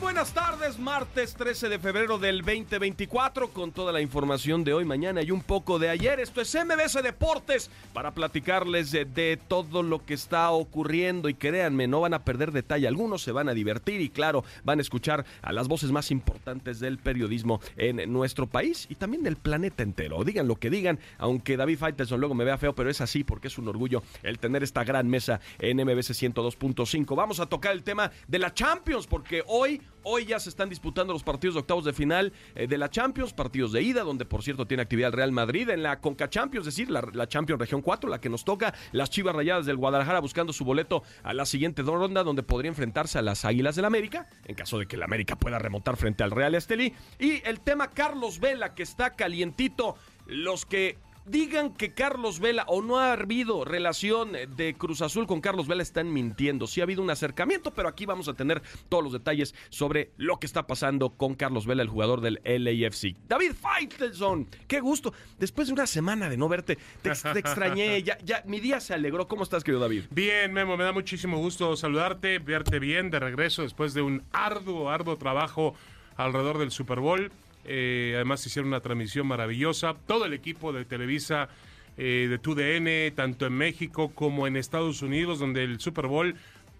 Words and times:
Buenas 0.00 0.32
tardes, 0.32 0.78
martes 0.78 1.34
13 1.34 1.68
de 1.68 1.78
febrero 1.78 2.18
del 2.18 2.42
2024 2.42 3.48
con 3.50 3.72
toda 3.72 3.92
la 3.92 4.00
información 4.00 4.64
de 4.64 4.72
hoy, 4.72 4.84
mañana 4.84 5.22
y 5.22 5.30
un 5.30 5.42
poco 5.42 5.78
de 5.78 5.90
ayer. 5.90 6.18
Esto 6.18 6.40
es 6.40 6.54
MBS 6.54 7.02
Deportes 7.02 7.70
para 7.92 8.12
platicarles 8.12 8.90
de, 8.90 9.04
de, 9.04 9.36
todo 9.36 9.82
lo 9.82 10.04
que 10.04 10.14
está 10.14 10.50
ocurriendo 10.50 11.28
y 11.28 11.34
créanme, 11.34 11.88
no 11.88 12.00
van 12.00 12.14
a 12.14 12.24
perder 12.24 12.52
detalle, 12.52 12.88
algunos 12.88 13.22
se 13.22 13.32
van 13.32 13.48
a 13.48 13.54
divertir 13.54 14.00
y 14.00 14.08
claro, 14.08 14.44
van 14.64 14.78
a 14.78 14.82
escuchar 14.82 15.26
a 15.42 15.52
las 15.52 15.68
voces 15.68 15.92
más 15.92 16.10
importantes 16.10 16.80
del 16.80 16.98
periodismo 16.98 17.60
en 17.76 18.10
nuestro 18.12 18.46
país 18.46 18.86
y 18.88 18.94
también 18.94 19.22
del 19.22 19.36
planeta 19.36 19.82
entero. 19.82 20.24
Digan 20.24 20.48
lo 20.48 20.56
que 20.56 20.70
digan, 20.70 20.98
aunque 21.18 21.56
David 21.56 21.78
Faitelson 21.78 22.18
luego 22.18 22.34
me 22.34 22.44
vea 22.44 22.58
feo, 22.58 22.74
pero 22.74 22.88
es 22.88 23.00
así 23.00 23.24
porque 23.24 23.48
es 23.48 23.58
un 23.58 23.68
orgullo 23.68 24.02
el 24.22 24.38
tener 24.38 24.62
esta 24.62 24.84
gran 24.84 25.08
mesa 25.08 25.40
en 25.58 25.76
MBS 25.76 26.10
102.5. 26.22 27.14
Vamos 27.14 27.40
a 27.40 27.46
tocar 27.46 27.72
el 27.72 27.82
tema 27.82 28.10
de 28.26 28.38
la 28.38 28.54
Champions 28.54 29.06
porque 29.06 29.42
hoy, 29.46 29.81
hoy 30.02 30.26
ya 30.26 30.38
se 30.40 30.48
están 30.48 30.68
disputando 30.68 31.12
los 31.12 31.22
partidos 31.22 31.54
de 31.54 31.60
octavos 31.60 31.84
de 31.84 31.92
final 31.92 32.32
eh, 32.54 32.66
de 32.66 32.78
la 32.78 32.90
Champions, 32.90 33.32
partidos 33.32 33.72
de 33.72 33.82
ida, 33.82 34.02
donde 34.02 34.24
por 34.24 34.42
cierto 34.42 34.66
tiene 34.66 34.82
actividad 34.82 35.08
el 35.08 35.12
Real 35.14 35.32
Madrid 35.32 35.68
en 35.70 35.82
la 35.82 36.00
Conca 36.00 36.28
Champions, 36.28 36.66
es 36.66 36.74
decir, 36.74 36.90
la, 36.90 37.06
la 37.12 37.28
Champions 37.28 37.60
Región 37.60 37.82
4, 37.82 38.10
la 38.10 38.20
que 38.20 38.28
nos 38.28 38.44
toca, 38.44 38.74
las 38.92 39.10
Chivas 39.10 39.34
Rayadas 39.34 39.66
del 39.66 39.76
Guadalajara 39.76 40.20
buscando 40.20 40.52
su 40.52 40.64
boleto 40.64 41.02
a 41.22 41.34
la 41.34 41.46
siguiente 41.46 41.82
ronda, 41.82 42.22
donde 42.22 42.42
podría 42.42 42.68
enfrentarse 42.70 43.18
a 43.18 43.22
las 43.22 43.44
Águilas 43.44 43.76
del 43.76 43.84
América, 43.84 44.28
en 44.44 44.54
caso 44.54 44.78
de 44.78 44.86
que 44.86 44.96
el 44.96 45.02
América 45.02 45.36
pueda 45.36 45.58
remontar 45.58 45.96
frente 45.96 46.22
al 46.22 46.30
Real 46.30 46.54
Estelí. 46.54 46.94
Y 47.18 47.46
el 47.46 47.60
tema 47.60 47.90
Carlos 47.90 48.40
Vela, 48.40 48.74
que 48.74 48.82
está 48.82 49.14
calientito, 49.14 49.96
los 50.26 50.66
que 50.66 50.98
digan 51.24 51.74
que 51.74 51.94
Carlos 51.94 52.40
Vela 52.40 52.64
o 52.68 52.82
no 52.82 52.98
ha 52.98 53.12
habido 53.12 53.64
relación 53.64 54.32
de 54.32 54.74
Cruz 54.74 55.02
Azul 55.02 55.26
con 55.26 55.40
Carlos 55.40 55.66
Vela 55.66 55.82
están 55.82 56.12
mintiendo. 56.12 56.66
Sí 56.66 56.80
ha 56.80 56.84
habido 56.84 57.02
un 57.02 57.10
acercamiento, 57.10 57.72
pero 57.72 57.88
aquí 57.88 58.06
vamos 58.06 58.28
a 58.28 58.34
tener 58.34 58.62
todos 58.88 59.04
los 59.04 59.12
detalles 59.12 59.54
sobre 59.70 60.12
lo 60.16 60.38
que 60.38 60.46
está 60.46 60.66
pasando 60.66 61.10
con 61.10 61.34
Carlos 61.34 61.66
Vela, 61.66 61.82
el 61.82 61.88
jugador 61.88 62.20
del 62.20 62.40
LAFC. 62.44 63.16
David 63.28 63.52
Faitelson, 63.54 64.48
qué 64.66 64.80
gusto. 64.80 65.12
Después 65.38 65.68
de 65.68 65.74
una 65.74 65.86
semana 65.86 66.28
de 66.28 66.36
no 66.36 66.48
verte, 66.48 66.78
te, 67.02 67.10
te 67.10 67.38
extrañé, 67.38 68.02
ya, 68.04 68.18
ya 68.18 68.42
mi 68.46 68.60
día 68.60 68.80
se 68.80 68.94
alegró. 68.94 69.28
¿Cómo 69.28 69.42
estás, 69.42 69.64
querido 69.64 69.80
David? 69.80 70.04
Bien, 70.10 70.52
Memo, 70.52 70.76
me 70.76 70.84
da 70.84 70.92
muchísimo 70.92 71.38
gusto 71.38 71.76
saludarte, 71.76 72.38
verte 72.38 72.78
bien 72.78 73.10
de 73.10 73.20
regreso 73.20 73.62
después 73.62 73.94
de 73.94 74.02
un 74.02 74.22
arduo, 74.32 74.90
arduo 74.90 75.16
trabajo 75.16 75.74
alrededor 76.16 76.58
del 76.58 76.70
Super 76.70 77.00
Bowl. 77.00 77.30
Eh, 77.64 78.12
además 78.16 78.44
hicieron 78.46 78.68
una 78.68 78.80
transmisión 78.80 79.26
maravillosa. 79.26 79.94
Todo 80.06 80.24
el 80.24 80.32
equipo 80.32 80.72
de 80.72 80.84
Televisa, 80.84 81.48
eh, 81.96 82.26
de 82.28 82.38
TUDN, 82.38 83.14
tanto 83.14 83.46
en 83.46 83.52
México 83.52 84.12
como 84.14 84.46
en 84.46 84.56
Estados 84.56 85.02
Unidos, 85.02 85.38
donde 85.38 85.64
el 85.64 85.80
Super 85.80 86.06
Bowl 86.06 86.34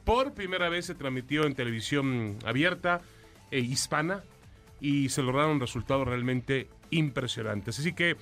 por 0.05 0.35
primera 0.35 0.69
vez 0.69 0.87
se 0.87 0.95
transmitió 0.95 1.45
en 1.45 1.55
televisión 1.55 2.39
abierta, 2.45 3.03
e 3.51 3.61
hispana, 3.61 4.25
y 4.81 5.11
se 5.11 5.23
lograron 5.23 5.61
resultados 5.61 6.09
realmente 6.09 6.69
impresionantes. 6.91 7.79
Así 7.79 7.93
que, 7.93 8.17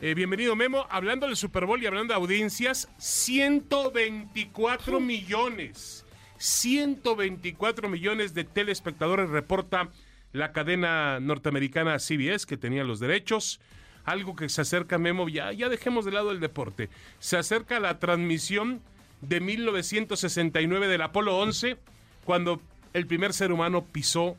eh, 0.00 0.14
bienvenido 0.14 0.54
Memo, 0.54 0.86
hablando 0.90 1.26
del 1.26 1.36
Super 1.36 1.66
Bowl 1.66 1.82
y 1.82 1.86
hablando 1.86 2.12
de 2.12 2.20
audiencias, 2.20 2.88
124 2.98 5.00
millones. 5.00 6.04
124 6.38 7.88
millones 7.88 8.34
de 8.34 8.44
telespectadores 8.44 9.30
reporta 9.30 9.88
la 10.36 10.52
cadena 10.52 11.18
norteamericana 11.20 11.98
CBS, 11.98 12.46
que 12.46 12.56
tenía 12.56 12.84
los 12.84 13.00
derechos. 13.00 13.60
Algo 14.04 14.36
que 14.36 14.48
se 14.48 14.60
acerca, 14.60 14.98
Memo, 14.98 15.28
ya, 15.28 15.52
ya 15.52 15.68
dejemos 15.68 16.04
de 16.04 16.12
lado 16.12 16.30
el 16.30 16.40
deporte. 16.40 16.90
Se 17.18 17.36
acerca 17.36 17.80
la 17.80 17.98
transmisión 17.98 18.80
de 19.22 19.40
1969 19.40 20.88
del 20.88 21.02
Apolo 21.02 21.38
11, 21.38 21.76
cuando 22.24 22.60
el 22.92 23.06
primer 23.06 23.32
ser 23.32 23.50
humano 23.50 23.84
pisó 23.84 24.36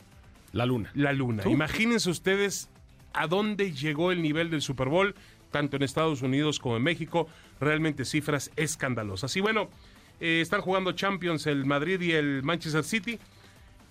la 0.53 0.66
luna. 0.66 0.91
La 0.94 1.12
luna. 1.12 1.44
¿Tú? 1.44 1.50
Imagínense 1.50 2.09
ustedes 2.09 2.69
a 3.13 3.28
dónde 3.28 3.74
llegó 3.74 4.12
el 4.12 4.22
nivel 4.22 4.50
del 4.50 4.62
Super 4.62 4.88
Bowl, 4.88 5.16
tanto 5.52 5.75
en 5.78 5.84
Estados 5.84 6.22
Unidos 6.22 6.59
como 6.59 6.78
en 6.78 6.84
México. 6.84 7.28
Realmente 7.59 8.06
cifras 8.06 8.52
escandalosas. 8.56 9.36
Y 9.36 9.41
bueno, 9.41 9.69
eh, 10.19 10.40
están 10.41 10.62
jugando 10.62 10.91
Champions 10.94 11.47
el 11.47 11.66
Madrid 11.66 12.00
y 12.02 12.12
el 12.12 12.44
Manchester 12.44 12.84
City. 12.84 13.19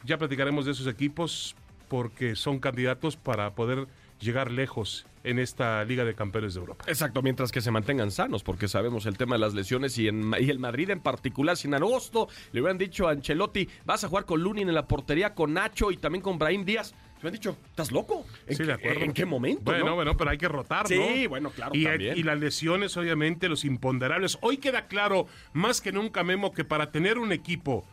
Ya 0.04 0.18
platicaremos 0.18 0.64
de 0.64 0.72
esos 0.72 0.86
equipos 0.86 1.56
porque 1.88 2.36
son 2.36 2.58
candidatos 2.58 3.16
para 3.16 3.54
poder 3.54 3.86
llegar 4.20 4.50
lejos 4.50 5.06
en 5.24 5.38
esta 5.40 5.84
Liga 5.84 6.04
de 6.04 6.14
Campeones 6.14 6.54
de 6.54 6.60
Europa. 6.60 6.84
Exacto, 6.86 7.20
mientras 7.20 7.50
que 7.50 7.60
se 7.60 7.70
mantengan 7.70 8.10
sanos, 8.10 8.44
porque 8.44 8.68
sabemos 8.68 9.06
el 9.06 9.18
tema 9.18 9.34
de 9.34 9.40
las 9.40 9.54
lesiones 9.54 9.98
y, 9.98 10.06
en, 10.06 10.32
y 10.38 10.50
el 10.50 10.60
Madrid 10.60 10.90
en 10.90 11.00
particular, 11.00 11.56
si 11.56 11.66
en 11.66 11.74
agosto 11.74 12.28
le 12.52 12.60
hubieran 12.60 12.78
dicho 12.78 13.08
a 13.08 13.10
Ancelotti, 13.10 13.68
vas 13.84 14.04
a 14.04 14.08
jugar 14.08 14.24
con 14.24 14.40
Lunin 14.40 14.68
en 14.68 14.74
la 14.74 14.86
portería, 14.86 15.34
con 15.34 15.52
Nacho 15.52 15.90
y 15.90 15.96
también 15.96 16.22
con 16.22 16.38
Brahim 16.38 16.64
Díaz, 16.64 16.94
me 17.22 17.30
han 17.30 17.32
dicho, 17.32 17.56
¿estás 17.70 17.90
loco? 17.90 18.24
¿En, 18.46 18.56
sí, 18.56 18.64
de 18.64 18.74
acuerdo. 18.74 19.00
¿En 19.00 19.12
qué 19.12 19.24
momento? 19.24 19.62
Bueno, 19.64 19.86
no? 19.86 19.94
bueno, 19.96 20.16
pero 20.16 20.30
hay 20.30 20.38
que 20.38 20.48
rotar, 20.48 20.86
sí, 20.86 20.96
¿no? 20.96 21.06
Sí, 21.08 21.26
bueno, 21.26 21.50
claro. 21.50 21.72
Y, 21.74 21.84
también. 21.84 22.16
y, 22.16 22.22
las 22.22 22.38
lesiones, 22.38 22.96
obviamente, 22.96 23.48
los 23.48 23.64
imponderables. 23.64 24.38
Hoy 24.42 24.58
queda 24.58 24.86
claro, 24.86 25.26
más 25.52 25.80
que 25.80 25.92
nunca, 25.92 26.22
Memo, 26.22 26.52
que 26.52 26.64
para 26.64 26.92
tener 26.92 27.18
un 27.18 27.32
equipo, 27.32 27.84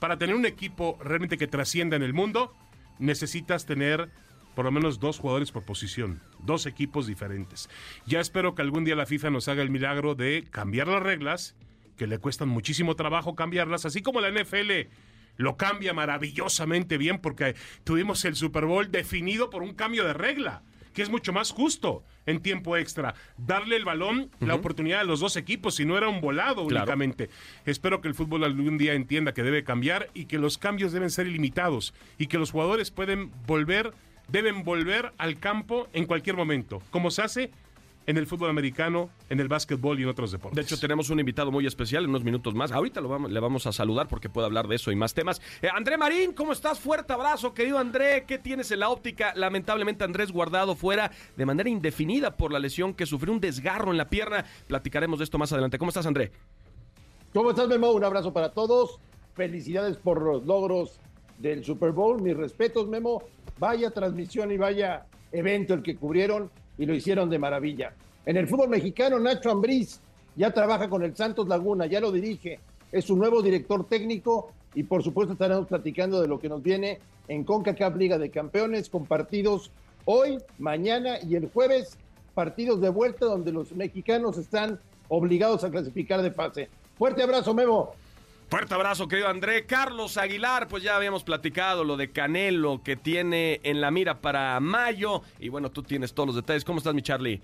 para 0.00 0.18
tener 0.18 0.34
un 0.34 0.46
equipo 0.46 0.98
realmente 1.04 1.36
que 1.36 1.46
trascienda 1.46 1.94
en 1.94 2.02
el 2.02 2.14
mundo, 2.14 2.54
necesitas 3.00 3.66
tener 3.66 4.10
por 4.54 4.64
lo 4.64 4.72
menos 4.72 5.00
dos 5.00 5.18
jugadores 5.18 5.52
por 5.52 5.64
posición, 5.64 6.22
dos 6.38 6.66
equipos 6.66 7.06
diferentes. 7.06 7.68
Ya 8.06 8.20
espero 8.20 8.54
que 8.54 8.62
algún 8.62 8.84
día 8.84 8.96
la 8.96 9.06
FIFA 9.06 9.30
nos 9.30 9.48
haga 9.48 9.62
el 9.62 9.70
milagro 9.70 10.14
de 10.14 10.44
cambiar 10.50 10.88
las 10.88 11.02
reglas, 11.02 11.56
que 11.96 12.06
le 12.06 12.18
cuestan 12.18 12.48
muchísimo 12.48 12.96
trabajo 12.96 13.34
cambiarlas, 13.34 13.86
así 13.86 14.02
como 14.02 14.20
la 14.20 14.30
NFL 14.30 14.88
lo 15.36 15.56
cambia 15.56 15.94
maravillosamente 15.94 16.98
bien 16.98 17.18
porque 17.18 17.54
tuvimos 17.84 18.24
el 18.24 18.36
Super 18.36 18.66
Bowl 18.66 18.90
definido 18.90 19.48
por 19.48 19.62
un 19.62 19.74
cambio 19.74 20.04
de 20.04 20.12
regla 20.12 20.62
que 21.00 21.04
es 21.04 21.08
mucho 21.10 21.32
más 21.32 21.50
justo 21.50 22.04
en 22.26 22.42
tiempo 22.42 22.76
extra. 22.76 23.14
Darle 23.38 23.76
el 23.76 23.86
balón, 23.86 24.18
uh 24.18 24.22
-huh. 24.44 24.46
la 24.46 24.54
oportunidad 24.54 25.00
a 25.00 25.04
los 25.04 25.20
dos 25.20 25.34
equipos, 25.36 25.76
si 25.76 25.86
no 25.86 25.96
era 25.96 26.10
un 26.10 26.20
volado 26.20 26.66
Claro. 26.66 26.84
únicamente. 26.84 27.30
Espero 27.64 28.02
que 28.02 28.08
el 28.08 28.14
fútbol 28.14 28.44
algún 28.44 28.76
día 28.76 28.92
entienda 28.92 29.32
que 29.32 29.42
debe 29.42 29.64
cambiar 29.64 30.10
y 30.12 30.26
que 30.26 30.36
los 30.38 30.58
cambios 30.58 30.92
deben 30.92 31.08
ser 31.08 31.26
ilimitados 31.26 31.94
y 32.18 32.26
que 32.26 32.36
los 32.36 32.50
jugadores 32.50 32.90
pueden 32.90 33.30
volver, 33.46 33.94
deben 34.28 34.62
volver 34.62 35.14
al 35.16 35.38
campo 35.38 35.88
en 35.94 36.04
cualquier 36.04 36.36
momento, 36.36 36.82
como 36.90 37.10
se 37.10 37.22
hace 37.22 37.50
en 38.06 38.16
el 38.16 38.26
fútbol 38.26 38.50
americano, 38.50 39.10
en 39.28 39.40
el 39.40 39.48
básquetbol 39.48 39.98
y 40.00 40.02
en 40.02 40.08
otros 40.08 40.32
deportes. 40.32 40.56
De 40.56 40.62
hecho, 40.62 40.80
tenemos 40.80 41.10
un 41.10 41.20
invitado 41.20 41.50
muy 41.50 41.66
especial 41.66 42.04
en 42.04 42.10
unos 42.10 42.24
minutos 42.24 42.54
más. 42.54 42.72
Ahorita 42.72 43.00
lo 43.00 43.08
vamos, 43.08 43.30
le 43.30 43.40
vamos 43.40 43.66
a 43.66 43.72
saludar 43.72 44.08
porque 44.08 44.28
puede 44.28 44.46
hablar 44.46 44.68
de 44.68 44.76
eso 44.76 44.90
y 44.90 44.96
más 44.96 45.14
temas. 45.14 45.40
Eh, 45.62 45.68
André 45.72 45.96
Marín, 45.96 46.32
¿cómo 46.32 46.52
estás? 46.52 46.80
Fuerte 46.80 47.12
abrazo, 47.12 47.54
querido 47.54 47.78
André. 47.78 48.24
¿Qué 48.26 48.38
tienes 48.38 48.70
en 48.70 48.80
la 48.80 48.88
óptica? 48.88 49.32
Lamentablemente, 49.36 50.04
Andrés 50.04 50.32
guardado 50.32 50.74
fuera 50.74 51.10
de 51.36 51.46
manera 51.46 51.68
indefinida 51.68 52.36
por 52.36 52.52
la 52.52 52.58
lesión 52.58 52.94
que 52.94 53.06
sufrió 53.06 53.32
un 53.32 53.40
desgarro 53.40 53.90
en 53.90 53.98
la 53.98 54.08
pierna. 54.08 54.44
Platicaremos 54.66 55.18
de 55.18 55.24
esto 55.24 55.38
más 55.38 55.52
adelante. 55.52 55.78
¿Cómo 55.78 55.90
estás, 55.90 56.06
André? 56.06 56.32
¿Cómo 57.32 57.50
estás, 57.50 57.68
Memo? 57.68 57.92
Un 57.92 58.04
abrazo 58.04 58.32
para 58.32 58.50
todos. 58.50 58.98
Felicidades 59.34 59.96
por 59.96 60.22
los 60.22 60.44
logros 60.44 60.98
del 61.38 61.64
Super 61.64 61.92
Bowl. 61.92 62.20
Mis 62.20 62.36
respetos, 62.36 62.88
Memo. 62.88 63.22
Vaya 63.58 63.90
transmisión 63.90 64.50
y 64.50 64.56
vaya 64.56 65.06
evento 65.32 65.74
el 65.74 65.82
que 65.82 65.96
cubrieron 65.96 66.50
y 66.80 66.86
lo 66.86 66.94
hicieron 66.94 67.28
de 67.28 67.38
maravilla. 67.38 67.92
En 68.24 68.38
el 68.38 68.48
fútbol 68.48 68.70
mexicano, 68.70 69.20
Nacho 69.20 69.50
Ambriz 69.50 70.00
ya 70.34 70.50
trabaja 70.50 70.88
con 70.88 71.02
el 71.02 71.14
Santos 71.14 71.46
Laguna, 71.46 71.84
ya 71.84 72.00
lo 72.00 72.10
dirige, 72.10 72.58
es 72.90 73.04
su 73.04 73.16
nuevo 73.16 73.42
director 73.42 73.86
técnico 73.86 74.50
y 74.74 74.84
por 74.84 75.02
supuesto 75.02 75.34
estaremos 75.34 75.66
platicando 75.66 76.22
de 76.22 76.26
lo 76.26 76.40
que 76.40 76.48
nos 76.48 76.62
viene 76.62 76.98
en 77.28 77.44
CONCACAF 77.44 77.96
Liga 77.96 78.16
de 78.16 78.30
Campeones 78.30 78.88
con 78.88 79.04
partidos 79.04 79.70
hoy, 80.06 80.38
mañana 80.58 81.18
y 81.20 81.36
el 81.36 81.50
jueves, 81.50 81.98
partidos 82.34 82.80
de 82.80 82.88
vuelta 82.88 83.26
donde 83.26 83.52
los 83.52 83.72
mexicanos 83.72 84.38
están 84.38 84.80
obligados 85.08 85.62
a 85.64 85.70
clasificar 85.70 86.22
de 86.22 86.30
fase. 86.30 86.70
Fuerte 86.96 87.22
abrazo, 87.22 87.52
Memo. 87.52 87.90
Fuerte 88.50 88.74
abrazo, 88.74 89.06
querido 89.06 89.28
André. 89.28 89.64
Carlos 89.64 90.16
Aguilar, 90.16 90.66
pues 90.66 90.82
ya 90.82 90.96
habíamos 90.96 91.22
platicado 91.22 91.84
lo 91.84 91.96
de 91.96 92.10
Canelo 92.10 92.82
que 92.82 92.96
tiene 92.96 93.60
en 93.62 93.80
la 93.80 93.92
mira 93.92 94.20
para 94.20 94.58
mayo. 94.58 95.22
Y 95.38 95.50
bueno, 95.50 95.70
tú 95.70 95.84
tienes 95.84 96.12
todos 96.14 96.26
los 96.26 96.36
detalles. 96.36 96.64
¿Cómo 96.64 96.78
estás, 96.78 96.92
mi 96.92 97.00
Charlie? 97.00 97.40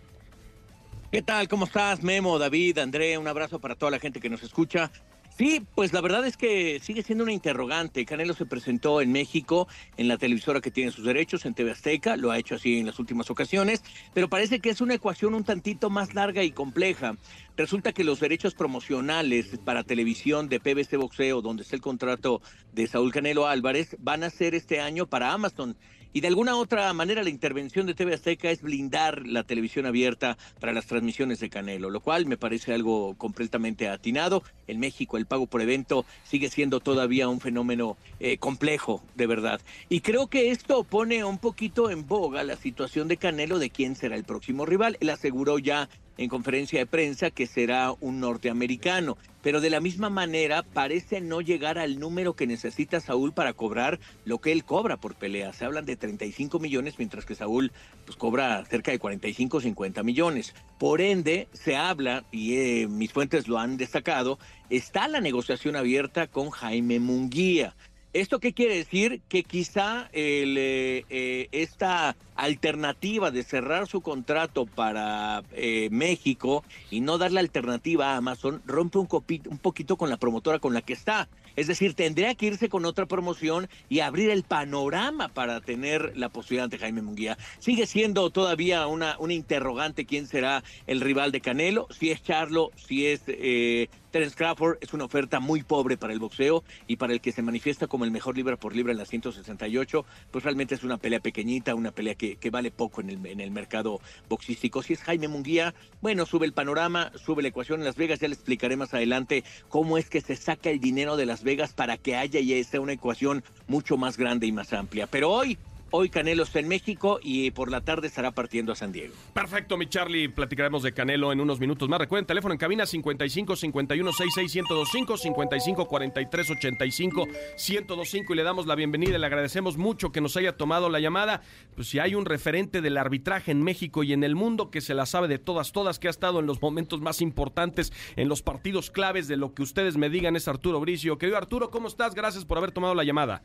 ¿Qué 1.12 1.22
tal? 1.22 1.46
¿Cómo 1.46 1.66
estás, 1.66 2.02
Memo, 2.02 2.40
David, 2.40 2.78
André? 2.78 3.16
Un 3.18 3.28
abrazo 3.28 3.60
para 3.60 3.76
toda 3.76 3.92
la 3.92 4.00
gente 4.00 4.18
que 4.18 4.28
nos 4.28 4.42
escucha. 4.42 4.90
Sí, 5.36 5.66
pues 5.74 5.92
la 5.92 6.00
verdad 6.00 6.26
es 6.26 6.38
que 6.38 6.80
sigue 6.82 7.02
siendo 7.02 7.22
una 7.22 7.32
interrogante. 7.32 8.06
Canelo 8.06 8.32
se 8.32 8.46
presentó 8.46 9.02
en 9.02 9.12
México 9.12 9.68
en 9.98 10.08
la 10.08 10.16
televisora 10.16 10.62
que 10.62 10.70
tiene 10.70 10.92
sus 10.92 11.04
derechos, 11.04 11.44
en 11.44 11.52
TV 11.52 11.72
Azteca, 11.72 12.16
lo 12.16 12.30
ha 12.30 12.38
hecho 12.38 12.54
así 12.54 12.78
en 12.78 12.86
las 12.86 12.98
últimas 12.98 13.30
ocasiones, 13.30 13.82
pero 14.14 14.30
parece 14.30 14.60
que 14.60 14.70
es 14.70 14.80
una 14.80 14.94
ecuación 14.94 15.34
un 15.34 15.44
tantito 15.44 15.90
más 15.90 16.14
larga 16.14 16.42
y 16.42 16.52
compleja. 16.52 17.18
Resulta 17.54 17.92
que 17.92 18.02
los 18.02 18.18
derechos 18.18 18.54
promocionales 18.54 19.58
para 19.62 19.84
televisión 19.84 20.48
de 20.48 20.58
PBC 20.58 20.96
Boxeo, 20.96 21.42
donde 21.42 21.64
está 21.64 21.76
el 21.76 21.82
contrato 21.82 22.40
de 22.72 22.86
Saúl 22.86 23.12
Canelo 23.12 23.46
Álvarez, 23.46 23.94
van 23.98 24.24
a 24.24 24.30
ser 24.30 24.54
este 24.54 24.80
año 24.80 25.06
para 25.06 25.34
Amazon. 25.34 25.76
Y 26.16 26.22
de 26.22 26.28
alguna 26.28 26.56
otra 26.56 26.90
manera 26.94 27.22
la 27.22 27.28
intervención 27.28 27.84
de 27.84 27.92
TV 27.92 28.14
Azteca 28.14 28.50
es 28.50 28.62
blindar 28.62 29.26
la 29.26 29.42
televisión 29.42 29.84
abierta 29.84 30.38
para 30.58 30.72
las 30.72 30.86
transmisiones 30.86 31.40
de 31.40 31.50
Canelo, 31.50 31.90
lo 31.90 32.00
cual 32.00 32.24
me 32.24 32.38
parece 32.38 32.72
algo 32.72 33.14
completamente 33.18 33.90
atinado. 33.90 34.42
En 34.66 34.80
México 34.80 35.18
el 35.18 35.26
pago 35.26 35.46
por 35.46 35.60
evento 35.60 36.06
sigue 36.24 36.48
siendo 36.48 36.80
todavía 36.80 37.28
un 37.28 37.42
fenómeno 37.42 37.98
eh, 38.18 38.38
complejo, 38.38 39.02
de 39.14 39.26
verdad. 39.26 39.60
Y 39.90 40.00
creo 40.00 40.28
que 40.28 40.52
esto 40.52 40.84
pone 40.84 41.22
un 41.22 41.36
poquito 41.36 41.90
en 41.90 42.06
boga 42.06 42.44
la 42.44 42.56
situación 42.56 43.08
de 43.08 43.18
Canelo 43.18 43.58
de 43.58 43.68
quién 43.68 43.94
será 43.94 44.16
el 44.16 44.24
próximo 44.24 44.64
rival. 44.64 44.96
Él 45.00 45.10
aseguró 45.10 45.58
ya 45.58 45.90
en 46.18 46.28
conferencia 46.28 46.78
de 46.78 46.86
prensa 46.86 47.30
que 47.30 47.46
será 47.46 47.92
un 48.00 48.20
norteamericano, 48.20 49.16
pero 49.42 49.60
de 49.60 49.70
la 49.70 49.80
misma 49.80 50.10
manera 50.10 50.62
parece 50.62 51.20
no 51.20 51.40
llegar 51.40 51.78
al 51.78 52.00
número 52.00 52.34
que 52.34 52.46
necesita 52.46 53.00
Saúl 53.00 53.32
para 53.32 53.52
cobrar 53.52 54.00
lo 54.24 54.38
que 54.38 54.52
él 54.52 54.64
cobra 54.64 54.96
por 54.96 55.14
pelea. 55.14 55.52
Se 55.52 55.64
hablan 55.64 55.84
de 55.84 55.96
35 55.96 56.58
millones, 56.58 56.94
mientras 56.98 57.24
que 57.24 57.34
Saúl 57.34 57.72
pues, 58.04 58.16
cobra 58.16 58.64
cerca 58.64 58.90
de 58.90 58.98
45 58.98 59.56
o 59.56 59.60
50 59.60 60.02
millones. 60.02 60.54
Por 60.78 61.00
ende, 61.00 61.48
se 61.52 61.76
habla, 61.76 62.24
y 62.32 62.56
eh, 62.56 62.88
mis 62.88 63.12
fuentes 63.12 63.46
lo 63.46 63.58
han 63.58 63.76
destacado, 63.76 64.38
está 64.70 65.08
la 65.08 65.20
negociación 65.20 65.76
abierta 65.76 66.26
con 66.26 66.50
Jaime 66.50 66.98
Munguía. 66.98 67.74
¿Esto 68.16 68.40
qué 68.40 68.54
quiere 68.54 68.76
decir? 68.76 69.20
Que 69.28 69.42
quizá 69.42 70.08
el, 70.14 70.56
eh, 70.56 71.04
eh, 71.10 71.48
esta 71.52 72.16
alternativa 72.34 73.30
de 73.30 73.42
cerrar 73.42 73.86
su 73.88 74.00
contrato 74.00 74.64
para 74.64 75.42
eh, 75.52 75.88
México 75.90 76.64
y 76.90 77.02
no 77.02 77.18
dar 77.18 77.32
la 77.32 77.40
alternativa 77.40 78.14
a 78.14 78.16
Amazon 78.16 78.62
rompe 78.64 78.96
un, 78.96 79.08
un 79.50 79.58
poquito 79.58 79.98
con 79.98 80.08
la 80.08 80.16
promotora 80.16 80.58
con 80.60 80.72
la 80.72 80.80
que 80.80 80.94
está. 80.94 81.28
Es 81.56 81.66
decir, 81.66 81.94
tendría 81.94 82.34
que 82.34 82.46
irse 82.46 82.68
con 82.68 82.84
otra 82.84 83.06
promoción 83.06 83.68
y 83.88 84.00
abrir 84.00 84.30
el 84.30 84.44
panorama 84.44 85.28
para 85.28 85.60
tener 85.60 86.16
la 86.16 86.28
posibilidad 86.28 86.68
de 86.68 86.78
Jaime 86.78 87.02
Munguía. 87.02 87.38
Sigue 87.58 87.86
siendo 87.86 88.30
todavía 88.30 88.86
una, 88.86 89.16
una 89.18 89.34
interrogante 89.34 90.06
quién 90.06 90.26
será 90.26 90.62
el 90.86 91.00
rival 91.00 91.32
de 91.32 91.40
Canelo, 91.40 91.88
si 91.90 92.10
es 92.10 92.22
Charlo, 92.22 92.70
si 92.76 93.06
es 93.06 93.22
eh, 93.26 93.88
Terence 94.16 94.36
Crawford, 94.36 94.78
es 94.80 94.94
una 94.94 95.04
oferta 95.04 95.40
muy 95.40 95.62
pobre 95.62 95.98
para 95.98 96.14
el 96.14 96.18
boxeo 96.18 96.64
y 96.86 96.96
para 96.96 97.12
el 97.12 97.20
que 97.20 97.32
se 97.32 97.42
manifiesta 97.42 97.86
como 97.86 98.06
el 98.06 98.10
mejor 98.10 98.36
libra 98.36 98.56
por 98.56 98.74
libra 98.74 98.92
en 98.92 98.98
la 98.98 99.04
168, 99.04 100.06
pues 100.30 100.42
realmente 100.42 100.74
es 100.74 100.84
una 100.84 100.96
pelea 100.96 101.20
pequeñita, 101.20 101.74
una 101.74 101.90
pelea 101.90 102.14
que, 102.14 102.36
que 102.36 102.48
vale 102.48 102.70
poco 102.70 103.02
en 103.02 103.10
el, 103.10 103.26
en 103.26 103.40
el 103.40 103.50
mercado 103.50 104.00
boxístico. 104.28 104.82
Si 104.82 104.94
es 104.94 105.02
Jaime 105.02 105.28
Munguía, 105.28 105.74
bueno, 106.00 106.24
sube 106.24 106.46
el 106.46 106.54
panorama, 106.54 107.12
sube 107.22 107.42
la 107.42 107.48
ecuación 107.48 107.80
en 107.80 107.84
Las 107.84 107.96
Vegas, 107.96 108.20
ya 108.20 108.28
le 108.28 108.34
explicaré 108.34 108.76
más 108.76 108.94
adelante 108.94 109.44
cómo 109.68 109.98
es 109.98 110.08
que 110.08 110.22
se 110.22 110.36
saca 110.36 110.70
el 110.70 110.80
dinero 110.80 111.16
de 111.16 111.26
Las 111.26 111.42
Vegas 111.46 111.72
para 111.72 111.96
que 111.96 112.16
haya 112.16 112.40
y 112.40 112.62
sea 112.64 112.82
una 112.82 112.92
ecuación 112.92 113.42
mucho 113.68 113.96
más 113.96 114.18
grande 114.18 114.46
y 114.46 114.52
más 114.52 114.74
amplia. 114.74 115.06
Pero 115.06 115.30
hoy 115.30 115.56
Hoy 115.90 116.10
Canelo 116.10 116.42
está 116.42 116.58
en 116.58 116.68
México 116.68 117.18
y 117.22 117.50
por 117.52 117.70
la 117.70 117.80
tarde 117.80 118.06
estará 118.06 118.32
partiendo 118.32 118.72
a 118.72 118.76
San 118.76 118.92
Diego. 118.92 119.14
Perfecto, 119.32 119.76
mi 119.76 119.86
Charlie. 119.86 120.28
Platicaremos 120.28 120.82
de 120.82 120.92
Canelo 120.92 121.32
en 121.32 121.40
unos 121.40 121.60
minutos 121.60 121.88
más. 121.88 121.98
Recuerden, 121.98 122.26
teléfono 122.26 122.52
en 122.52 122.58
cabina 122.58 122.86
55 122.86 123.56
51 123.56 124.12
66 124.12 124.54
1025 124.54 125.16
55 125.16 125.86
43 125.86 126.50
85 126.50 127.26
1025 127.26 128.32
y 128.32 128.36
le 128.36 128.42
damos 128.42 128.66
la 128.66 128.74
bienvenida 128.74 129.16
le 129.18 129.26
agradecemos 129.26 129.76
mucho 129.76 130.10
que 130.10 130.20
nos 130.20 130.36
haya 130.36 130.56
tomado 130.56 130.88
la 130.88 131.00
llamada. 131.00 131.42
Pues 131.74 131.88
si 131.88 131.98
hay 131.98 132.14
un 132.14 132.24
referente 132.24 132.80
del 132.80 132.96
arbitraje 132.96 133.52
en 133.52 133.62
México 133.62 134.02
y 134.02 134.12
en 134.12 134.24
el 134.24 134.34
mundo 134.34 134.70
que 134.70 134.80
se 134.80 134.94
la 134.94 135.06
sabe 135.06 135.28
de 135.28 135.38
todas, 135.38 135.72
todas, 135.72 135.98
que 135.98 136.08
ha 136.08 136.10
estado 136.10 136.40
en 136.40 136.46
los 136.46 136.60
momentos 136.60 137.00
más 137.00 137.20
importantes, 137.20 137.92
en 138.16 138.28
los 138.28 138.42
partidos 138.42 138.90
claves 138.90 139.28
de 139.28 139.36
lo 139.36 139.54
que 139.54 139.62
ustedes 139.62 139.96
me 139.96 140.10
digan 140.10 140.36
es 140.36 140.48
Arturo 140.48 140.80
Bricio. 140.80 141.18
Querido 141.18 141.38
Arturo, 141.38 141.70
¿cómo 141.70 141.88
estás? 141.88 142.14
Gracias 142.14 142.44
por 142.44 142.58
haber 142.58 142.72
tomado 142.72 142.94
la 142.94 143.04
llamada. 143.04 143.42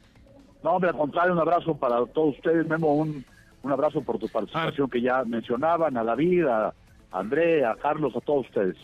No, 0.64 0.72
hombre, 0.72 0.90
al 0.90 0.98
contrario, 0.98 1.34
un 1.34 1.40
abrazo 1.40 1.76
para 1.76 2.06
todos 2.08 2.36
ustedes, 2.36 2.68
Memo, 2.68 2.94
un, 2.94 3.26
un 3.64 3.72
abrazo 3.72 4.02
por 4.02 4.20
tu 4.20 4.28
participación 4.28 4.90
que 4.90 5.02
ya 5.02 5.24
mencionaban, 5.24 5.98
a 5.98 6.04
David, 6.04 6.46
a 6.46 6.74
André, 7.12 7.66
a 7.66 7.76
Carlos, 7.76 8.16
a 8.16 8.22
todos 8.22 8.46
ustedes. 8.48 8.78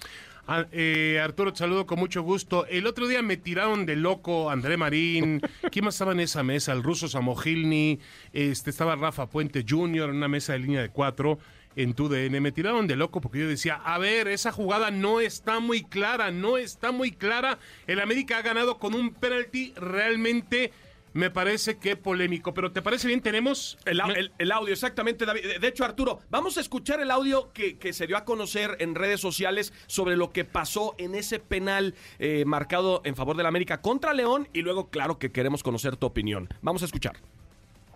Ah, 0.49 0.65
eh, 0.71 1.19
Arturo, 1.21 1.51
te 1.51 1.59
saludo 1.59 1.85
con 1.85 1.99
mucho 1.99 2.21
gusto. 2.21 2.65
El 2.67 2.87
otro 2.87 3.05
día 3.07 3.21
me 3.21 3.35
tiraron 3.35 3.85
de 3.85 3.97
loco 3.97 4.49
André 4.49 4.77
Marín. 4.77 5.41
¿Quién 5.71 5.83
más 5.83 5.95
estaba 5.95 6.13
en 6.13 6.21
esa 6.21 6.41
mesa? 6.41 6.71
El 6.71 6.83
ruso 6.83 7.09
Samogilny, 7.09 7.99
este, 8.31 8.69
estaba 8.69 8.95
Rafa 8.95 9.25
Puente 9.25 9.65
Jr. 9.67 10.09
en 10.09 10.15
una 10.15 10.29
mesa 10.29 10.53
de 10.53 10.59
línea 10.59 10.81
de 10.81 10.89
cuatro 10.89 11.37
en 11.75 11.93
tu 11.93 12.07
DN. 12.07 12.39
Me 12.39 12.53
tiraron 12.53 12.87
de 12.87 12.95
loco 12.95 13.19
porque 13.19 13.39
yo 13.39 13.47
decía, 13.47 13.75
a 13.75 13.97
ver, 13.97 14.29
esa 14.29 14.53
jugada 14.53 14.89
no 14.89 15.19
está 15.19 15.59
muy 15.59 15.83
clara, 15.83 16.31
no 16.31 16.57
está 16.57 16.93
muy 16.93 17.11
clara. 17.11 17.59
El 17.85 17.99
América 17.99 18.37
ha 18.37 18.41
ganado 18.41 18.79
con 18.79 18.93
un 18.93 19.13
penalti 19.13 19.73
realmente 19.75 20.71
me 21.17 21.31
parece 21.31 21.79
que 21.79 21.97
polémico. 21.97 22.53
Pero 22.53 22.71
¿te 22.71 22.83
parece 22.83 23.07
bien? 23.07 23.21
Tenemos 23.21 23.77
el, 23.85 24.31
el, 24.37 24.51
audio, 24.51 24.71
exactamente, 24.71 25.25
David. 25.25 25.59
De 25.59 25.67
hecho, 25.67 25.83
Arturo, 25.83 26.19
vamos 26.29 26.57
a 26.57 26.61
escuchar 26.61 26.99
el 26.99 27.09
audio 27.09 27.51
que, 27.53 27.79
que, 27.79 27.91
se 27.91 28.05
dio 28.05 28.17
a 28.17 28.23
conocer 28.23 28.77
en 28.79 28.93
redes 28.93 29.19
sociales 29.19 29.73
sobre 29.87 30.15
lo 30.15 30.31
que 30.31 30.45
pasó 30.45 30.93
en 30.99 31.15
ese 31.15 31.39
penal 31.39 31.95
eh, 32.19 32.45
marcado 32.45 33.01
en 33.03 33.15
favor 33.15 33.35
del 33.35 33.47
América 33.47 33.81
contra 33.81 34.13
León. 34.13 34.47
Y 34.53 34.61
luego, 34.61 34.89
claro, 34.89 35.17
que 35.17 35.31
queremos 35.31 35.63
conocer 35.63 35.97
tu 35.97 36.05
opinión. 36.05 36.49
Vamos 36.61 36.83
a 36.83 36.85
escuchar. 36.85 37.17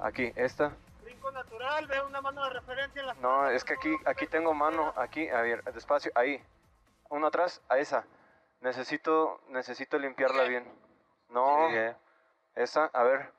Aquí, 0.02 0.32
esta. 0.36 0.76
Brinco 1.04 1.32
natural, 1.32 1.86
veo 1.86 2.08
una 2.08 2.22
mano 2.22 2.44
de 2.44 2.50
referencia 2.50 3.02
en 3.02 3.08
la 3.08 3.14
No, 3.16 3.48
es 3.52 3.64
que 3.64 3.76
aquí, 3.76 3.92
aquí 4.06 4.26
tengo 4.26 4.56
mano, 4.56 4.94
aquí, 4.98 5.28
a 5.30 5.42
ver, 5.42 5.64
despacio, 5.76 6.12
ahí. 6.16 6.42
Uno 7.12 7.28
atrás, 7.28 7.62
a 7.70 7.78
esa. 7.78 8.04
Necesito, 8.62 9.42
necesito 9.50 10.00
limpiarla 10.00 10.46
bien. 10.46 10.64
No. 11.30 11.68
Sí, 11.70 11.76
eh. 11.76 11.96
Esa, 12.56 12.90
a 12.94 13.04
ver. 13.04 13.32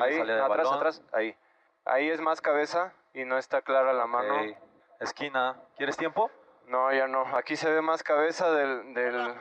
ahí, 0.00 0.20
atrás, 0.20 0.72
atrás, 0.72 1.02
ahí. 1.12 1.36
Ahí 1.84 2.10
es 2.10 2.20
más 2.20 2.40
cabeza 2.40 2.92
y 3.14 3.24
no 3.24 3.38
está 3.38 3.62
clara 3.62 3.92
la 3.92 4.06
mano. 4.06 4.56
Esquina. 5.00 5.56
¿Quieres 5.76 5.96
tiempo? 5.96 6.30
No, 6.66 6.92
ya 6.92 7.06
no. 7.06 7.24
Aquí 7.36 7.56
se 7.56 7.70
ve 7.70 7.80
más 7.80 8.02
cabeza 8.02 8.50
del... 8.50 8.92
del... 8.94 9.34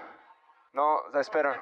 No, 0.74 1.02
espera. 1.20 1.62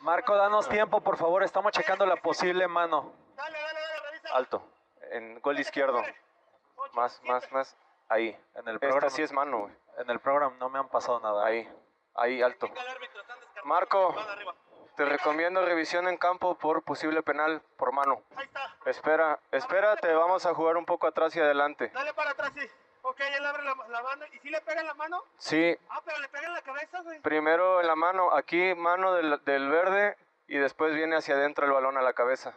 Marco, 0.00 0.36
danos 0.36 0.68
tiempo, 0.68 1.00
por 1.00 1.16
favor. 1.16 1.42
Estamos 1.42 1.72
checando 1.72 2.06
la 2.06 2.16
posible 2.16 2.68
mano. 2.68 3.12
Dale, 3.34 3.58
dale, 3.58 3.80
dale, 3.80 4.10
revisa. 4.10 4.36
Alto. 4.36 4.62
En 5.10 5.40
gol 5.40 5.58
izquierdo. 5.58 6.02
Más, 6.92 7.20
más, 7.24 7.50
más. 7.50 7.76
Ahí. 8.08 8.38
En 8.54 8.68
el 8.68 8.78
programa. 8.78 9.06
Esta 9.06 9.16
sí 9.16 9.22
es 9.22 9.32
mano, 9.32 9.60
güey. 9.60 9.72
En 9.98 10.10
el 10.10 10.20
programa 10.20 10.54
no 10.58 10.68
me 10.68 10.78
han 10.78 10.88
pasado 10.88 11.18
nada. 11.20 11.44
Ahí. 11.46 11.68
Ahí, 12.14 12.42
alto. 12.42 12.68
Marco. 13.64 14.14
Te 14.96 15.04
recomiendo 15.04 15.64
revisión 15.64 16.08
en 16.08 16.16
campo 16.16 16.56
por 16.56 16.82
posible 16.82 17.22
penal 17.22 17.60
por 17.76 17.92
mano. 17.92 18.22
Ahí 18.36 18.46
está. 18.46 18.74
Espera, 18.86 19.38
espérate, 19.50 20.12
vamos 20.14 20.46
a 20.46 20.54
jugar 20.54 20.76
un 20.76 20.86
poco 20.86 21.06
atrás 21.06 21.36
y 21.36 21.40
adelante. 21.40 21.90
Dale 21.92 22.14
para 22.14 22.30
atrás, 22.30 22.52
sí. 22.54 22.66
Ok, 23.02 23.20
él 23.20 23.44
abre 23.44 23.62
la, 23.62 23.74
la 23.88 24.02
mano. 24.02 24.24
¿Y 24.32 24.38
si 24.38 24.48
le 24.48 24.60
pega 24.62 24.80
en 24.80 24.86
la 24.86 24.94
mano? 24.94 25.22
Sí. 25.38 25.76
Ah, 25.90 26.00
pero 26.04 26.18
le 26.18 26.28
pega 26.28 26.46
en 26.46 26.54
la 26.54 26.62
cabeza, 26.62 27.02
güey. 27.02 27.20
Primero 27.20 27.80
en 27.80 27.86
la 27.86 27.94
mano, 27.94 28.32
aquí 28.32 28.74
mano 28.74 29.12
del, 29.12 29.44
del 29.44 29.68
verde 29.68 30.16
y 30.48 30.56
después 30.58 30.94
viene 30.94 31.16
hacia 31.16 31.34
adentro 31.34 31.66
el 31.66 31.72
balón 31.72 31.98
a 31.98 32.02
la 32.02 32.14
cabeza. 32.14 32.54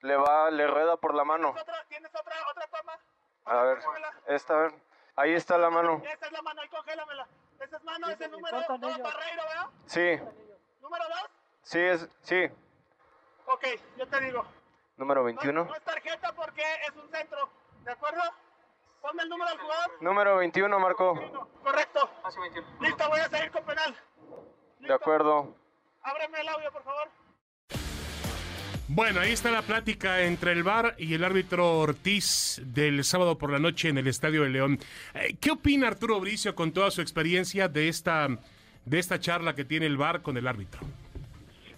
Le 0.00 0.16
va, 0.16 0.50
le 0.50 0.66
rueda 0.66 0.96
por 0.96 1.14
la 1.14 1.24
mano. 1.24 1.52
¿Tienes 1.52 1.62
otra, 1.62 1.84
¿tienes 1.88 2.10
otra, 2.14 2.34
otra 2.50 2.66
toma? 2.68 2.98
A 3.44 3.62
ver, 3.64 3.78
esta, 4.26 4.54
a 4.54 4.56
ver. 4.62 4.72
Ahí 5.14 5.34
está 5.34 5.58
la 5.58 5.68
mano. 5.68 6.00
Esa 6.04 6.26
es 6.26 6.32
la 6.32 6.42
mano, 6.42 6.62
ahí 6.62 6.68
congélamela. 6.68 7.26
Esa 7.60 7.76
es 7.76 7.84
mano, 7.84 8.06
ese 8.06 8.14
es 8.14 8.20
el 8.22 8.30
número 8.32 8.56
dos, 8.56 8.80
Barreiro, 8.80 9.42
¿verdad? 9.46 9.66
Sí. 9.86 10.20
¿Número 10.80 11.04
dos? 11.04 11.30
Sí, 11.62 11.78
es, 11.78 12.08
sí. 12.22 12.44
Ok, 13.46 13.64
yo 13.98 14.06
te 14.06 14.20
digo. 14.20 14.44
Número 14.96 15.24
21. 15.24 15.52
No, 15.52 15.70
no 15.70 15.74
es 15.74 15.82
tarjeta 15.82 16.32
porque 16.34 16.62
es 16.86 16.96
un 16.96 17.10
centro, 17.10 17.48
¿de 17.84 17.92
acuerdo? 17.92 18.22
Ponme 19.00 19.22
el 19.24 19.28
número 19.28 19.50
del 19.50 19.58
jugador. 19.58 19.90
Número 20.00 20.36
21, 20.36 20.78
Marco. 20.78 21.14
Correcto. 21.62 22.08
Listo, 22.80 23.08
voy 23.08 23.20
a 23.20 23.28
seguir 23.28 23.50
con 23.50 23.64
penal. 23.64 23.96
¿Listo? 24.78 24.86
De 24.86 24.94
acuerdo. 24.94 25.56
Ábreme 26.02 26.40
el 26.40 26.48
audio, 26.48 26.70
por 26.70 26.84
favor. 26.84 27.08
Bueno, 28.94 29.20
ahí 29.20 29.32
está 29.32 29.50
la 29.50 29.62
plática 29.62 30.20
entre 30.20 30.52
el 30.52 30.62
VAR 30.62 30.94
y 30.98 31.14
el 31.14 31.24
árbitro 31.24 31.78
Ortiz 31.78 32.60
del 32.62 33.02
sábado 33.04 33.38
por 33.38 33.50
la 33.50 33.58
noche 33.58 33.88
en 33.88 33.96
el 33.96 34.06
Estadio 34.06 34.42
de 34.42 34.50
León. 34.50 34.78
Eh, 35.14 35.34
¿Qué 35.40 35.50
opina 35.50 35.88
Arturo 35.88 36.20
Bricio 36.20 36.54
con 36.54 36.72
toda 36.72 36.90
su 36.90 37.00
experiencia 37.00 37.68
de 37.68 37.88
esta, 37.88 38.28
de 38.84 38.98
esta 38.98 39.18
charla 39.18 39.54
que 39.54 39.64
tiene 39.64 39.86
el 39.86 39.96
VAR 39.96 40.20
con 40.20 40.36
el 40.36 40.46
árbitro? 40.46 40.80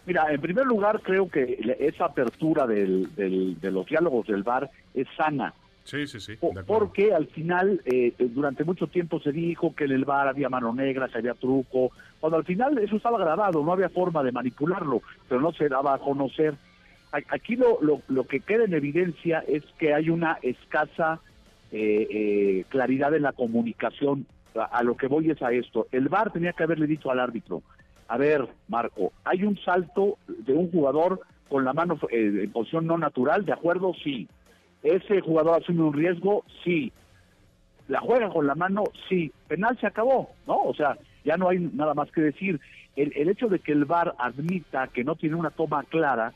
Mira, 0.07 0.31
en 0.31 0.41
primer 0.41 0.67
lugar 0.67 1.01
creo 1.01 1.29
que 1.29 1.59
esa 1.81 2.07
apertura 2.07 2.67
del, 2.67 3.15
del, 3.15 3.59
de 3.61 3.71
los 3.71 3.87
diálogos 3.87 4.27
del 4.27 4.43
VAR 4.43 4.71
es 4.95 5.07
sana. 5.17 5.55
Sí, 5.85 6.07
sí, 6.07 6.19
sí. 6.19 6.39
porque 6.67 7.13
al 7.13 7.27
final, 7.27 7.83
eh, 7.85 8.15
durante 8.19 8.65
mucho 8.65 8.87
tiempo 8.87 9.21
se 9.21 9.33
dijo 9.33 9.75
que 9.75 9.85
en 9.85 9.93
el 9.93 10.07
bar 10.07 10.29
había 10.29 10.49
mano 10.49 10.73
negra, 10.73 11.09
que 11.09 11.19
había 11.19 11.35
truco, 11.35 11.91
cuando 12.21 12.39
al 12.39 12.45
final 12.45 12.79
eso 12.79 12.97
estaba 12.97 13.19
grabado, 13.19 13.63
no 13.63 13.73
había 13.73 13.91
forma 13.91 14.23
de 14.23 14.33
manipularlo, 14.33 15.03
pero 15.29 15.43
no 15.43 15.53
se 15.53 15.69
daba 15.69 15.95
a 15.95 15.99
conocer. 15.99 16.55
Aquí 17.13 17.57
lo, 17.57 17.79
lo, 17.83 18.01
lo 18.09 18.25
que 18.25 18.41
queda 18.41 18.65
en 18.65 18.73
evidencia 18.73 19.45
es 19.47 19.63
que 19.79 19.93
hay 19.93 20.09
una 20.09 20.39
escasa 20.41 21.21
eh, 21.71 22.07
eh, 22.11 22.65
claridad 22.69 23.15
en 23.15 23.23
la 23.23 23.33
comunicación. 23.33 24.27
A, 24.55 24.85
lo 24.85 24.97
que 24.97 25.09
voy 25.09 25.31
es 25.31 25.43
a 25.43 25.51
esto. 25.51 25.89
El 25.91 26.09
VAR 26.09 26.31
tenía 26.31 26.53
que 26.53 26.63
haberle 26.63 26.87
dicho 26.87 27.11
al 27.11 27.19
árbitro, 27.19 27.63
a 28.09 28.17
ver, 28.17 28.49
Marco, 28.69 29.13
hay 29.25 29.45
un 29.45 29.59
salto 29.59 30.19
de 30.27 30.53
un 30.53 30.71
jugador 30.71 31.21
con 31.49 31.65
la 31.65 31.73
mano 31.73 31.99
eh, 32.11 32.41
en 32.45 32.53
posición 32.53 32.87
no 32.87 32.99
natural, 32.99 33.45
¿de 33.45 33.53
acuerdo? 33.53 33.93
Sí. 34.03 34.29
¿Ese 34.83 35.21
jugador 35.21 35.61
asume 35.63 35.83
un 35.83 35.93
riesgo? 35.93 36.45
Sí. 36.65 36.93
¿La 37.89 38.01
juega 38.01 38.29
con 38.31 38.47
la 38.47 38.55
mano? 38.55 38.85
Sí. 39.09 39.33
Penal 39.49 39.79
se 39.81 39.87
acabó, 39.87 40.31
¿no? 40.47 40.63
O 40.63 40.75
sea, 40.75 40.99
ya 41.25 41.37
no 41.37 41.49
hay 41.49 41.59
nada 41.59 41.95
más 41.95 42.11
que 42.11 42.21
decir. 42.21 42.61
El, 42.97 43.13
el 43.17 43.29
hecho 43.29 43.49
de 43.49 43.59
que 43.59 43.73
el 43.73 43.85
VAR 43.87 44.15
admita 44.19 44.89
que 44.89 45.05
no 45.05 45.17
tiene 45.17 45.37
una 45.37 45.51
toma 45.51 45.83
clara, 45.85 46.33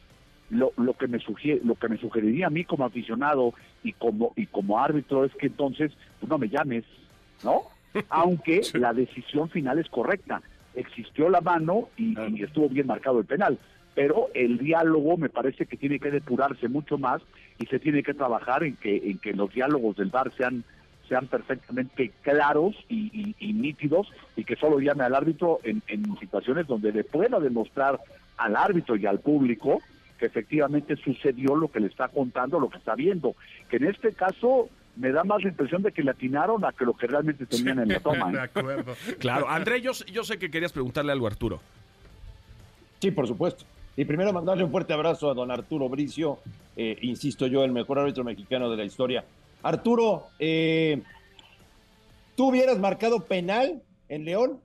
lo, 0.50 0.72
lo 0.76 0.94
que 0.94 1.08
me 1.08 1.18
sugiere, 1.18 1.60
lo 1.64 1.74
que 1.74 1.88
me 1.88 1.98
sugeriría 1.98 2.46
a 2.46 2.50
mí 2.50 2.64
como 2.64 2.84
aficionado 2.84 3.52
y 3.82 3.92
como 3.92 4.32
y 4.34 4.46
como 4.46 4.78
árbitro 4.78 5.24
es 5.24 5.34
que 5.34 5.48
entonces 5.48 5.92
pues 6.18 6.30
no 6.30 6.38
me 6.38 6.48
llames, 6.48 6.84
¿no? 7.44 7.62
Aunque 8.08 8.62
la 8.74 8.92
decisión 8.92 9.48
final 9.50 9.78
es 9.78 9.88
correcta. 9.88 10.42
Existió 10.78 11.28
la 11.28 11.40
mano 11.40 11.88
y, 11.96 12.14
estuvo 12.42 12.68
bien 12.68 12.86
marcado 12.86 13.18
el 13.18 13.24
penal, 13.24 13.58
pero 13.94 14.28
el 14.34 14.58
diálogo 14.58 15.16
me 15.16 15.28
parece 15.28 15.66
que 15.66 15.76
tiene 15.76 15.98
que 15.98 16.10
depurarse 16.10 16.68
mucho 16.68 16.98
más 16.98 17.20
y 17.58 17.66
se 17.66 17.80
tiene 17.80 18.02
que 18.02 18.14
trabajar 18.14 18.62
en 18.62 18.76
que 18.76 19.10
en 19.10 19.18
que 19.18 19.32
los 19.32 19.52
diálogos 19.52 19.96
del 19.96 20.10
bar 20.10 20.32
sean 20.36 20.64
sean 21.08 21.26
perfectamente 21.26 22.12
claros 22.22 22.76
y, 22.88 23.34
y, 23.38 23.52
nítidos 23.54 24.12
y 24.36 24.44
que 24.44 24.56
solo 24.56 24.78
llame 24.78 25.04
al 25.04 25.14
árbitro 25.14 25.58
en, 25.64 25.82
en 25.88 26.16
situaciones 26.18 26.66
donde 26.66 26.92
le 26.92 27.02
pueda 27.02 27.40
demostrar 27.40 27.98
al 28.36 28.54
árbitro 28.54 28.94
y 28.94 29.06
al 29.06 29.18
público 29.18 29.80
que 30.18 30.26
efectivamente 30.26 30.96
sucedió 30.96 31.56
lo 31.56 31.68
que 31.68 31.80
le 31.80 31.86
está 31.86 32.08
contando, 32.08 32.60
lo 32.60 32.68
que 32.68 32.78
está 32.78 32.94
viendo. 32.94 33.34
Que 33.70 33.76
en 33.76 33.86
este 33.86 34.12
caso 34.12 34.68
me 34.98 35.12
da 35.12 35.22
más 35.24 35.42
la 35.42 35.50
impresión 35.50 35.82
de 35.82 35.92
que 35.92 36.02
le 36.02 36.10
atinaron 36.10 36.64
a 36.64 36.72
que 36.72 36.84
lo 36.84 36.92
que 36.94 37.06
realmente 37.06 37.46
tenían 37.46 37.78
en 37.78 37.88
la 37.88 38.00
toma. 38.02 38.30
¿eh? 38.30 38.32
De 38.32 38.40
acuerdo. 38.40 38.94
claro, 39.18 39.48
André, 39.48 39.80
yo, 39.80 39.94
sé 39.94 40.38
que 40.38 40.50
querías 40.50 40.72
preguntarle 40.72 41.12
algo 41.12 41.26
a 41.26 41.30
Arturo. 41.30 41.60
Sí, 43.00 43.10
por 43.12 43.26
supuesto. 43.26 43.64
Y 43.96 44.04
primero 44.04 44.32
mandarle 44.32 44.64
un 44.64 44.70
fuerte 44.70 44.92
abrazo 44.92 45.30
a 45.30 45.34
don 45.34 45.50
Arturo 45.50 45.88
Bricio, 45.88 46.38
eh, 46.76 46.96
insisto 47.02 47.46
yo, 47.46 47.64
el 47.64 47.72
mejor 47.72 47.98
árbitro 47.98 48.24
mexicano 48.24 48.70
de 48.70 48.76
la 48.76 48.84
historia. 48.84 49.24
Arturo, 49.62 50.26
eh, 50.38 51.02
¿tú 52.36 52.48
hubieras 52.48 52.78
marcado 52.78 53.20
penal 53.20 53.82
en 54.08 54.24
León? 54.24 54.60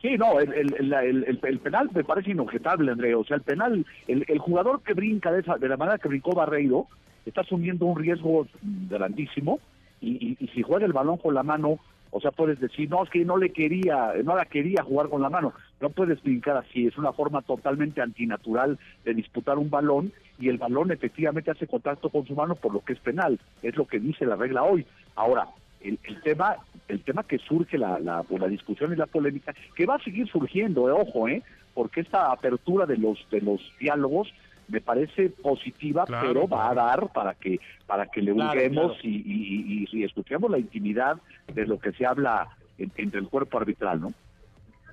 Sí, 0.00 0.16
no, 0.18 0.38
el, 0.38 0.50
el, 0.52 1.58
penal 1.60 1.90
me 1.94 2.04
parece 2.04 2.32
inobjetable, 2.32 2.92
André. 2.92 3.14
O 3.14 3.24
sea, 3.24 3.36
el 3.36 3.42
penal, 3.42 3.86
el, 4.06 4.38
jugador 4.38 4.82
que 4.82 4.92
brinca 4.92 5.32
de, 5.32 5.40
esa, 5.40 5.56
de 5.56 5.68
la 5.68 5.78
manera 5.78 5.96
que 5.96 6.08
brincó 6.08 6.32
Barreiro, 6.32 6.88
está 7.26 7.42
asumiendo 7.42 7.86
un 7.86 7.98
riesgo 7.98 8.46
grandísimo 8.62 9.60
y, 10.00 10.36
si 10.54 10.62
juega 10.62 10.86
el 10.86 10.92
balón 10.92 11.16
con 11.16 11.34
la 11.34 11.42
mano, 11.42 11.78
o 12.10 12.20
sea, 12.20 12.30
puedes 12.30 12.60
decir, 12.60 12.88
no, 12.90 13.02
es 13.02 13.10
que 13.10 13.24
no 13.24 13.36
le 13.36 13.50
quería, 13.50 14.12
no 14.22 14.36
la 14.36 14.44
quería 14.44 14.82
jugar 14.84 15.08
con 15.08 15.22
la 15.22 15.30
mano. 15.30 15.52
No 15.80 15.90
puedes 15.90 16.22
brincar 16.22 16.56
así, 16.56 16.86
es 16.86 16.96
una 16.96 17.12
forma 17.12 17.42
totalmente 17.42 18.00
antinatural 18.00 18.78
de 19.04 19.14
disputar 19.14 19.58
un 19.58 19.70
balón 19.70 20.12
y 20.38 20.48
el 20.48 20.58
balón 20.58 20.92
efectivamente 20.92 21.50
hace 21.50 21.66
contacto 21.66 22.10
con 22.10 22.26
su 22.26 22.34
mano 22.34 22.54
por 22.54 22.72
lo 22.72 22.84
que 22.84 22.92
es 22.92 23.00
penal. 23.00 23.40
Es 23.62 23.76
lo 23.76 23.86
que 23.86 23.98
dice 23.98 24.26
la 24.26 24.36
regla 24.36 24.62
hoy. 24.62 24.86
Ahora, 25.16 25.48
el, 25.80 25.98
el 26.04 26.20
tema 26.22 26.58
el 26.88 27.00
tema 27.00 27.22
que 27.22 27.38
surge 27.38 27.78
la, 27.78 27.98
la, 27.98 28.22
pues, 28.22 28.40
la 28.40 28.48
discusión 28.48 28.92
y 28.92 28.96
la 28.96 29.06
polémica, 29.06 29.54
que 29.74 29.86
va 29.86 29.96
a 29.96 30.02
seguir 30.02 30.28
surgiendo, 30.28 30.88
eh, 30.88 30.92
ojo, 30.92 31.28
eh, 31.28 31.42
porque 31.72 32.00
esta 32.00 32.30
apertura 32.30 32.86
de 32.86 32.98
los 32.98 33.18
de 33.30 33.40
los 33.40 33.60
diálogos 33.80 34.32
me 34.68 34.80
parece 34.80 35.30
positiva, 35.30 36.04
pero 36.06 36.48
va 36.48 36.70
a 36.70 36.74
dar 36.74 37.12
para 37.12 37.34
que 37.34 37.60
para 37.86 38.06
que 38.06 38.22
le 38.22 38.32
busquemos 38.32 38.96
y, 39.02 39.86
y, 39.92 40.04
escuchemos 40.04 40.50
la 40.50 40.58
intimidad 40.58 41.18
de 41.52 41.66
lo 41.66 41.78
que 41.78 41.92
se 41.92 42.06
habla 42.06 42.56
entre 42.78 43.20
el 43.20 43.28
cuerpo 43.28 43.58
arbitral, 43.58 44.00
¿no? 44.00 44.14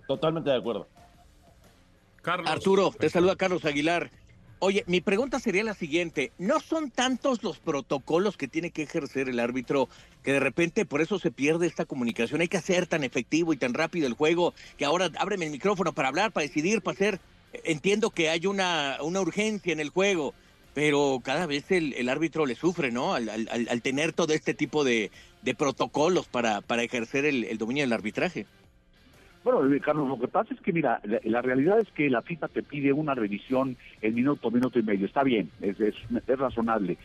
Totalmente 0.08 0.50
de 0.50 0.58
acuerdo. 0.58 0.88
Carlos. 2.22 2.50
Arturo, 2.50 2.92
te 2.92 3.10
saluda 3.10 3.36
Carlos 3.36 3.66
Aguilar. 3.66 4.12
Oye, 4.64 4.84
mi 4.86 5.02
pregunta 5.02 5.40
sería 5.40 5.64
la 5.64 5.74
siguiente. 5.74 6.32
¿No 6.38 6.60
son 6.60 6.92
tantos 6.92 7.42
los 7.42 7.58
protocolos 7.58 8.38
que 8.38 8.48
tiene 8.48 8.70
que 8.70 8.84
ejercer 8.84 9.28
el 9.28 9.40
árbitro 9.40 9.90
que 10.22 10.34
de 10.34 10.40
repente 10.40 10.86
por 10.86 11.02
eso 11.02 11.18
se 11.18 11.32
pierde 11.32 11.66
esta 11.66 11.86
comunicación? 11.86 12.42
Hay 12.42 12.48
que 12.48 12.58
hacer 12.58 12.86
tan 12.86 13.04
efectivo 13.04 13.54
y 13.54 13.58
tan 13.58 13.74
rápido 13.74 14.06
el 14.06 14.14
juego 14.14 14.54
que 14.78 14.86
ahora 14.86 15.10
ábreme 15.18 15.46
el 15.46 15.52
micrófono 15.52 15.94
para 15.94 16.10
hablar, 16.10 16.32
para 16.32 16.46
decidir, 16.46 16.82
para 16.82 16.94
hacer... 16.94 17.20
Entiendo 17.64 18.12
que 18.12 18.30
hay 18.30 18.46
una, 18.48 18.98
una 19.02 19.22
urgencia 19.22 19.74
en 19.74 19.80
el 19.80 19.90
juego, 19.90 20.34
pero 20.74 21.20
cada 21.24 21.46
vez 21.46 21.70
el, 21.72 22.08
árbitro 22.10 22.46
le 22.46 22.56
sufre, 22.56 22.92
¿no? 22.92 23.14
Al, 23.14 23.30
al, 23.30 23.82
tener 23.82 24.14
todo 24.14 24.34
este 24.34 24.54
tipo 24.54 24.84
de, 24.84 25.12
de 25.42 25.56
protocolos 25.56 26.28
para, 26.28 26.62
para 26.62 26.84
ejercer 26.84 27.26
el 27.26 27.58
dominio 27.58 27.84
del 27.84 27.94
arbitraje. 27.94 28.46
Bueno, 29.44 29.62
Carlos, 29.82 30.08
lo 30.08 30.20
que 30.20 30.28
pasa 30.28 30.54
es 30.54 30.62
que, 30.62 30.72
mira, 30.72 31.02
la, 31.04 31.42
realidad 31.42 31.80
es 31.80 31.90
que 31.92 32.10
la 32.10 32.22
FIFA 32.22 32.48
te 32.50 32.62
pide 32.62 32.94
una 32.94 33.16
revisión 33.16 33.76
en 34.02 34.14
minuto, 34.14 34.52
minuto 34.52 34.78
y 34.78 34.84
medio. 34.84 35.08
Está 35.08 35.24
bien, 35.24 35.50
es, 35.62 35.80
es, 35.80 35.96
razonable. 36.28 36.98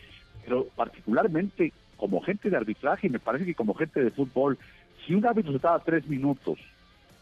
Pero 0.45 0.67
particularmente 0.75 1.73
como 1.95 2.21
gente 2.21 2.51
de 2.51 2.57
arbitraje, 2.57 3.09
me 3.09 3.19
parece 3.19 3.45
que 3.45 3.55
como 3.55 3.73
gente 3.73 4.03
de 4.03 4.11
fútbol, 4.11 4.57
si 5.05 5.15
un 5.15 5.25
árbitro 5.25 5.51
se 5.51 5.59
tarda 5.59 5.83
tres 5.83 6.07
minutos, 6.07 6.59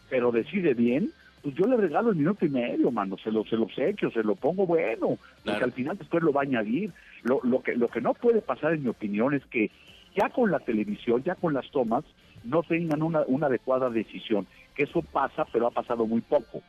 pero 0.09 0.33
decide 0.33 0.73
bien, 0.73 1.11
pues 1.45 1.57
yo 1.57 1.67
le 1.67 1.77
regalo 1.77 2.09
el 2.09 2.15
minuto 2.15 2.43
y 2.43 2.49
medio, 2.49 2.89
mano, 2.89 3.17
se 3.23 3.31
lo, 3.31 3.45
se 3.45 3.55
los 3.55 3.69
echo, 3.77 4.09
se 4.09 4.23
lo 4.23 4.33
pongo 4.33 4.65
bueno, 4.65 5.19
porque 5.43 5.63
al 5.63 5.73
final 5.73 5.95
después 5.95 6.23
lo 6.23 6.33
va 6.33 6.41
a 6.41 6.45
añadir. 6.45 6.91
Lo, 7.21 7.39
lo, 7.43 7.61
que, 7.61 7.75
lo 7.75 7.87
que 7.87 8.01
no 8.01 8.15
puede 8.15 8.41
pasar, 8.41 8.73
en 8.73 8.81
mi 8.81 8.89
opinión, 8.89 9.35
es 9.35 9.45
que 9.45 9.69
ya 10.15 10.29
con 10.29 10.49
la 10.49 10.57
televisión, 10.57 11.21
ya 11.21 11.35
con 11.35 11.53
las 11.53 11.69
tomas, 11.69 12.03
no 12.43 12.63
tengan 12.63 13.03
una, 13.03 13.21
una 13.27 13.45
adecuada 13.45 13.91
decisión 13.91 14.47
que 14.73 14.85
eso 14.85 15.03
pasa, 15.03 15.45
pero 15.53 15.67
ha 15.67 15.71
pasado 15.71 16.07
muy 16.07 16.21
poco. 16.21 16.63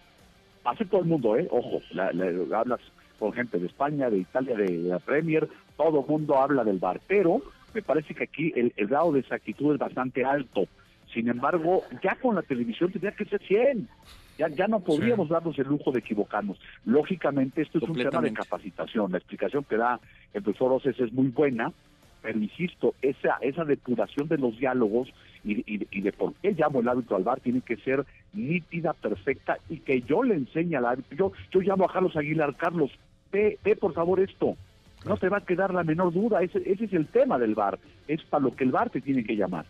Pasa 0.63 0.85
todo 0.85 1.01
el 1.01 1.07
mundo, 1.07 1.39
¿eh? 1.39 1.49
Ojo, 1.51 1.81
hablas 2.55 2.81
con 3.19 3.33
gente 3.33 3.59
de 3.59 3.69
España, 3.69 4.11
de 4.11 4.19
Italia, 4.19 4.57
de, 4.57 4.69
la 4.77 4.99
Premier, 4.99 5.49
todo 5.79 6.01
el 6.01 6.07
mundo 6.07 6.37
habla 6.37 6.65
del 6.65 6.79
bar, 6.79 7.01
pero 7.07 7.41
me 7.73 7.81
parece 7.81 8.15
que 8.15 8.25
aquí 8.25 8.53
el, 8.55 8.75
grado 8.77 9.13
de 9.13 9.21
exactitud 9.21 9.73
es 9.73 9.79
bastante 9.79 10.23
alto. 10.23 10.67
Sin 11.15 11.31
embargo, 11.31 11.83
ya 12.03 12.17
con 12.17 12.35
la 12.35 12.43
televisión 12.43 12.93
tendría 12.93 13.13
que 13.13 13.25
ser 13.25 13.41
100. 13.41 13.89
Ya, 14.39 14.49
ya 14.49 14.67
no 14.69 14.81
podríamos 14.81 15.29
darnos 15.29 15.59
el 15.59 15.67
lujo 15.67 15.93
de 15.93 16.01
equivocarnos. 16.01 16.59
Lógicamente, 16.85 17.63
esto 17.63 17.79
es 17.79 17.89
un 17.89 17.97
tema 17.97 18.21
de 18.21 18.33
capacitación. 18.33 19.13
La 19.13 19.19
explicación 19.19 19.65
que 19.65 19.77
da 19.77 19.99
el 20.35 20.43
profesor 20.43 20.73
Oces 20.73 20.99
es 21.01 21.13
muy 21.13 21.29
buena, 21.29 21.73
pero 22.23 22.39
insisto, 22.39 22.95
esa, 23.03 23.39
esa 23.41 23.65
depuración 23.65 24.29
de 24.29 24.37
los 24.37 24.59
diálogos 24.59 25.09
y, 25.45 25.65
y, 25.67 26.01
de 26.01 26.13
por 26.13 26.35
qué 26.35 26.53
llamo 26.53 26.81
el 26.81 26.89
árbitro 26.89 27.17
al 27.17 27.23
bar 27.23 27.41
tiene 27.41 27.61
que 27.61 27.77
ser 27.77 28.05
nítida, 28.33 28.93
perfecta 28.95 29.59
y 29.71 29.79
que 29.79 30.03
yo 30.03 30.23
le 30.23 30.35
enseñe 30.35 30.77
al 30.77 30.87
árbitro. 30.87 31.17
Yo, 31.17 31.33
yo 31.53 31.61
llamo 31.61 31.85
a 31.85 31.93
Carlos 31.93 32.17
Aguilar, 32.17 32.57
Carlos, 32.57 32.91
ve, 33.33 33.59
ve 33.65 33.77
por 33.77 33.95
favor 33.95 34.21
esto. 34.21 34.57
No 35.07 35.17
te 35.17 35.29
va 35.29 35.39
a 35.39 35.45
quedar 35.45 35.73
la 35.73 35.85
menor 35.85 36.13
duda, 36.13 36.43
ese, 36.43 36.59
ese 36.67 36.87
es 36.87 36.93
el 36.93 37.07
tema 37.07 37.39
del 37.39 37.55
bar, 37.55 37.79
es 38.09 38.23
para 38.25 38.43
lo 38.43 38.57
que 38.57 38.65
el 38.65 38.73
bar 38.73 38.91
te 38.91 39.01
tiene 39.01 39.23
que 39.23 39.37
llamar. 39.37 39.67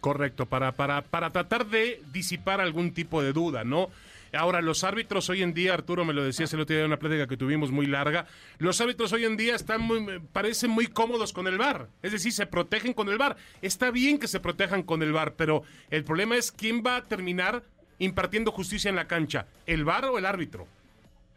Correcto, 0.00 0.46
para, 0.46 0.72
para, 0.72 1.02
para 1.02 1.30
tratar 1.30 1.66
de 1.66 2.00
disipar 2.12 2.60
algún 2.60 2.92
tipo 2.92 3.22
de 3.22 3.32
duda, 3.32 3.64
¿no? 3.64 3.88
Ahora, 4.32 4.60
los 4.60 4.84
árbitros 4.84 5.30
hoy 5.30 5.42
en 5.42 5.54
día, 5.54 5.74
Arturo 5.74 6.04
me 6.04 6.12
lo 6.12 6.22
decía 6.22 6.46
el 6.52 6.60
otro 6.60 6.74
día 6.74 6.80
en 6.80 6.90
una 6.90 6.98
plática 6.98 7.26
que 7.26 7.36
tuvimos 7.36 7.70
muy 7.70 7.86
larga, 7.86 8.26
los 8.58 8.80
árbitros 8.80 9.12
hoy 9.12 9.24
en 9.24 9.36
día 9.36 9.54
están 9.54 9.80
muy, 9.80 10.20
parecen 10.32 10.70
muy 10.70 10.86
cómodos 10.86 11.32
con 11.32 11.46
el 11.46 11.56
VAR, 11.56 11.88
es 12.02 12.12
decir, 12.12 12.32
se 12.32 12.46
protegen 12.46 12.92
con 12.92 13.08
el 13.08 13.18
VAR. 13.18 13.36
Está 13.62 13.90
bien 13.90 14.18
que 14.18 14.28
se 14.28 14.40
protejan 14.40 14.82
con 14.82 15.02
el 15.02 15.12
VAR, 15.12 15.32
pero 15.36 15.62
el 15.90 16.04
problema 16.04 16.36
es 16.36 16.52
quién 16.52 16.82
va 16.86 16.96
a 16.96 17.02
terminar 17.02 17.62
impartiendo 17.98 18.52
justicia 18.52 18.88
en 18.90 18.96
la 18.96 19.06
cancha, 19.06 19.46
el 19.66 19.84
VAR 19.84 20.04
o 20.06 20.18
el 20.18 20.26
árbitro. 20.26 20.66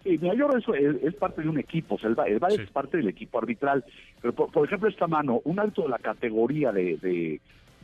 Sí, 0.03 0.17
yo 0.17 0.49
eso 0.57 0.73
es, 0.73 1.13
parte 1.13 1.43
de 1.43 1.49
un 1.49 1.59
equipo, 1.59 1.97
el 2.03 2.15
VAR, 2.15 2.51
es 2.51 2.69
parte 2.71 2.97
del 2.97 3.07
equipo 3.07 3.37
arbitral. 3.37 3.85
Pero, 4.19 4.33
por, 4.33 4.65
ejemplo, 4.65 4.89
esta 4.89 5.05
mano, 5.05 5.41
un 5.43 5.59
árbitro 5.59 5.83
de 5.83 5.89
la 5.89 5.99
categoría 5.99 6.71
de 6.71 6.97
de, 6.97 7.39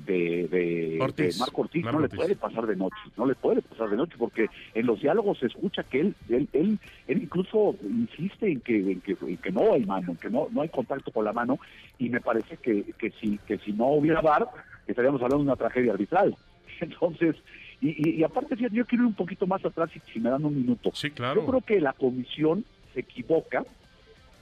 de, 0.05 0.97
Marco 1.39 1.61
Ortiz 1.61 1.83
no 1.83 1.99
le 1.99 2.09
puede 2.09 2.35
pasar 2.35 2.65
de 2.67 2.75
noche, 2.75 2.97
no 3.17 3.25
le 3.25 3.35
puede 3.35 3.61
pasar 3.61 3.89
de 3.89 3.97
noche 3.97 4.15
porque 4.17 4.47
en 4.73 4.85
los 4.85 5.01
diálogos 5.01 5.39
se 5.39 5.47
escucha 5.47 5.83
que 5.83 5.99
él 6.01 6.15
él, 6.29 6.47
él, 6.53 6.79
incluso 7.07 7.75
insiste 7.81 8.51
en 8.51 8.61
que, 8.61 8.77
en 8.77 9.37
que, 9.37 9.51
no 9.51 9.73
hay 9.73 9.85
mano, 9.85 10.11
en 10.11 10.17
que 10.17 10.29
no, 10.29 10.47
no 10.51 10.61
hay 10.61 10.69
contacto 10.69 11.11
con 11.11 11.25
la 11.25 11.33
mano 11.33 11.59
y 11.97 12.09
me 12.09 12.21
parece 12.21 12.57
que, 12.57 12.83
que, 12.97 13.11
si, 13.11 13.37
que 13.39 13.57
si 13.59 13.73
no 13.73 13.87
hubiera 13.87 14.21
VAR 14.21 14.47
estaríamos 14.87 15.21
hablando 15.21 15.43
de 15.43 15.49
una 15.49 15.55
tragedia 15.55 15.93
arbitral. 15.93 16.35
Entonces, 16.79 17.35
y, 17.81 18.19
y, 18.19 18.23
aparte, 18.23 18.55
yo 18.55 18.85
quiero 18.85 19.03
ir 19.03 19.07
un 19.07 19.13
poquito 19.13 19.45
más 19.45 19.63
atrás 19.63 19.89
si, 19.91 19.99
si 20.11 20.19
me 20.19 20.29
dan 20.29 20.45
un 20.45 20.55
minuto. 20.55 20.91
Sí, 20.93 21.11
claro. 21.11 21.41
Yo 21.41 21.47
creo 21.47 21.61
que 21.61 21.79
la 21.79 21.93
comisión 21.93 22.65
se 22.93 23.01
equivoca 23.01 23.65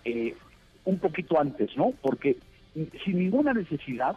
eh, 0.05 0.35
un 0.85 0.99
poquito 0.99 1.39
antes, 1.39 1.75
¿no? 1.75 1.93
Porque 2.01 2.37
sin 3.03 3.19
ninguna 3.19 3.53
necesidad, 3.53 4.15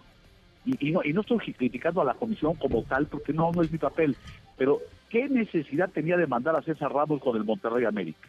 y, 0.81 0.91
no, 0.93 1.01
y 1.03 1.13
no 1.13 1.23
estoy 1.23 1.39
criticando 1.39 2.03
a 2.03 2.05
la 2.05 2.15
comisión 2.15 2.55
como 2.57 2.83
tal, 2.83 3.07
porque 3.07 3.33
no, 3.33 3.51
no 3.53 3.63
es 3.63 3.73
mi 3.73 3.79
papel, 3.79 4.17
pero 4.57 4.81
¿qué 5.09 5.29
necesidad 5.29 5.91
tenía 5.91 6.17
de 6.17 6.27
mandar 6.27 6.57
a 6.57 6.63
César 6.63 6.93
Ramos 6.93 7.21
con 7.23 7.37
el 7.37 7.45
Monterrey 7.45 7.85
América? 7.85 8.29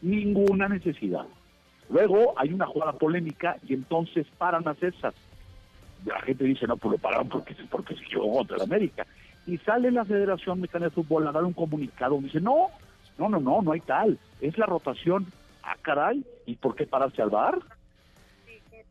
Ninguna 0.00 0.68
necesidad. 0.68 1.26
Luego 1.90 2.34
hay 2.36 2.52
una 2.52 2.66
jugada 2.66 2.92
polémica 2.92 3.56
y 3.66 3.74
entonces 3.74 4.26
paran 4.38 4.66
a 4.66 4.74
César. 4.74 5.12
La 6.04 6.20
gente 6.20 6.44
dice, 6.44 6.66
no, 6.66 6.76
pues 6.76 6.92
lo 6.92 6.98
pararon 6.98 7.28
porque, 7.28 7.54
porque 7.70 7.94
se 7.94 8.02
equivocó 8.02 8.38
contra 8.38 8.56
el 8.56 8.62
América. 8.62 9.06
Y 9.46 9.58
sale 9.58 9.90
la 9.90 10.04
Federación 10.04 10.60
Mexicana 10.60 10.86
de 10.86 10.90
Fútbol 10.90 11.26
a 11.26 11.32
dar 11.32 11.44
un 11.44 11.52
comunicado. 11.52 12.18
Dice, 12.18 12.40
no, 12.40 12.68
no, 13.18 13.28
no, 13.28 13.38
no, 13.40 13.62
no 13.62 13.72
hay 13.72 13.80
tal. 13.80 14.18
Es 14.40 14.56
la 14.58 14.66
rotación. 14.66 15.26
Ah, 15.62 15.76
caray. 15.80 16.24
¿Y 16.46 16.56
por 16.56 16.74
qué 16.74 16.86
pararse 16.86 17.22
al 17.22 17.30
bar? 17.30 17.58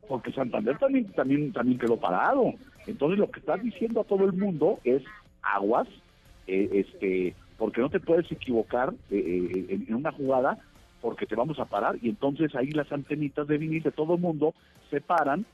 Porque 0.07 0.31
Santander 0.31 0.77
también, 0.77 1.11
también, 1.13 1.51
también 1.51 1.79
quedó 1.79 1.97
parado. 1.97 2.53
Entonces 2.87 3.19
lo 3.19 3.29
que 3.29 3.39
estás 3.39 3.61
diciendo 3.61 4.01
a 4.01 4.05
todo 4.05 4.25
el 4.25 4.33
mundo 4.33 4.79
es 4.83 5.03
aguas, 5.41 5.87
eh, 6.47 6.69
este, 6.71 7.35
porque 7.57 7.81
no 7.81 7.89
te 7.89 7.99
puedes 7.99 8.31
equivocar 8.31 8.93
eh, 9.09 9.51
eh, 9.69 9.83
en, 9.87 9.93
una 9.93 10.11
jugada 10.11 10.57
porque 11.01 11.25
te 11.25 11.35
vamos 11.35 11.59
a 11.59 11.65
parar. 11.65 11.97
Y 12.01 12.09
entonces 12.09 12.55
ahí 12.55 12.71
las 12.71 12.91
antenitas 12.91 13.47
de 13.47 13.57
vinil 13.57 13.83
de 13.83 13.91
todo 13.91 14.15
el 14.15 14.21
mundo 14.21 14.53
se 14.89 15.01
paran 15.01 15.45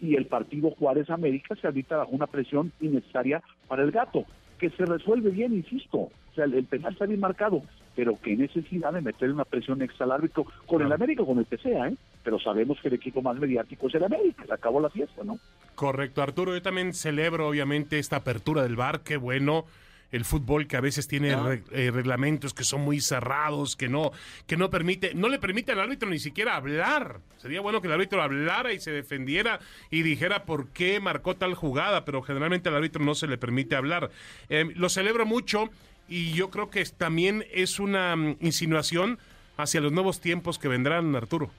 y 0.00 0.16
el 0.16 0.26
partido 0.26 0.70
Juárez 0.70 1.10
América 1.10 1.54
se 1.56 1.66
habita 1.66 1.98
bajo 1.98 2.12
una 2.12 2.26
presión 2.26 2.72
innecesaria 2.80 3.42
para 3.68 3.82
el 3.82 3.90
gato, 3.90 4.24
que 4.58 4.70
se 4.70 4.86
resuelve 4.86 5.30
bien, 5.30 5.52
insisto, 5.52 5.98
o 5.98 6.34
sea, 6.34 6.44
el, 6.44 6.64
penal 6.64 6.92
está 6.92 7.06
bien 7.06 7.20
marcado, 7.20 7.62
pero 7.94 8.18
qué 8.22 8.34
necesidad 8.36 8.92
de 8.92 9.02
meter 9.02 9.30
una 9.30 9.44
presión 9.44 9.82
extra 9.82 10.06
al 10.06 10.12
árbitro 10.12 10.46
con 10.66 10.80
el 10.80 10.92
América, 10.92 11.24
con 11.24 11.38
el 11.38 11.46
que 11.46 11.58
sea, 11.58 11.88
¿eh? 11.88 11.96
Pero 12.22 12.38
sabemos 12.38 12.78
que 12.80 12.88
el 12.88 12.94
equipo 12.94 13.22
más 13.22 13.36
mediático 13.38 13.88
es 13.88 13.94
el 13.94 14.04
América, 14.04 14.44
se 14.46 14.52
acabó 14.52 14.80
la 14.80 14.90
fiesta, 14.90 15.22
¿no? 15.24 15.38
Correcto, 15.74 16.22
Arturo, 16.22 16.54
yo 16.54 16.62
también 16.62 16.92
celebro 16.92 17.48
obviamente 17.48 17.98
esta 17.98 18.16
apertura 18.16 18.62
del 18.62 18.76
bar, 18.76 19.00
qué 19.00 19.16
bueno 19.16 19.64
el 20.12 20.24
fútbol 20.24 20.66
que 20.66 20.76
a 20.76 20.80
veces 20.80 21.06
tiene 21.06 21.30
eh, 21.70 21.90
reglamentos 21.92 22.52
que 22.52 22.64
son 22.64 22.80
muy 22.82 23.00
cerrados, 23.00 23.76
que 23.76 23.88
no, 23.88 24.10
que 24.46 24.56
no 24.56 24.70
permite, 24.70 25.14
no 25.14 25.28
le 25.28 25.38
permite 25.38 25.72
al 25.72 25.80
árbitro 25.80 26.10
ni 26.10 26.18
siquiera 26.18 26.56
hablar. 26.56 27.20
Sería 27.36 27.60
bueno 27.60 27.80
que 27.80 27.86
el 27.86 27.94
árbitro 27.94 28.22
hablara 28.22 28.72
y 28.72 28.80
se 28.80 28.90
defendiera 28.90 29.60
y 29.90 30.02
dijera 30.02 30.44
por 30.44 30.68
qué 30.68 31.00
marcó 31.00 31.36
tal 31.36 31.54
jugada, 31.54 32.04
pero 32.04 32.22
generalmente 32.22 32.68
al 32.68 32.76
árbitro 32.76 33.04
no 33.04 33.14
se 33.14 33.28
le 33.28 33.38
permite 33.38 33.76
hablar. 33.76 34.10
Em, 34.48 34.72
lo 34.74 34.88
celebro 34.88 35.26
mucho 35.26 35.70
y 36.08 36.32
yo 36.32 36.50
creo 36.50 36.70
que 36.70 36.84
también 36.84 37.44
es 37.52 37.78
una 37.78 38.16
mm, 38.16 38.38
insinuación 38.40 39.18
hacia 39.56 39.80
los 39.80 39.92
nuevos 39.92 40.20
tiempos 40.20 40.58
que 40.58 40.68
vendrán, 40.68 41.14
Arturo. 41.14 41.50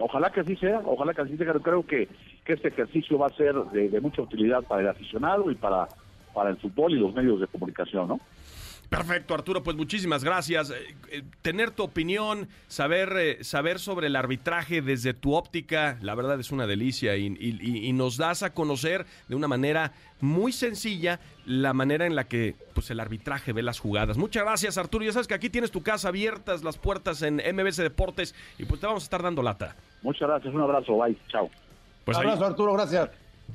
Ojalá 0.00 0.30
que 0.30 0.40
así 0.40 0.56
sea, 0.56 0.80
ojalá 0.84 1.14
que 1.14 1.22
así 1.22 1.36
sea. 1.36 1.52
Creo 1.52 1.86
que, 1.86 2.08
que 2.44 2.54
este 2.54 2.68
ejercicio 2.68 3.18
va 3.18 3.26
a 3.26 3.36
ser 3.36 3.54
de 3.54 4.00
mucha 4.00 4.22
utilidad 4.22 4.62
para 4.62 4.82
el 4.82 4.88
aficionado 4.88 5.50
y 5.50 5.54
para 5.54 5.88
para 6.32 6.50
el 6.50 6.56
fútbol 6.56 6.92
y 6.92 6.96
los 6.96 7.14
medios 7.14 7.40
de 7.40 7.46
comunicación, 7.46 8.08
¿no? 8.08 8.20
Perfecto, 8.88 9.34
Arturo, 9.34 9.62
pues 9.62 9.76
muchísimas 9.76 10.24
gracias. 10.24 10.70
Eh, 10.70 10.96
eh, 11.12 11.22
tener 11.42 11.70
tu 11.70 11.84
opinión, 11.84 12.48
saber, 12.66 13.12
eh, 13.16 13.44
saber 13.44 13.78
sobre 13.78 14.08
el 14.08 14.16
arbitraje 14.16 14.82
desde 14.82 15.14
tu 15.14 15.34
óptica, 15.34 15.96
la 16.02 16.16
verdad 16.16 16.40
es 16.40 16.50
una 16.50 16.66
delicia 16.66 17.16
y, 17.16 17.26
y, 17.26 17.92
nos 17.92 18.16
das 18.16 18.42
a 18.42 18.52
conocer 18.52 19.06
de 19.28 19.36
una 19.36 19.46
manera 19.46 19.92
muy 20.20 20.50
sencilla 20.50 21.20
la 21.46 21.72
manera 21.72 22.04
en 22.04 22.16
la 22.16 22.24
que 22.24 22.56
pues, 22.74 22.90
el 22.90 22.98
arbitraje 22.98 23.52
ve 23.52 23.62
las 23.62 23.78
jugadas. 23.78 24.16
Muchas 24.16 24.42
gracias, 24.42 24.76
Arturo. 24.76 25.04
Ya 25.04 25.12
sabes 25.12 25.28
que 25.28 25.34
aquí 25.34 25.50
tienes 25.50 25.70
tu 25.70 25.84
casa 25.84 26.08
abiertas, 26.08 26.64
las 26.64 26.76
puertas 26.76 27.22
en 27.22 27.36
MBC 27.36 27.82
Deportes 27.82 28.34
y 28.58 28.64
pues 28.64 28.80
te 28.80 28.88
vamos 28.88 29.04
a 29.04 29.06
estar 29.06 29.22
dando 29.22 29.40
lata. 29.40 29.76
Muchas 30.02 30.28
gracias, 30.28 30.54
un 30.54 30.60
abrazo, 30.60 30.96
bye, 30.96 31.16
chao. 31.28 31.50
Pues 32.04 32.16
un 32.16 32.24
abrazo, 32.24 32.46
Arturo, 32.46 32.72
gracias. 32.72 33.10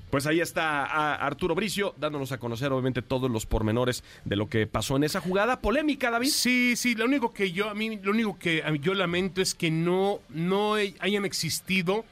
Pues 0.10 0.28
ahí 0.28 0.40
está 0.40 1.16
Arturo 1.16 1.56
Bricio 1.56 1.94
dándonos 1.98 2.32
a 2.32 2.38
conocer 2.38 2.72
obviamente 2.72 3.02
todos 3.02 3.30
los 3.30 3.46
pormenores 3.46 4.04
de 4.24 4.36
lo 4.36 4.48
que 4.48 4.68
pasó 4.68 4.96
en 4.98 5.04
esa 5.04 5.22
jugada 5.22 5.60
polémica, 5.62 6.12
David. 6.12 6.28
Sí, 6.28 6.76
sí, 6.76 6.96
lo 6.96 7.06
único 7.06 7.34
que 7.34 7.52
yo 7.52 7.70
a 7.70 7.74
mí 7.74 7.98
lo 8.02 8.12
único 8.12 8.38
que 8.38 8.64
yo 8.82 8.94
lamento 8.94 9.42
es 9.42 9.56
que 9.56 9.72
no 9.72 10.20
no 10.30 10.76
hayan 10.76 11.26
existido 11.26 12.06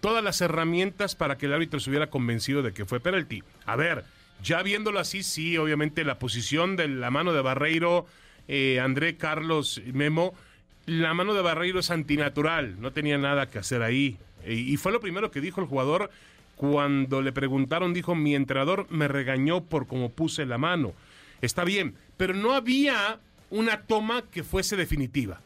todas 0.00 0.22
las 0.22 0.40
herramientas 0.40 1.14
para 1.14 1.38
que 1.38 1.46
el 1.46 1.54
árbitro 1.54 1.80
se 1.80 1.90
hubiera 1.90 2.08
convencido 2.08 2.62
de 2.62 2.72
que 2.72 2.84
fue 2.84 3.00
penalti. 3.00 3.42
A 3.66 3.76
ver, 3.76 4.04
ya 4.42 4.62
viéndolo 4.62 4.98
así, 4.98 5.22
sí, 5.22 5.56
obviamente 5.56 6.04
la 6.04 6.18
posición 6.18 6.76
de 6.76 6.88
la 6.88 7.10
mano 7.10 7.32
de 7.32 7.40
Barreiro, 7.40 8.06
eh, 8.48 8.80
André 8.80 9.16
Carlos 9.16 9.80
Memo, 9.92 10.34
la 10.86 11.14
mano 11.14 11.34
de 11.34 11.42
Barreiro 11.42 11.80
es 11.80 11.90
antinatural, 11.90 12.80
no 12.80 12.92
tenía 12.92 13.18
nada 13.18 13.46
que 13.46 13.58
hacer 13.58 13.82
ahí. 13.82 14.18
y 14.46 14.76
fue 14.76 14.92
lo 14.92 15.00
primero 15.00 15.30
que 15.30 15.40
dijo 15.40 15.60
el 15.60 15.66
jugador 15.66 16.10
cuando 16.56 17.22
le 17.22 17.32
preguntaron, 17.32 17.94
dijo, 17.94 18.14
mi 18.14 18.34
entrenador 18.34 18.86
me 18.90 19.08
regañó 19.08 19.64
por 19.64 19.86
cómo 19.86 20.10
puse 20.10 20.46
la 20.46 20.58
mano. 20.58 20.92
Está 21.40 21.64
bien, 21.64 21.96
pero 22.16 22.34
no 22.34 22.52
había 22.52 23.18
una 23.50 23.82
toma 23.82 24.22
que 24.22 24.42
fuese 24.42 24.76
definitiva. 24.76 25.40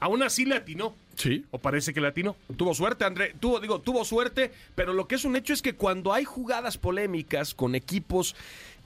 Aún 0.00 0.22
así 0.22 0.44
le 0.44 0.56
atinó. 0.56 0.94
Sí. 1.16 1.44
¿O 1.50 1.58
parece 1.58 1.94
que 1.94 2.00
le 2.00 2.08
atinó? 2.08 2.36
Tuvo 2.56 2.74
suerte, 2.74 3.04
André. 3.04 3.34
Tuvo, 3.40 3.60
digo, 3.60 3.80
tuvo 3.80 4.04
suerte, 4.04 4.52
pero 4.74 4.92
lo 4.92 5.08
que 5.08 5.14
es 5.14 5.24
un 5.24 5.36
hecho 5.36 5.52
es 5.52 5.62
que 5.62 5.74
cuando 5.74 6.12
hay 6.12 6.24
jugadas 6.24 6.76
polémicas 6.76 7.54
con 7.54 7.74
equipos 7.74 8.34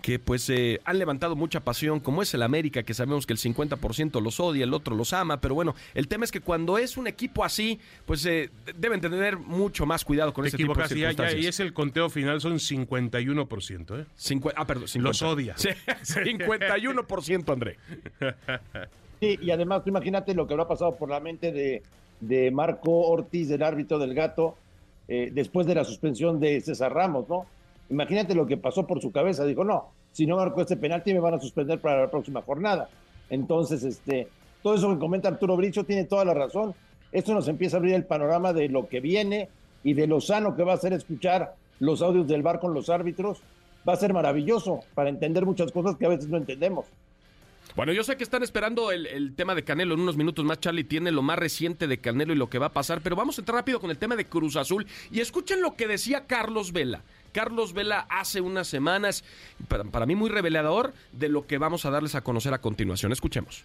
que 0.03 0.19
pues 0.19 0.49
eh, 0.51 0.81
han 0.85 0.99
levantado 0.99 1.37
mucha 1.37 1.61
pasión, 1.61 2.01
como 2.01 2.23
es 2.23 2.33
el 2.35 2.43
América, 2.43 2.83
que 2.83 2.95
sabemos 2.95 3.27
que 3.27 3.33
el 3.33 3.39
50% 3.39 4.21
los 4.23 4.41
odia, 4.41 4.65
el 4.65 4.75
otro 4.75 4.97
los 4.97 5.13
ama, 5.13 5.41
pero 5.41 5.55
bueno, 5.55 5.75
el 5.95 6.09
tema 6.09 6.25
es 6.25 6.33
que 6.33 6.41
cuando 6.41 6.79
es 6.79 6.97
un 6.97 7.07
equipo 7.07 7.45
así, 7.45 7.79
pues 8.07 8.25
eh, 8.27 8.51
deben 8.77 9.01
tener 9.01 9.39
mucho 9.39 9.87
más 9.87 10.05
cuidado 10.05 10.33
con 10.33 10.47
ese 10.47 10.57
tipo 10.57 10.75
de 10.75 10.87
circunstancias. 10.87 11.43
y 11.43 11.47
es 11.47 11.61
el 11.61 11.73
conteo 11.73 12.09
final, 12.11 12.41
son 12.41 12.55
51%, 12.55 14.01
¿eh? 14.01 14.07
ah, 14.57 14.67
perdón, 14.67 14.89
Los 15.03 15.23
odia. 15.23 15.55
51%, 15.57 17.53
André. 17.53 17.77
Sí, 19.21 19.37
y 19.43 19.51
además 19.51 19.83
tú 19.83 19.91
imagínate 19.91 20.33
lo 20.33 20.47
que 20.47 20.55
habrá 20.55 20.69
pasado 20.69 20.95
por 20.95 21.11
la 21.11 21.19
mente 21.19 21.51
de, 21.51 21.83
de 22.21 22.53
Marco 22.53 22.93
Ortiz, 23.09 23.49
del 23.49 23.65
árbitro 23.65 23.99
del 23.99 24.15
gato, 24.15 24.57
eh, 25.09 25.31
después 25.33 25.67
de 25.67 25.75
la 25.75 25.83
suspensión 25.83 26.39
de 26.39 26.61
César 26.61 26.95
Ramos, 26.95 27.29
¿no? 27.29 27.47
Imagínate 27.90 28.35
lo 28.35 28.46
que 28.46 28.57
pasó 28.57 28.87
por 28.87 29.01
su 29.01 29.11
cabeza. 29.11 29.44
Dijo, 29.44 29.64
no, 29.64 29.92
si 30.12 30.27
no 30.27 30.37
marco 30.37 30.61
este 30.61 30.77
penalti 30.77 31.12
me 31.12 31.20
van 31.20 31.35
a 31.35 31.40
suspender 31.40 31.81
para 31.81 32.03
la 32.03 32.11
próxima 32.11 32.42
jornada. 32.42 32.88
Entonces, 33.31 33.83
este, 33.85 34.29
todo 34.62 34.74
eso 34.74 34.92
que 34.92 34.98
comenta 34.98 35.29
Arturo 35.29 35.57
Bricho 35.57 35.85
tiene 35.85 36.05
toda 36.05 36.24
la 36.24 36.35
razón. 36.35 36.74
Esto 37.12 37.35
nos 37.35 37.48
empieza 37.48 37.77
a 37.77 37.79
abrir 37.79 37.94
el 37.94 38.05
panorama 38.05 38.53
de 38.53 38.68
lo 38.68 38.88
que 38.88 39.01
viene 39.01 39.48
y 39.83 39.94
de 39.94 40.07
lo 40.07 40.20
sano 40.20 40.55
que 40.55 40.64
va 40.64 40.74
a 40.74 40.79
ser 40.79 40.92
escuchar 40.92 41.55
los 41.81 42.03
audios 42.03 42.27
del 42.27 42.42
bar 42.42 42.61
con 42.61 42.74
los 42.74 42.90
árbitros. 42.90 43.40
Va 43.88 43.94
a 43.94 43.96
ser 43.96 44.12
maravilloso 44.12 44.81
para 44.94 45.09
entender 45.09 45.46
muchas 45.46 45.72
cosas 45.72 45.96
que 45.96 46.05
a 46.05 46.11
veces 46.11 46.29
no 46.29 46.37
entendemos. 46.37 46.87
Bueno, 47.77 47.92
yo 47.92 48.03
sé 48.03 48.16
que 48.16 48.24
están 48.24 48.42
esperando 48.42 48.90
el, 48.90 49.35
tema 49.37 49.55
de 49.55 49.62
Canelo 49.62 49.94
en 49.94 50.01
unos 50.01 50.16
minutos 50.16 50.44
más. 50.44 50.59
Charlie 50.59 50.85
tiene 50.85 51.12
lo 51.12 51.22
más 51.22 51.38
reciente 51.38 51.87
de 51.87 51.98
Canelo 51.98 52.33
y 52.33 52.37
lo 52.37 52.51
que 52.51 52.59
va 52.59 52.66
a 52.66 52.72
pasar, 52.72 53.01
pero 53.03 53.14
vamos 53.14 53.38
a 53.38 53.42
entrar 53.42 53.57
rápido 53.57 53.79
con 53.81 53.90
el 53.90 53.98
tema 53.98 54.16
de 54.16 54.24
Cruz 54.24 54.57
Azul. 54.57 54.87
Y 55.12 55.20
escuchen 55.20 55.62
lo 55.62 55.77
que 55.77 55.87
decía 55.87 56.27
Carlos 56.27 56.72
Vela. 56.72 57.03
Carlos 57.33 57.73
Vela 57.73 58.07
hace 58.11 58.41
unas 58.41 58.69
semanas, 58.69 59.25
para, 59.69 60.07
mí 60.07 60.14
muy 60.14 60.31
revelador, 60.31 60.95
de 61.12 61.29
lo 61.29 61.47
que 61.47 61.59
vamos 61.59 61.85
a 61.85 61.91
darles 61.91 62.14
a 62.14 62.23
conocer 62.23 62.55
a 62.55 62.59
continuación. 62.59 63.12
Escuchemos. 63.12 63.64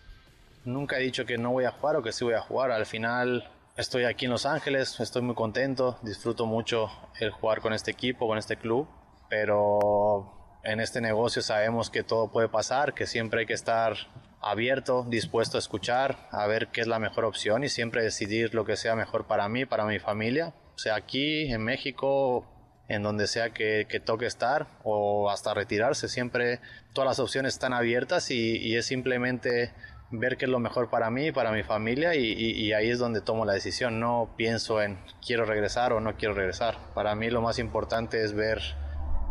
Nunca 0.65 0.97
he 0.97 1.03
dicho 1.03 1.25
que 1.25 1.37
no 1.37 1.51
voy 1.51 1.65
a 1.65 1.71
jugar 1.71 1.97
o 1.97 2.03
que 2.03 2.11
sí 2.11 2.23
voy 2.23 2.35
a 2.35 2.41
jugar. 2.41 2.71
Al 2.71 2.85
final 2.85 3.49
estoy 3.75 4.05
aquí 4.05 4.25
en 4.25 4.31
Los 4.31 4.45
Ángeles, 4.45 4.99
estoy 4.99 5.21
muy 5.21 5.35
contento, 5.35 5.97
disfruto 6.03 6.45
mucho 6.45 6.89
el 7.19 7.31
jugar 7.31 7.61
con 7.61 7.73
este 7.73 7.91
equipo, 7.91 8.27
con 8.27 8.37
este 8.37 8.57
club, 8.57 8.87
pero 9.29 10.59
en 10.63 10.79
este 10.79 11.01
negocio 11.01 11.41
sabemos 11.41 11.89
que 11.89 12.03
todo 12.03 12.31
puede 12.31 12.47
pasar, 12.47 12.93
que 12.93 13.07
siempre 13.07 13.41
hay 13.41 13.45
que 13.45 13.53
estar 13.53 13.95
abierto, 14.41 15.05
dispuesto 15.07 15.57
a 15.57 15.59
escuchar, 15.59 16.27
a 16.31 16.45
ver 16.47 16.67
qué 16.67 16.81
es 16.81 16.87
la 16.87 16.99
mejor 16.99 17.25
opción 17.25 17.63
y 17.63 17.69
siempre 17.69 18.03
decidir 18.03 18.53
lo 18.53 18.65
que 18.65 18.75
sea 18.75 18.95
mejor 18.95 19.25
para 19.25 19.47
mí, 19.49 19.65
para 19.65 19.85
mi 19.85 19.99
familia, 19.99 20.53
sea 20.75 20.95
aquí 20.95 21.51
en 21.51 21.63
México 21.63 22.45
en 22.87 23.03
donde 23.03 23.27
sea 23.27 23.51
que, 23.51 23.85
toque 24.05 24.25
estar 24.25 24.67
o 24.83 25.29
hasta 25.29 25.53
retirarse. 25.53 26.07
Siempre 26.09 26.59
todas 26.93 27.07
las 27.07 27.19
opciones 27.19 27.53
están 27.53 27.73
abiertas 27.73 28.31
y, 28.31 28.75
es 28.75 28.85
simplemente 28.85 29.73
ver 30.11 30.37
qué 30.37 30.45
es 30.45 30.51
lo 30.51 30.59
mejor 30.59 30.89
para 30.89 31.09
mí, 31.09 31.31
para 31.31 31.51
mi 31.51 31.63
familia 31.63 32.15
y, 32.15 32.73
ahí 32.73 32.89
es 32.89 32.99
donde 32.99 33.21
tomo 33.21 33.45
la 33.45 33.53
decisión. 33.53 33.99
No 33.99 34.33
pienso 34.37 34.81
en 34.81 34.97
quiero 35.25 35.45
regresar 35.45 35.93
o 35.93 35.99
no 35.99 36.15
quiero 36.15 36.33
regresar. 36.33 36.77
Para 36.93 37.15
mí 37.15 37.29
lo 37.29 37.41
más 37.41 37.59
importante 37.59 38.23
es 38.23 38.33
ver 38.33 38.61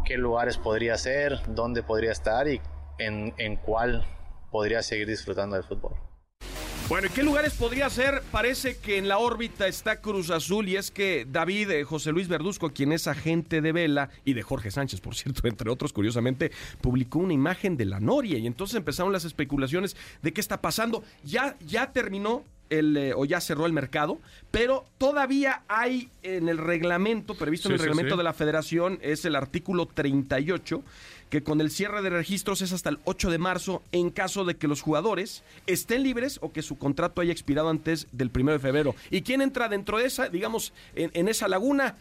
qué 0.05 0.17
lugares 0.17 0.59
podría 0.59 0.97
ser, 0.97 1.41
dónde 1.49 1.83
podría 1.83 2.13
estar 2.13 2.49
y 2.49 2.61
en, 2.99 3.35
en 3.39 3.57
cuál 3.57 4.07
podría 4.51 4.83
seguir 4.83 5.09
disfrutando 5.09 5.57
del 5.57 5.65
fútbol. 5.65 6.12
Bueno, 6.93 7.07
¿en 7.07 7.15
qué 7.15 7.23
lugares 7.23 7.55
podría 7.55 7.89
ser? 7.89 8.23
Parece 8.31 8.77
que 8.77 8.99
en 8.99 9.09
la 9.09 9.17
órbita 9.17 9.67
está 9.67 10.03
Cruz 10.03 10.29
Azul 10.29 10.69
y 10.69 10.77
es 10.77 10.91
que 10.91 11.27
David 11.27 11.71
eh, 11.71 11.85
José 11.85 12.13
Luis 12.13 12.29
Verduzco, 12.29 12.75
quien 12.75 12.93
es 12.93 13.07
agente 13.07 13.63
de 13.63 13.73
Vela 13.73 14.11
y 14.27 14.35
de 14.35 14.43
Jorge 14.43 14.71
Sánchez, 14.71 15.01
por 15.01 15.15
cierto, 15.17 15.49
entre 15.49 15.71
otros, 15.71 15.95
curiosamente, 15.95 16.53
publicó 16.83 17.21
una 17.21 17.33
imagen 17.33 17.79
de 17.79 17.87
la 17.87 17.99
Noria 17.99 18.37
y 18.37 18.47
entonces 18.47 18.77
empezaron 18.77 19.11
las 19.11 19.25
especulaciones 19.25 19.97
de 20.21 20.35
qué 20.35 20.43
está 20.43 20.61
pasando. 20.61 21.03
Ya, 21.25 21.57
ya 21.67 21.93
terminó 21.93 22.45
el, 22.73 22.97
eh, 22.97 23.13
o 23.15 23.25
ya 23.25 23.41
cerró 23.41 23.67
el 23.67 23.73
mercado, 23.73 24.19
pero 24.51 24.87
todavía 24.99 25.63
hay 25.69 26.09
en 26.23 26.49
el 26.49 26.59
reglamento, 26.59 27.35
previsto 27.35 27.69
en 27.69 27.75
el 27.75 27.81
reglamento 27.81 28.17
de 28.17 28.23
la 28.23 28.33
federación, 28.33 28.99
es 29.03 29.25
el 29.25 29.37
artículo 29.37 29.87
38, 29.87 30.83
que 31.29 31.43
con 31.43 31.61
el 31.61 31.71
cierre 31.71 32.03
de 32.03 32.11
registros 32.11 32.63
es 32.63 32.73
hasta 32.73 32.91
el 32.91 32.99
8 33.05 33.31
de 33.31 33.39
marzo 33.39 33.83
en 33.93 34.11
caso 34.11 34.45
de 34.45 34.57
que 34.57 34.69
los 34.69 34.81
jugadores 34.81 35.43
estén 35.67 36.03
libres 36.03 36.39
o 36.43 36.53
que 36.53 36.63
su 36.63 36.79
contrato 36.79 37.21
haya 37.21 37.33
expirado 37.33 37.69
antes 37.69 38.07
del 38.13 38.31
1 38.35 38.53
de 38.53 38.59
febrero. 38.59 38.95
¿Y 39.11 39.23
quién 39.23 39.43
entra 39.43 39.69
dentro 39.69 39.99
de 39.99 40.07
esa, 40.07 40.29
digamos, 40.29 40.73
en, 40.95 41.29
esa 41.29 41.49
laguna? 41.49 41.97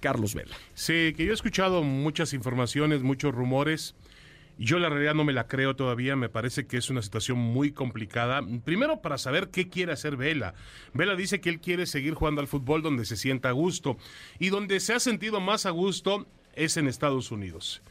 Carlos 0.00 0.34
Vela. 0.34 0.56
Sí, 0.74 1.14
que 1.16 1.24
yo 1.24 1.30
he 1.30 1.34
escuchado 1.34 1.82
muchas 1.82 2.32
informaciones, 2.32 3.02
muchos 3.02 3.34
rumores. 3.34 3.94
Yo 4.58 4.78
la 4.78 4.88
realidad 4.88 5.14
no 5.14 5.24
me 5.24 5.34
la 5.34 5.48
creo 5.48 5.76
todavía, 5.76 6.16
me 6.16 6.30
parece 6.30 6.66
que 6.66 6.78
es 6.78 6.88
una 6.88 7.02
situación 7.02 7.36
muy 7.36 7.72
complicada. 7.72 8.40
Primero 8.64 9.02
para 9.02 9.18
saber 9.18 9.50
qué 9.50 9.68
quiere 9.68 9.92
hacer 9.92 10.16
Vela. 10.16 10.54
Vela 10.94 11.14
dice 11.14 11.40
que 11.40 11.50
él 11.50 11.60
quiere 11.60 11.84
seguir 11.84 12.14
jugando 12.14 12.40
al 12.40 12.46
fútbol 12.46 12.80
donde 12.80 13.04
se 13.04 13.16
sienta 13.16 13.50
a 13.50 13.52
gusto 13.52 13.98
y 14.38 14.48
donde 14.48 14.80
se 14.80 14.94
ha 14.94 15.00
sentido 15.00 15.40
más 15.40 15.66
a 15.66 15.70
gusto 15.70 16.26
es 16.54 16.78
en 16.78 16.88
Estados 16.88 17.30
Unidos. 17.30 17.82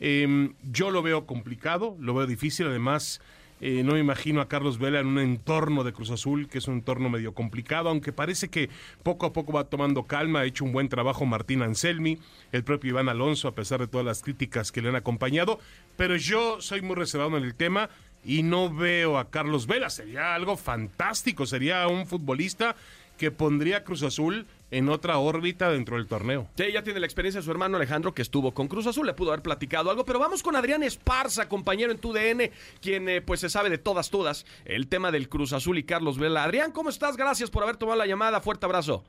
Em, 0.00 0.54
yo 0.62 0.90
lo 0.90 1.02
veo 1.02 1.26
complicado, 1.26 1.96
lo 2.00 2.14
veo 2.14 2.26
difícil, 2.26 2.66
además 2.66 3.20
eh, 3.60 3.82
no 3.82 3.94
me 3.94 4.00
imagino 4.00 4.40
a 4.40 4.48
Carlos 4.48 4.78
Vela 4.78 5.00
en 5.00 5.06
un 5.06 5.18
entorno 5.18 5.82
de 5.82 5.92
Cruz 5.92 6.10
Azul, 6.10 6.48
que 6.48 6.58
es 6.58 6.68
un 6.68 6.74
entorno 6.74 7.08
medio 7.08 7.32
complicado, 7.32 7.88
aunque 7.88 8.12
parece 8.12 8.48
que 8.48 8.68
poco 9.02 9.26
a 9.26 9.32
poco 9.32 9.52
va 9.52 9.64
tomando 9.64 10.04
calma, 10.04 10.40
ha 10.40 10.44
hecho 10.44 10.64
un 10.64 10.72
buen 10.72 10.88
trabajo 10.88 11.24
Martín 11.24 11.62
Anselmi, 11.62 12.18
el 12.52 12.64
propio 12.64 12.90
Iván 12.90 13.08
Alonso, 13.08 13.48
a 13.48 13.54
pesar 13.54 13.80
de 13.80 13.86
todas 13.86 14.04
las 14.04 14.22
críticas 14.22 14.72
que 14.72 14.82
le 14.82 14.90
han 14.90 14.96
acompañado, 14.96 15.58
pero 15.96 16.16
yo 16.16 16.60
soy 16.60 16.82
muy 16.82 16.96
reservado 16.96 17.36
en 17.36 17.44
el 17.44 17.54
tema 17.54 17.88
y 18.24 18.42
no 18.42 18.74
veo 18.74 19.18
a 19.18 19.30
Carlos 19.30 19.66
Vela, 19.66 19.88
sería 19.88 20.34
algo 20.34 20.56
fantástico, 20.56 21.46
sería 21.46 21.86
un 21.86 22.06
futbolista 22.06 22.76
que 23.16 23.30
pondría 23.30 23.84
Cruz 23.84 24.02
Azul 24.02 24.46
en 24.70 24.88
otra 24.88 25.18
órbita 25.18 25.70
dentro 25.70 25.96
del 25.96 26.06
torneo. 26.06 26.48
Sí, 26.56 26.72
ya 26.72 26.82
tiene 26.82 27.00
la 27.00 27.06
experiencia 27.06 27.40
de 27.40 27.44
su 27.44 27.50
hermano 27.50 27.76
Alejandro 27.76 28.14
que 28.14 28.22
estuvo 28.22 28.52
con 28.52 28.68
Cruz 28.68 28.86
Azul, 28.86 29.06
le 29.06 29.14
pudo 29.14 29.30
haber 29.30 29.42
platicado 29.42 29.90
algo, 29.90 30.04
pero 30.04 30.18
vamos 30.18 30.42
con 30.42 30.56
Adrián 30.56 30.82
Esparza, 30.82 31.48
compañero 31.48 31.92
en 31.92 31.98
TUDN, 31.98 32.50
quien 32.80 33.08
eh, 33.08 33.22
pues 33.22 33.40
se 33.40 33.48
sabe 33.48 33.70
de 33.70 33.78
todas, 33.78 34.10
todas, 34.10 34.44
el 34.64 34.88
tema 34.88 35.10
del 35.10 35.28
Cruz 35.28 35.52
Azul 35.52 35.78
y 35.78 35.84
Carlos 35.84 36.18
Vela. 36.18 36.44
Adrián, 36.44 36.72
¿cómo 36.72 36.88
estás? 36.88 37.16
Gracias 37.16 37.50
por 37.50 37.62
haber 37.62 37.76
tomado 37.76 37.98
la 37.98 38.06
llamada, 38.06 38.40
fuerte 38.40 38.66
abrazo. 38.66 39.04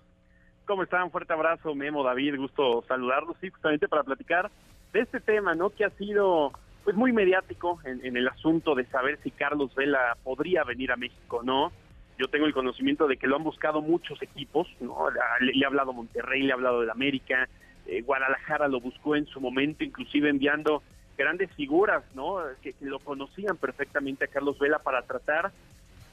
¿Cómo 0.65 0.83
están? 0.83 1.11
Fuerte 1.11 1.33
abrazo, 1.33 1.73
Memo, 1.75 2.03
David, 2.03 2.35
gusto 2.37 2.83
saludarlos, 2.87 3.37
sí, 3.41 3.49
justamente 3.49 3.87
para 3.87 4.03
platicar 4.03 4.51
de 4.93 4.99
este 4.99 5.19
tema, 5.19 5.55
¿no? 5.55 5.69
Que 5.69 5.85
ha 5.85 5.89
sido 5.91 6.51
pues 6.83 6.95
muy 6.95 7.11
mediático 7.11 7.79
en, 7.83 8.05
en 8.05 8.15
el 8.15 8.27
asunto 8.27 8.75
de 8.75 8.85
saber 8.85 9.19
si 9.23 9.31
Carlos 9.31 9.73
Vela 9.75 10.17
podría 10.23 10.63
venir 10.63 10.91
a 10.91 10.95
México, 10.95 11.41
¿no? 11.43 11.71
Yo 12.17 12.27
tengo 12.27 12.45
el 12.45 12.53
conocimiento 12.53 13.07
de 13.07 13.17
que 13.17 13.27
lo 13.27 13.35
han 13.35 13.43
buscado 13.43 13.81
muchos 13.81 14.21
equipos, 14.21 14.67
¿no? 14.79 15.09
Le, 15.39 15.51
he 15.53 15.65
hablado 15.65 15.93
Monterrey, 15.93 16.41
le 16.41 16.49
he 16.49 16.53
hablado 16.53 16.81
de 16.81 16.91
América, 16.91 17.47
eh, 17.85 18.01
Guadalajara 18.01 18.67
lo 18.67 18.81
buscó 18.81 19.15
en 19.15 19.25
su 19.27 19.39
momento, 19.39 19.83
inclusive 19.83 20.29
enviando 20.29 20.81
grandes 21.17 21.51
figuras, 21.53 22.03
¿no? 22.15 22.37
Que, 22.61 22.73
lo 22.81 22.99
conocían 22.99 23.57
perfectamente 23.57 24.25
a 24.25 24.27
Carlos 24.27 24.57
Vela 24.59 24.79
para 24.79 25.03
tratar 25.03 25.51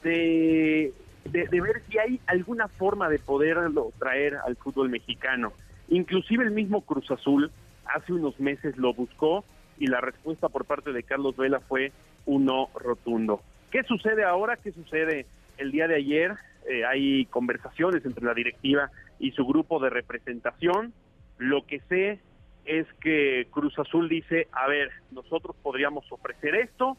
de, 0.03 0.93
de, 1.25 1.61
ver 1.61 1.81
si 1.89 1.97
hay 1.97 2.19
alguna 2.27 2.67
forma 2.67 3.09
de 3.09 3.19
poderlo 3.19 3.91
traer 3.99 4.37
al 4.45 4.55
fútbol 4.55 4.89
mexicano. 4.89 5.53
Inclusive 5.89 6.43
el 6.43 6.51
mismo 6.51 6.81
Cruz 6.81 7.09
Azul 7.11 7.51
hace 7.85 8.13
unos 8.13 8.39
meses 8.39 8.77
lo 8.77 8.93
buscó 8.93 9.43
y 9.77 9.87
la 9.87 10.01
respuesta 10.01 10.49
por 10.49 10.65
parte 10.65 10.91
de 10.91 11.03
Carlos 11.03 11.35
Vela 11.35 11.59
fue 11.59 11.91
un 12.25 12.45
no 12.45 12.69
rotundo. 12.75 13.41
¿Qué 13.71 13.83
sucede 13.83 14.23
ahora? 14.23 14.57
¿Qué 14.57 14.71
sucede 14.71 15.25
el 15.57 15.71
día 15.71 15.87
de 15.87 15.95
ayer 15.95 16.35
eh, 16.69 16.85
hay 16.85 17.25
conversaciones 17.27 18.05
entre 18.05 18.25
la 18.25 18.33
directiva 18.33 18.89
y 19.19 19.31
su 19.31 19.45
grupo 19.45 19.79
de 19.79 19.89
representación. 19.89 20.93
Lo 21.37 21.65
que 21.65 21.79
sé 21.89 22.19
es 22.65 22.87
que 23.01 23.47
Cruz 23.51 23.77
Azul 23.77 24.09
dice, 24.09 24.47
a 24.51 24.67
ver, 24.67 24.89
nosotros 25.11 25.55
podríamos 25.61 26.11
ofrecer 26.11 26.55
esto, 26.55 26.97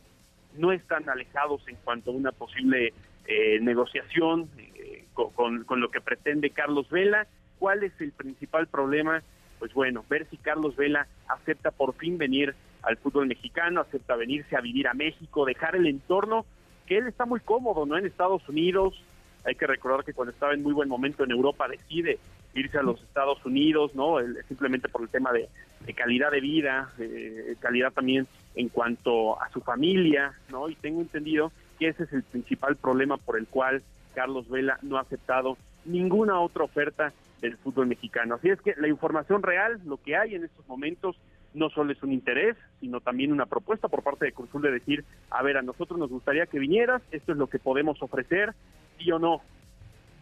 no 0.56 0.72
están 0.72 1.08
alejados 1.08 1.66
en 1.68 1.76
cuanto 1.84 2.10
a 2.10 2.14
una 2.14 2.32
posible 2.32 2.94
eh, 3.26 3.58
negociación 3.60 4.48
eh, 4.58 5.04
con, 5.12 5.64
con, 5.64 5.80
lo 5.80 5.90
que 5.90 6.00
pretende 6.00 6.50
Carlos 6.50 6.88
Vela. 6.88 7.26
¿Cuál 7.58 7.82
es 7.82 7.92
el 8.00 8.12
principal 8.12 8.68
problema? 8.68 9.22
Pues 9.58 9.74
bueno, 9.74 10.04
ver 10.08 10.26
si 10.30 10.36
Carlos 10.36 10.76
Vela 10.76 11.08
acepta 11.28 11.70
por 11.72 11.94
fin 11.94 12.18
venir 12.18 12.54
al 12.82 12.96
fútbol 12.98 13.26
mexicano, 13.26 13.80
acepta 13.80 14.14
venirse 14.14 14.56
a 14.56 14.60
vivir 14.60 14.86
a 14.86 14.94
México, 14.94 15.44
dejar 15.44 15.74
el 15.74 15.86
entorno 15.86 16.46
que 16.86 16.98
él 16.98 17.06
está 17.06 17.26
muy 17.26 17.40
cómodo, 17.40 17.84
¿no? 17.86 17.98
En 17.98 18.06
Estados 18.06 18.48
Unidos, 18.48 18.94
hay 19.44 19.54
que 19.54 19.66
recordar 19.66 20.04
que 20.04 20.12
cuando 20.12 20.32
estaba 20.32 20.54
en 20.54 20.62
muy 20.62 20.72
buen 20.72 20.88
momento 20.88 21.24
en 21.24 21.30
Europa 21.30 21.68
decide 21.68 22.18
irse 22.54 22.78
a 22.78 22.82
los 22.82 23.00
Estados 23.02 23.44
Unidos, 23.44 23.94
¿no? 23.94 24.16
simplemente 24.48 24.88
por 24.88 25.02
el 25.02 25.08
tema 25.08 25.30
de, 25.32 25.48
calidad 25.94 26.30
de 26.30 26.40
vida, 26.40 26.90
de 26.96 27.56
calidad 27.60 27.92
también 27.92 28.26
en 28.54 28.70
cuanto 28.70 29.40
a 29.40 29.50
su 29.50 29.60
familia, 29.60 30.32
¿no? 30.50 30.68
Y 30.68 30.74
tengo 30.76 31.00
entendido 31.00 31.52
que 31.78 31.88
ese 31.88 32.04
es 32.04 32.12
el 32.12 32.22
principal 32.22 32.76
problema 32.76 33.18
por 33.18 33.38
el 33.38 33.46
cual 33.46 33.82
Carlos 34.14 34.48
Vela 34.48 34.78
no 34.82 34.96
ha 34.96 35.02
aceptado 35.02 35.58
ninguna 35.84 36.40
otra 36.40 36.64
oferta 36.64 37.12
del 37.40 37.56
fútbol 37.58 37.86
mexicano. 37.86 38.36
Así 38.36 38.48
es 38.48 38.60
que 38.60 38.74
la 38.78 38.88
información 38.88 39.42
real, 39.42 39.80
lo 39.84 39.98
que 39.98 40.16
hay 40.16 40.34
en 40.34 40.44
estos 40.44 40.66
momentos, 40.66 41.16
no 41.56 41.70
solo 41.70 41.92
es 41.92 42.02
un 42.02 42.12
interés, 42.12 42.56
sino 42.80 43.00
también 43.00 43.32
una 43.32 43.46
propuesta 43.46 43.88
por 43.88 44.02
parte 44.02 44.26
de 44.26 44.32
Cruzul 44.32 44.62
de 44.62 44.70
decir, 44.70 45.04
a 45.30 45.42
ver, 45.42 45.56
a 45.56 45.62
nosotros 45.62 45.98
nos 45.98 46.10
gustaría 46.10 46.46
que 46.46 46.58
vinieras, 46.58 47.02
esto 47.10 47.32
es 47.32 47.38
lo 47.38 47.48
que 47.48 47.58
podemos 47.58 48.00
ofrecer, 48.02 48.54
sí 48.98 49.10
o 49.10 49.18
no. 49.18 49.40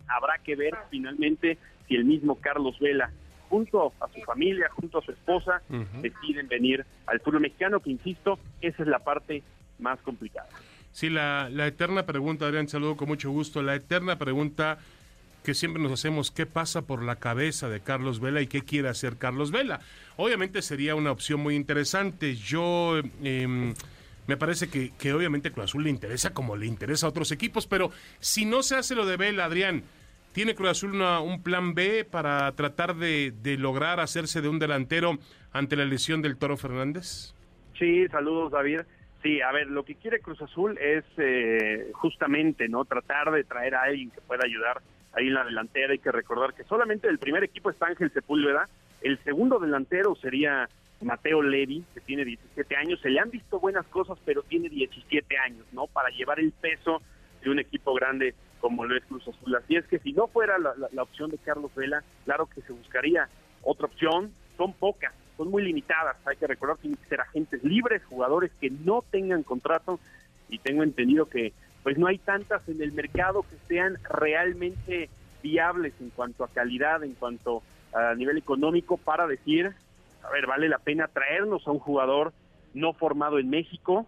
Habrá 0.06 0.38
que 0.38 0.54
ver 0.54 0.74
finalmente 0.90 1.58
si 1.88 1.96
el 1.96 2.04
mismo 2.04 2.36
Carlos 2.36 2.78
Vela, 2.78 3.10
junto 3.48 3.92
a 4.00 4.08
su 4.08 4.20
familia, 4.22 4.68
junto 4.70 4.98
a 4.98 5.02
su 5.02 5.10
esposa, 5.10 5.60
deciden 6.00 6.48
venir 6.48 6.86
al 7.06 7.20
fútbol 7.20 7.40
mexicano, 7.40 7.80
que 7.80 7.90
insisto, 7.90 8.38
esa 8.60 8.82
es 8.82 8.88
la 8.88 9.00
parte 9.00 9.42
más 9.78 10.00
complicada. 10.00 10.48
Sí, 10.92 11.10
la, 11.10 11.48
la 11.50 11.66
eterna 11.66 12.06
pregunta, 12.06 12.46
Adrián, 12.46 12.68
saludo 12.68 12.96
con 12.96 13.08
mucho 13.08 13.30
gusto, 13.30 13.62
la 13.62 13.74
eterna 13.74 14.16
pregunta 14.16 14.78
que 15.44 15.54
siempre 15.54 15.82
nos 15.82 15.92
hacemos 15.92 16.30
qué 16.30 16.46
pasa 16.46 16.82
por 16.86 17.02
la 17.02 17.16
cabeza 17.16 17.68
de 17.68 17.80
Carlos 17.80 18.18
Vela 18.18 18.40
y 18.40 18.46
qué 18.46 18.62
quiere 18.62 18.88
hacer 18.88 19.18
Carlos 19.18 19.52
Vela. 19.52 19.80
Obviamente 20.16 20.62
sería 20.62 20.94
una 20.94 21.12
opción 21.12 21.40
muy 21.40 21.54
interesante. 21.54 22.34
Yo 22.34 22.98
em, 23.22 23.74
me 24.26 24.38
parece 24.38 24.68
que, 24.68 24.92
que 24.98 25.12
obviamente 25.12 25.52
Cruz 25.52 25.66
Azul 25.66 25.84
le 25.84 25.90
interesa 25.90 26.32
como 26.32 26.56
le 26.56 26.64
interesa 26.64 27.06
a 27.06 27.10
otros 27.10 27.30
equipos, 27.30 27.66
pero 27.66 27.90
si 28.20 28.46
no 28.46 28.62
se 28.62 28.76
hace 28.76 28.94
lo 28.94 29.04
de 29.04 29.18
Vela, 29.18 29.44
Adrián, 29.44 29.84
¿tiene 30.32 30.54
Cruz 30.54 30.70
Azul 30.70 30.98
un 31.00 31.42
plan 31.42 31.74
B 31.74 32.06
para 32.10 32.50
tratar 32.52 32.96
de, 32.96 33.34
lograr 33.58 34.00
hacerse 34.00 34.40
de 34.40 34.48
un 34.48 34.58
delantero 34.58 35.18
ante 35.52 35.76
la 35.76 35.84
lesión 35.84 36.22
del 36.22 36.38
Toro 36.38 36.56
Fernández? 36.56 37.34
Sí, 37.78 38.08
saludos 38.08 38.50
David. 38.50 38.80
Sí, 39.22 39.42
a 39.42 39.52
ver, 39.52 39.68
lo 39.68 39.84
que 39.84 39.94
quiere 39.94 40.20
Cruz 40.20 40.40
Azul 40.40 40.78
es 40.78 41.04
eh, 41.18 41.90
justamente 41.92 42.68
no 42.68 42.84
tratar 42.86 43.30
de 43.30 43.44
traer 43.44 43.74
a 43.74 43.82
alguien 43.82 44.10
que 44.10 44.20
pueda 44.22 44.44
ayudar 44.44 44.82
ahí 45.16 45.28
en 45.28 45.34
la 45.34 45.44
delantera. 45.44 45.92
Hay 45.92 45.98
que 45.98 46.12
recordar 46.12 46.54
que 46.54 46.64
solamente 46.64 47.08
el 47.08 47.18
primer 47.18 47.44
equipo 47.44 47.70
está 47.70 47.86
Ángel 47.86 48.12
Sepúlveda, 48.12 48.68
el 49.02 49.18
segundo 49.22 49.58
delantero 49.58 50.14
sería 50.16 50.68
Mateo 51.02 51.42
Levi, 51.42 51.84
que 51.92 52.00
tiene 52.00 52.24
17 52.24 52.76
años. 52.76 53.00
Se 53.00 53.10
le 53.10 53.20
han 53.20 53.30
visto 53.30 53.60
buenas 53.60 53.86
cosas, 53.86 54.18
pero 54.24 54.42
tiene 54.42 54.68
17 54.68 55.38
años, 55.38 55.66
¿no? 55.72 55.86
Para 55.86 56.08
llevar 56.10 56.40
el 56.40 56.52
peso 56.52 57.02
de 57.42 57.50
un 57.50 57.58
equipo 57.58 57.92
grande 57.94 58.34
como 58.60 58.86
lo 58.86 58.96
es 58.96 59.04
Cruz 59.04 59.28
Azul. 59.28 59.54
Así 59.56 59.76
es 59.76 59.84
que 59.86 59.98
si 59.98 60.12
no 60.14 60.26
fuera 60.26 60.58
la, 60.58 60.74
la 60.90 61.02
opción 61.02 61.30
de 61.30 61.36
Carlos 61.36 61.74
Vela, 61.74 62.02
claro 62.24 62.46
que 62.46 62.62
se 62.62 62.72
buscaría 62.72 63.28
otra 63.62 63.86
opción. 63.86 64.32
Son 64.56 64.72
pocas, 64.72 65.12
son 65.36 65.50
muy 65.50 65.62
limitadas. 65.62 66.16
Hay 66.24 66.36
que 66.36 66.46
recordar 66.46 66.76
que 66.76 66.82
tienen 66.82 67.02
que 67.02 67.08
ser 67.08 67.20
agentes 67.20 67.62
libres, 67.62 68.02
jugadores 68.06 68.50
que 68.60 68.70
no 68.70 69.04
tengan 69.10 69.42
contrato. 69.42 70.00
Y 70.48 70.58
tengo 70.60 70.82
entendido 70.82 71.26
que 71.26 71.52
pues 71.84 71.98
no 71.98 72.06
hay 72.06 72.18
tantas 72.18 72.66
en 72.68 72.82
el 72.82 72.92
mercado 72.92 73.42
que 73.42 73.56
sean 73.68 73.98
realmente 74.08 75.10
viables 75.42 75.92
en 76.00 76.08
cuanto 76.10 76.42
a 76.42 76.48
calidad, 76.48 77.04
en 77.04 77.12
cuanto 77.12 77.62
a 77.92 78.14
nivel 78.14 78.38
económico 78.38 78.96
para 78.96 79.26
decir, 79.26 79.70
a 80.22 80.30
ver, 80.30 80.46
vale 80.46 80.68
la 80.70 80.78
pena 80.78 81.08
traernos 81.08 81.68
a 81.68 81.70
un 81.70 81.78
jugador 81.78 82.32
no 82.72 82.94
formado 82.94 83.38
en 83.38 83.50
México, 83.50 84.06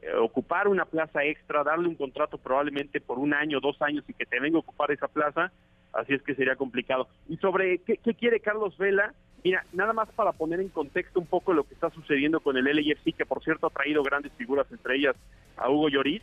eh, 0.00 0.14
ocupar 0.14 0.68
una 0.68 0.86
plaza 0.86 1.22
extra, 1.22 1.62
darle 1.62 1.86
un 1.86 1.96
contrato 1.96 2.38
probablemente 2.38 2.98
por 2.98 3.18
un 3.18 3.34
año, 3.34 3.60
dos 3.60 3.80
años 3.82 4.04
y 4.08 4.14
que 4.14 4.24
te 4.24 4.40
venga 4.40 4.56
a 4.56 4.60
ocupar 4.60 4.90
esa 4.90 5.06
plaza, 5.06 5.52
así 5.92 6.14
es 6.14 6.22
que 6.22 6.34
sería 6.34 6.56
complicado. 6.56 7.08
Y 7.28 7.36
sobre 7.36 7.78
qué, 7.80 7.98
qué 7.98 8.14
quiere 8.14 8.40
Carlos 8.40 8.78
Vela, 8.78 9.12
mira, 9.44 9.66
nada 9.74 9.92
más 9.92 10.08
para 10.12 10.32
poner 10.32 10.60
en 10.60 10.70
contexto 10.70 11.20
un 11.20 11.26
poco 11.26 11.52
lo 11.52 11.64
que 11.64 11.74
está 11.74 11.90
sucediendo 11.90 12.40
con 12.40 12.56
el 12.56 12.64
LAFC, 12.64 13.14
que 13.14 13.26
por 13.26 13.44
cierto 13.44 13.66
ha 13.66 13.70
traído 13.70 14.02
grandes 14.02 14.32
figuras, 14.32 14.66
entre 14.72 14.96
ellas 14.96 15.14
a 15.58 15.68
Hugo 15.68 15.90
Lloris, 15.90 16.22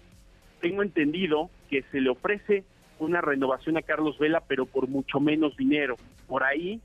tengo 0.60 0.84
entendido 0.84 1.50
que 1.70 1.84
se 1.92 2.02
le 2.02 2.10
ofrece 2.10 2.64
una 3.00 3.22
renovación 3.22 3.78
a 3.78 3.82
Carlos 3.82 4.18
Vela, 4.20 4.44
pero 4.48 4.66
por 4.66 4.88
mucho 4.88 5.20
menos 5.20 5.56
dinero. 5.56 5.96
Por 6.28 6.44
ahí 6.44 6.82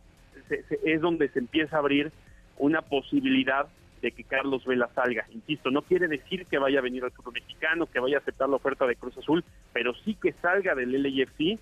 es 0.85 1.01
donde 1.01 1.29
se 1.31 1.39
empieza 1.39 1.77
a 1.77 1.81
abrir 1.81 2.13
una 2.59 2.83
posibilidad 2.83 3.67
de 4.01 4.13
que 4.13 4.23
Carlos 4.23 4.65
Vela 4.65 4.89
salga. 4.95 5.27
Insisto, 5.33 5.71
no 5.71 5.83
quiere 5.83 6.09
decir 6.09 6.47
que 6.47 6.59
vaya 6.59 6.79
a 6.79 6.83
venir 6.83 7.03
al 7.05 7.11
fútbol 7.11 7.35
mexicano, 7.35 7.87
que 7.87 8.01
vaya 8.01 8.19
a 8.19 8.21
aceptar 8.21 8.49
la 8.49 8.57
oferta 8.57 8.87
de 8.87 8.97
Cruz 8.97 9.17
Azul, 9.17 9.45
pero 9.73 9.95
sí 10.05 10.15
que 10.15 10.33
salga 10.35 10.75
del 10.75 10.93
LAFC 10.93 11.59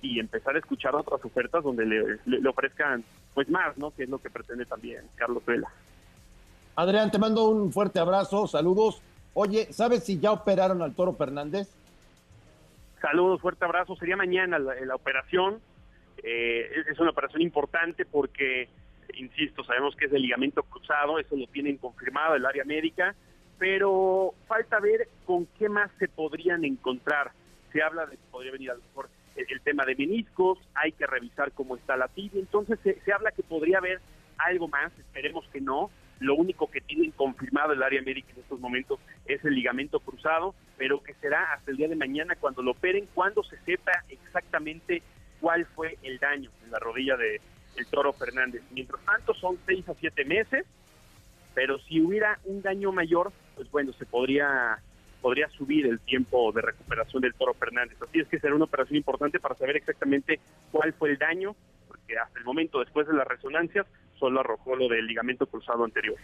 y 0.00 0.20
empezar 0.20 0.54
a 0.54 0.58
escuchar 0.58 0.94
otras 0.94 1.24
ofertas 1.24 1.64
donde 1.64 1.84
le, 1.84 2.18
le 2.26 2.48
ofrezcan 2.48 3.04
pues 3.34 3.48
más, 3.48 3.76
¿no? 3.76 3.90
Que 3.90 4.04
es 4.04 4.08
lo 4.08 4.18
que 4.18 4.30
pretende 4.30 4.64
también 4.64 5.02
Carlos 5.16 5.44
Vela. 5.44 5.68
Adrián, 6.76 7.10
te 7.10 7.18
mando 7.18 7.48
un 7.48 7.72
fuerte 7.72 7.98
abrazo, 7.98 8.46
saludos. 8.46 9.02
Oye, 9.34 9.72
¿sabes 9.72 10.04
si 10.04 10.20
ya 10.20 10.30
operaron 10.30 10.80
al 10.80 10.94
Toro 10.94 11.12
Fernández? 11.12 11.68
Saludos, 13.00 13.40
fuerte 13.40 13.64
abrazo. 13.64 13.96
Sería 13.96 14.16
mañana 14.16 14.60
la, 14.60 14.94
operación. 14.94 15.60
Eh, 16.22 16.70
es 16.88 16.98
una 17.00 17.10
operación 17.10 17.42
importante 17.42 18.06
porque, 18.06 18.68
insisto, 19.14 19.64
sabemos 19.64 19.96
que 19.96 20.06
es 20.06 20.12
de 20.12 20.20
ligamento 20.20 20.62
cruzado, 20.62 21.18
eso 21.18 21.36
lo 21.36 21.48
tienen 21.48 21.76
confirmado 21.78 22.36
el 22.36 22.46
área 22.46 22.64
médica, 22.64 23.16
pero 23.58 24.34
falta 24.46 24.78
ver 24.78 25.08
con 25.26 25.46
qué 25.58 25.68
más 25.68 25.90
se 25.98 26.06
podrían 26.06 26.64
encontrar. 26.64 27.32
Se 27.72 27.82
habla 27.82 28.06
de 28.06 28.16
que 28.16 28.22
podría 28.30 28.52
venir 28.52 28.70
a 28.70 28.74
lo 28.74 28.82
mejor 28.82 29.10
el, 29.34 29.60
tema 29.62 29.84
de 29.84 29.96
meniscos, 29.96 30.58
hay 30.74 30.92
que 30.92 31.06
revisar 31.06 31.50
cómo 31.52 31.74
está 31.74 31.96
la 31.96 32.06
tibia, 32.06 32.40
entonces 32.40 32.78
se, 32.84 33.00
se 33.00 33.12
habla 33.12 33.32
que 33.32 33.42
podría 33.42 33.78
haber 33.78 34.00
algo 34.38 34.68
más, 34.68 34.92
esperemos 34.96 35.44
que 35.48 35.60
no, 35.60 35.90
lo 36.20 36.34
único 36.34 36.70
que 36.70 36.80
tienen 36.80 37.10
confirmado 37.10 37.72
el 37.72 37.82
área 37.82 38.02
médica 38.02 38.32
en 38.32 38.40
estos 38.40 38.60
momentos 38.60 39.00
es 39.26 39.44
el 39.44 39.54
ligamento 39.54 40.00
cruzado, 40.00 40.54
pero 40.76 41.02
que 41.02 41.14
será 41.14 41.52
hasta 41.52 41.70
el 41.70 41.76
día 41.76 41.88
de 41.88 41.96
mañana 41.96 42.36
cuando 42.36 42.62
lo 42.62 42.72
operen, 42.72 43.08
cuando 43.14 43.42
se 43.42 43.58
sepa 43.64 43.92
exactamente 44.08 45.02
cuál 45.40 45.66
fue 45.66 45.98
el 46.02 46.18
daño 46.18 46.50
en 46.64 46.70
la 46.70 46.78
rodilla 46.78 47.16
de 47.16 47.40
el 47.76 47.86
Toro 47.86 48.12
Fernández. 48.12 48.62
Mientras 48.70 49.04
tanto 49.04 49.34
son 49.34 49.58
seis 49.66 49.88
a 49.88 49.94
siete 49.94 50.24
meses, 50.24 50.64
pero 51.54 51.78
si 51.80 52.00
hubiera 52.00 52.38
un 52.44 52.62
daño 52.62 52.92
mayor, 52.92 53.32
pues 53.56 53.70
bueno, 53.70 53.92
se 53.92 54.06
podría 54.06 54.78
podría 55.20 55.48
subir 55.48 55.86
el 55.86 56.00
tiempo 56.00 56.52
de 56.52 56.60
recuperación 56.60 57.22
del 57.22 57.32
Toro 57.32 57.54
Fernández. 57.54 57.96
Así 58.02 58.20
es 58.20 58.28
que 58.28 58.38
será 58.38 58.54
una 58.54 58.66
operación 58.66 58.98
importante 58.98 59.40
para 59.40 59.54
saber 59.54 59.76
exactamente 59.76 60.38
cuál 60.70 60.92
fue 60.92 61.12
el 61.12 61.16
daño, 61.16 61.56
porque 61.88 62.18
hasta 62.18 62.38
el 62.38 62.44
momento, 62.44 62.80
después 62.80 63.06
de 63.06 63.14
las 63.14 63.26
resonancias, 63.26 63.86
solo 64.18 64.40
arrojó 64.40 64.76
lo 64.76 64.88
del 64.88 65.06
ligamento 65.06 65.46
cruzado 65.46 65.84
anterior. 65.84 66.16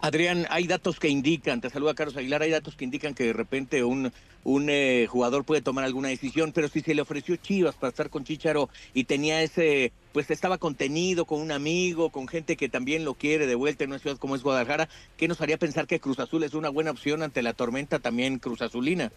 Adrián, 0.00 0.46
hay 0.50 0.68
datos 0.68 1.00
que 1.00 1.08
indican, 1.08 1.60
te 1.60 1.70
saluda 1.70 1.94
Carlos 1.94 2.16
Aguilar, 2.16 2.42
hay 2.42 2.52
datos 2.52 2.76
que 2.76 2.84
indican 2.84 3.14
que 3.14 3.24
de 3.24 3.32
repente 3.32 3.82
un, 3.82 4.12
un 4.44 4.70
eh, 4.70 5.06
jugador 5.08 5.44
puede 5.44 5.60
tomar 5.60 5.84
alguna 5.84 6.08
decisión, 6.08 6.52
pero 6.52 6.68
si 6.68 6.82
se 6.82 6.94
le 6.94 7.02
ofreció 7.02 7.34
Chivas 7.34 7.74
para 7.74 7.88
estar 7.88 8.08
con 8.08 8.22
Chicharo 8.22 8.68
y 8.94 9.04
tenía 9.04 9.42
ese, 9.42 9.92
pues 10.12 10.30
estaba 10.30 10.56
contenido 10.58 11.24
con 11.24 11.40
un 11.40 11.50
amigo, 11.50 12.10
con 12.10 12.28
gente 12.28 12.56
que 12.56 12.68
también 12.68 13.04
lo 13.04 13.14
quiere 13.14 13.48
de 13.48 13.56
vuelta 13.56 13.82
en 13.82 13.90
una 13.90 13.98
ciudad 13.98 14.18
como 14.18 14.36
es 14.36 14.44
Guadalajara, 14.44 14.88
¿qué 15.16 15.26
nos 15.26 15.40
haría 15.40 15.58
pensar 15.58 15.88
que 15.88 15.98
Cruz 15.98 16.20
Azul 16.20 16.44
es 16.44 16.54
una 16.54 16.68
buena 16.68 16.92
opción 16.92 17.24
ante 17.24 17.42
la 17.42 17.52
tormenta 17.52 17.98
también 17.98 18.38
Cruz 18.38 18.62
Azulina? 18.62 19.10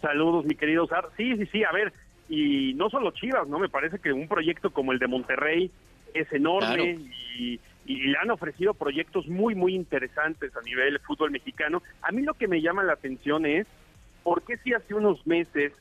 Saludos, 0.00 0.44
mi 0.44 0.56
querido 0.56 0.88
Sar. 0.88 1.08
Sí, 1.16 1.36
sí, 1.36 1.46
sí, 1.52 1.62
a 1.62 1.70
ver, 1.70 1.92
y 2.30 2.74
no 2.74 2.88
solo 2.88 3.10
Chivas, 3.10 3.48
¿no? 3.48 3.58
Me 3.58 3.68
parece 3.68 3.98
que 3.98 4.12
un 4.12 4.28
proyecto 4.28 4.70
como 4.70 4.92
el 4.92 5.00
de 5.00 5.08
Monterrey 5.08 5.70
es 6.14 6.32
enorme 6.32 6.98
y, 7.36 7.60
le 7.86 8.16
han 8.18 8.30
ofrecido 8.30 8.72
proyectos 8.72 9.26
muy, 9.26 9.56
muy 9.56 9.74
interesantes 9.74 10.56
a 10.56 10.60
nivel 10.60 11.00
fútbol 11.00 11.32
mexicano. 11.32 11.82
A 12.02 12.12
mí 12.12 12.22
lo 12.22 12.34
que 12.34 12.46
me 12.46 12.60
llama 12.60 12.84
la 12.84 12.92
atención 12.92 13.44
es 13.46 13.66
por 14.22 14.44
qué 14.44 14.58
si 14.58 14.72
hace 14.72 14.94
unos 14.94 15.26
meses 15.26 15.72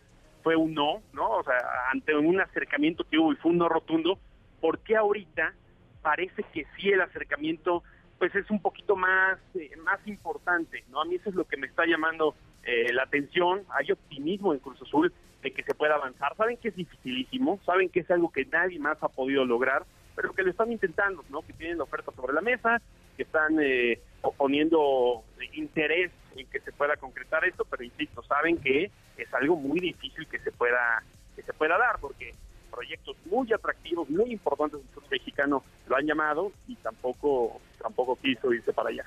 fue 0.41 0.55
un 0.55 0.73
no, 0.73 1.03
¿no? 1.13 1.29
O 1.29 1.43
sea, 1.43 1.55
ante 1.91 2.15
un 2.15 2.41
acercamiento 2.41 3.03
que 3.03 3.19
hubo 3.19 3.31
y 3.31 3.35
fue 3.35 3.51
un 3.51 3.59
no 3.59 3.69
rotundo, 3.69 4.17
¿por 4.59 4.79
qué 4.79 4.95
ahorita 4.95 5.53
parece 6.01 6.43
que 6.51 6.65
sí 6.75 6.89
el 6.89 7.01
acercamiento 7.01 7.83
pues 8.17 8.33
es 8.33 8.49
un 8.49 8.59
poquito 8.59 8.95
más, 8.95 9.37
eh, 9.53 9.69
más 9.83 9.99
importante, 10.07 10.83
¿no? 10.89 11.01
A 11.01 11.05
mí 11.05 11.15
eso 11.15 11.29
es 11.29 11.35
lo 11.35 11.45
que 11.45 11.57
me 11.57 11.67
está 11.67 11.85
llamando 11.85 12.33
eh, 12.63 12.91
la 12.91 13.03
atención, 13.03 13.61
hay 13.69 13.91
optimismo 13.91 14.51
en 14.51 14.59
Cruz 14.59 14.81
Azul 14.81 15.13
de 15.41 15.51
que 15.51 15.63
se 15.63 15.73
pueda 15.73 15.95
avanzar, 15.95 16.35
saben 16.35 16.57
que 16.57 16.69
es 16.69 16.75
dificilísimo, 16.75 17.59
saben 17.65 17.89
que 17.89 18.01
es 18.01 18.11
algo 18.11 18.31
que 18.31 18.45
nadie 18.45 18.79
más 18.79 19.01
ha 19.01 19.07
podido 19.07 19.45
lograr, 19.45 19.83
pero 20.15 20.33
que 20.33 20.43
lo 20.43 20.51
están 20.51 20.71
intentando, 20.71 21.23
¿no? 21.29 21.41
Que 21.41 21.53
tienen 21.53 21.77
la 21.77 21.85
oferta 21.85 22.11
sobre 22.11 22.33
la 22.33 22.41
mesa, 22.41 22.81
que 23.15 23.23
están 23.23 23.57
eh, 23.61 23.99
poniendo 24.37 25.23
interés 25.53 26.11
en 26.35 26.47
que 26.47 26.59
se 26.59 26.71
pueda 26.71 26.97
concretar 26.97 27.45
esto, 27.45 27.65
pero 27.65 27.83
insisto, 27.83 28.21
saben 28.23 28.57
que 28.57 28.91
es 29.17 29.33
algo 29.33 29.55
muy 29.55 29.79
difícil 29.79 30.27
que 30.27 30.39
se 30.39 30.51
pueda 30.51 31.03
que 31.35 31.43
se 31.43 31.53
pueda 31.53 31.77
dar, 31.77 31.99
porque 31.99 32.33
proyectos 32.69 33.15
muy 33.25 33.51
atractivos, 33.53 34.09
muy 34.09 34.31
importantes 34.31 34.81
del 34.81 35.03
mexicano 35.09 35.63
lo 35.87 35.95
han 35.95 36.05
llamado 36.05 36.51
y 36.67 36.75
tampoco 36.75 37.61
tampoco 37.81 38.17
quiso 38.17 38.53
irse 38.53 38.73
para 38.73 38.89
allá. 38.89 39.05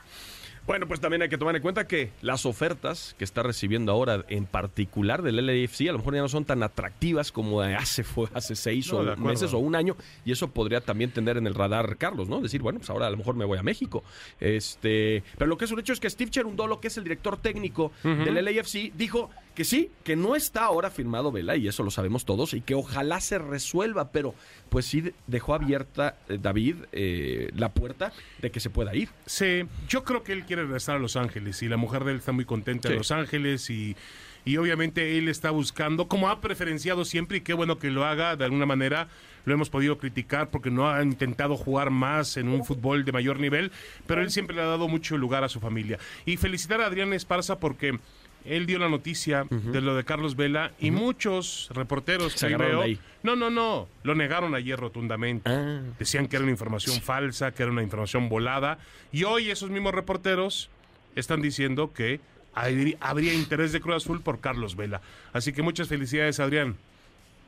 Bueno, 0.65 0.87
pues 0.87 1.01
también 1.01 1.23
hay 1.23 1.29
que 1.29 1.39
tomar 1.39 1.57
en 1.57 1.63
cuenta 1.63 1.89
que 1.89 2.11
las 2.23 2.47
ofertas 2.47 3.17
que 3.19 3.25
está 3.25 3.43
recibiendo 3.43 3.91
ahora, 3.91 4.25
en 4.29 4.47
particular 4.47 5.23
del 5.23 5.45
LAFC, 5.45 5.89
a 5.89 5.93
lo 5.93 5.99
mejor 5.99 6.15
ya 6.15 6.21
no 6.21 6.29
son 6.29 6.45
tan 6.45 6.63
atractivas 6.63 7.33
como 7.33 7.61
hace, 7.63 8.05
fue 8.05 8.29
hace 8.33 8.55
seis 8.55 8.93
o 8.93 9.17
meses 9.17 9.53
o 9.55 9.59
un 9.59 9.75
año, 9.75 9.97
y 10.25 10.31
eso 10.31 10.49
podría 10.49 10.81
también 10.81 11.11
tener 11.11 11.37
en 11.37 11.49
el 11.49 11.55
radar 11.55 11.97
Carlos, 11.97 12.29
¿no? 12.29 12.41
Decir, 12.41 12.63
bueno, 12.63 12.79
pues 12.79 12.91
ahora 12.91 13.09
a 13.09 13.11
lo 13.11 13.17
mejor 13.17 13.35
me 13.35 13.45
voy 13.45 13.59
a 13.59 13.65
México. 13.65 14.05
Este, 14.39 15.25
pero 15.37 15.49
lo 15.49 15.57
que 15.57 15.65
es 15.65 15.73
un 15.73 15.81
hecho 15.81 15.93
es 15.93 16.01
que 16.01 16.09
Steve 16.09 16.31
Cherundolo, 16.31 16.81
que 16.81 16.89
es 16.89 16.97
el 16.97 17.03
director 17.03 17.37
técnico 17.39 17.91
del 18.05 18.45
LAFC, 18.45 18.93
dijo 18.95 19.31
que 19.55 19.65
sí, 19.65 19.91
que 20.05 20.17
no 20.17 20.35
está 20.37 20.65
ahora 20.65 20.91
firmado 20.91 21.33
Vela, 21.33 21.57
y 21.57 21.69
eso 21.69 21.83
lo 21.83 21.91
sabemos 21.91 22.25
todos, 22.25 22.55
y 22.55 22.61
que 22.61 22.75
ojalá 22.75 23.21
se 23.21 23.39
resuelva, 23.39 24.11
pero 24.11 24.35
pues 24.69 24.87
sí 24.87 25.13
dejó 25.27 25.55
abierta 25.55 26.17
eh, 26.29 26.39
David 26.41 26.77
eh, 26.93 27.51
la 27.55 27.73
puerta 27.73 28.13
de 28.41 28.51
que 28.51 28.61
se 28.61 28.71
pueda 28.71 28.95
ir. 28.95 29.11
Sí, 29.27 29.65
yo 29.89 30.05
creo 30.05 30.23
que 30.23 30.33
él 30.33 30.45
quiere 30.45 30.63
regresar 30.63 30.97
a 30.97 30.99
Los 30.99 31.17
Ángeles, 31.17 31.63
y 31.63 31.69
la 31.69 31.77
mujer 31.77 32.05
de 32.05 32.13
él 32.13 32.19
está 32.19 32.33
muy 32.33 32.45
contenta 32.45 32.89
en 32.89 32.97
Los 32.97 33.11
Ángeles, 33.11 33.69
y, 33.71 33.97
y 34.45 34.57
obviamente 34.57 35.19
él 35.19 35.29
está 35.29 35.51
buscando, 35.51 36.09
como 36.09 36.29
ha 36.29 36.41
preferenciado 36.41 37.05
siempre, 37.05 37.39
y 37.39 37.41
qué 37.43 37.53
bueno 37.53 37.79
que 37.79 37.91
lo 37.91 38.05
haga 38.05 38.37
de 38.37 38.45
alguna 38.45 38.67
manera, 38.67 39.09
lo 39.45 39.55
hemos 39.55 39.71
podido 39.71 39.99
criticar 39.99 40.51
porque 40.51 40.71
no 40.71 40.89
ha 40.89 41.03
intentado 41.03 41.57
jugar 41.57 41.91
más 41.91 42.37
en 42.37 42.49
un 42.49 42.65
fútbol 42.65 43.05
de 43.05 43.13
mayor 43.13 43.41
nivel, 43.41 43.73
pero 44.07 44.23
él 44.23 44.31
siempre 44.31 44.57
le 44.57 44.63
ha 44.63 44.67
dado 44.67 44.89
mucho 44.89 45.19
lugar 45.19 45.45
a 45.45 45.49
su 45.49 45.61
familia. 45.61 45.99
Y 46.25 46.37
felicitar 46.37 46.81
a 46.81 46.87
Adrián 46.87 47.13
Esparza 47.13 47.59
porque 47.59 47.99
él 48.45 48.67
dio 48.67 48.79
la 48.79 48.89
noticia 48.89 49.47
de 49.51 49.81
lo 49.81 49.95
de 49.95 50.05
Carlos 50.05 50.37
Vela 50.37 50.73
y 50.79 50.91
muchos 50.91 51.69
reporteros 51.73 52.33
Se 52.33 52.49
que 52.49 52.99
no, 53.23 53.37
no, 53.37 53.51
no, 53.51 53.89
lo 54.03 54.15
negaron 54.15 54.55
ayer 54.55 54.79
rotundamente. 54.79 55.49
Ah. 55.49 55.81
Decían 55.99 56.27
que 56.27 56.37
era 56.37 56.43
una 56.43 56.53
información 56.53 57.01
falsa, 57.01 57.53
que 57.53 57.63
era 57.63 57.71
una 57.71 57.83
información 57.83 58.29
volada 58.29 58.79
y 59.13 59.25
hoy 59.25 59.51
esos 59.51 59.71
mismos 59.71 59.95
reporteros 59.95 60.71
están 61.15 61.41
diciendo 61.41 61.93
que 61.93 62.21
habría 62.55 63.35
interés 63.35 63.73
de 63.73 63.81
Cruz 63.81 63.97
Azul 63.97 64.21
por 64.21 64.41
Carlos 64.41 64.77
Vela. 64.77 65.01
Así 65.33 65.53
que 65.53 65.63
muchas 65.63 65.89
felicidades, 65.89 66.41
Adrián. 66.41 66.77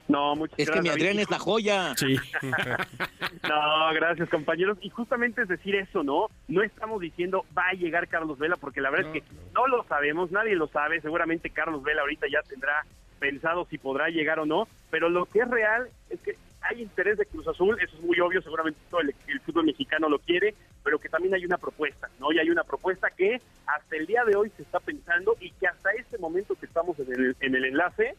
No, 0.09 0.37
muchas 0.37 0.59
es 0.59 0.71
que 0.71 0.83
mi 0.83 0.89
Adrián 0.89 1.19
es 1.19 1.31
la 1.31 1.39
joya. 1.39 1.95
Sí. 1.97 2.17
no, 3.49 3.95
gracias 3.95 4.29
compañeros. 4.29 4.79
Y 4.83 4.91
justamente 4.91 5.43
es 5.43 5.49
decir 5.49 5.75
eso, 5.77 6.03
¿no? 6.03 6.29
No 6.49 6.63
estamos 6.63 7.01
diciendo 7.01 7.45
va 7.57 7.69
a 7.69 7.75
llegar 7.75 8.09
Carlos 8.09 8.39
Vela, 8.39 8.57
porque 8.57 8.81
la 8.81 8.91
verdad 8.91 9.15
es 9.15 9.23
que 9.23 9.29
no 9.55 9.67
lo 9.67 9.85
sabemos, 9.85 10.31
nadie 10.31 10.57
lo 10.57 10.69
sabe. 10.69 11.01
Seguramente 11.01 11.51
Carlos 11.51 11.83
Vela 11.83 12.03
ahorita 12.03 12.27
ya 12.31 12.43
tendrá 12.43 12.85
pensado 13.19 13.67
si 13.71 13.79
podrá 13.79 14.09
llegar 14.09 14.39
o 14.39 14.47
no, 14.47 14.69
pero 14.91 15.09
lo 15.09 15.25
que 15.25 15.41
es 15.41 15.49
real 15.49 15.89
es 16.11 16.21
que 16.21 16.37
hay 16.61 16.83
interés 16.83 17.19
de 17.19 17.27
Cruz 17.27 17.47
Azul, 17.47 17.77
eso 17.81 17.97
es 17.97 18.03
muy 18.03 18.19
obvio, 18.21 18.41
seguramente 18.43 18.79
todo 18.91 19.01
el, 19.01 19.15
fútbol 19.45 19.67
mexicano 19.67 20.09
lo 20.09 20.19
quiere, 20.19 20.55
pero 20.83 20.99
que 20.99 21.09
también 21.09 21.35
hay 21.35 21.45
una 21.45 21.59
propuesta, 21.59 22.09
¿no? 22.19 22.33
Y 22.33 22.39
hay 22.39 22.51
una 22.51 22.65
propuesta 22.65 23.09
que 23.11 23.41
hasta 23.67 23.97
el 23.97 24.07
día 24.07 24.25
de 24.25 24.37
hoy 24.37 24.51
se 24.57 24.63
está 24.63 24.81
pensando 24.81 25.37
y 25.41 25.51
que 25.53 25.67
hasta 25.67 25.91
este 25.93 26.19
momento 26.19 26.55
que 26.55 26.67
estamos 26.67 26.99
en 26.99 27.13
el, 27.13 27.37
en 27.41 27.55
el 27.55 27.65
enlace, 27.67 28.15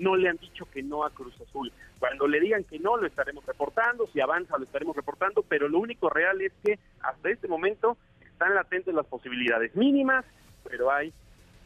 no 0.00 0.16
le 0.16 0.28
han 0.28 0.36
dicho 0.38 0.66
que 0.72 0.82
no 0.82 1.04
a 1.04 1.10
Cruz 1.10 1.34
Azul. 1.40 1.72
Cuando 1.98 2.26
le 2.26 2.40
digan 2.40 2.64
que 2.64 2.78
no, 2.78 2.96
lo 2.96 3.06
estaremos 3.06 3.44
reportando, 3.46 4.08
si 4.12 4.20
avanza 4.20 4.58
lo 4.58 4.64
estaremos 4.64 4.96
reportando, 4.96 5.42
pero 5.42 5.68
lo 5.68 5.78
único 5.78 6.08
real 6.10 6.40
es 6.40 6.52
que 6.64 6.78
hasta 7.02 7.30
este 7.30 7.46
momento 7.46 7.96
están 8.20 8.54
latentes 8.54 8.94
las 8.94 9.06
posibilidades 9.06 9.76
mínimas, 9.76 10.24
pero 10.64 10.90
hay 10.90 11.12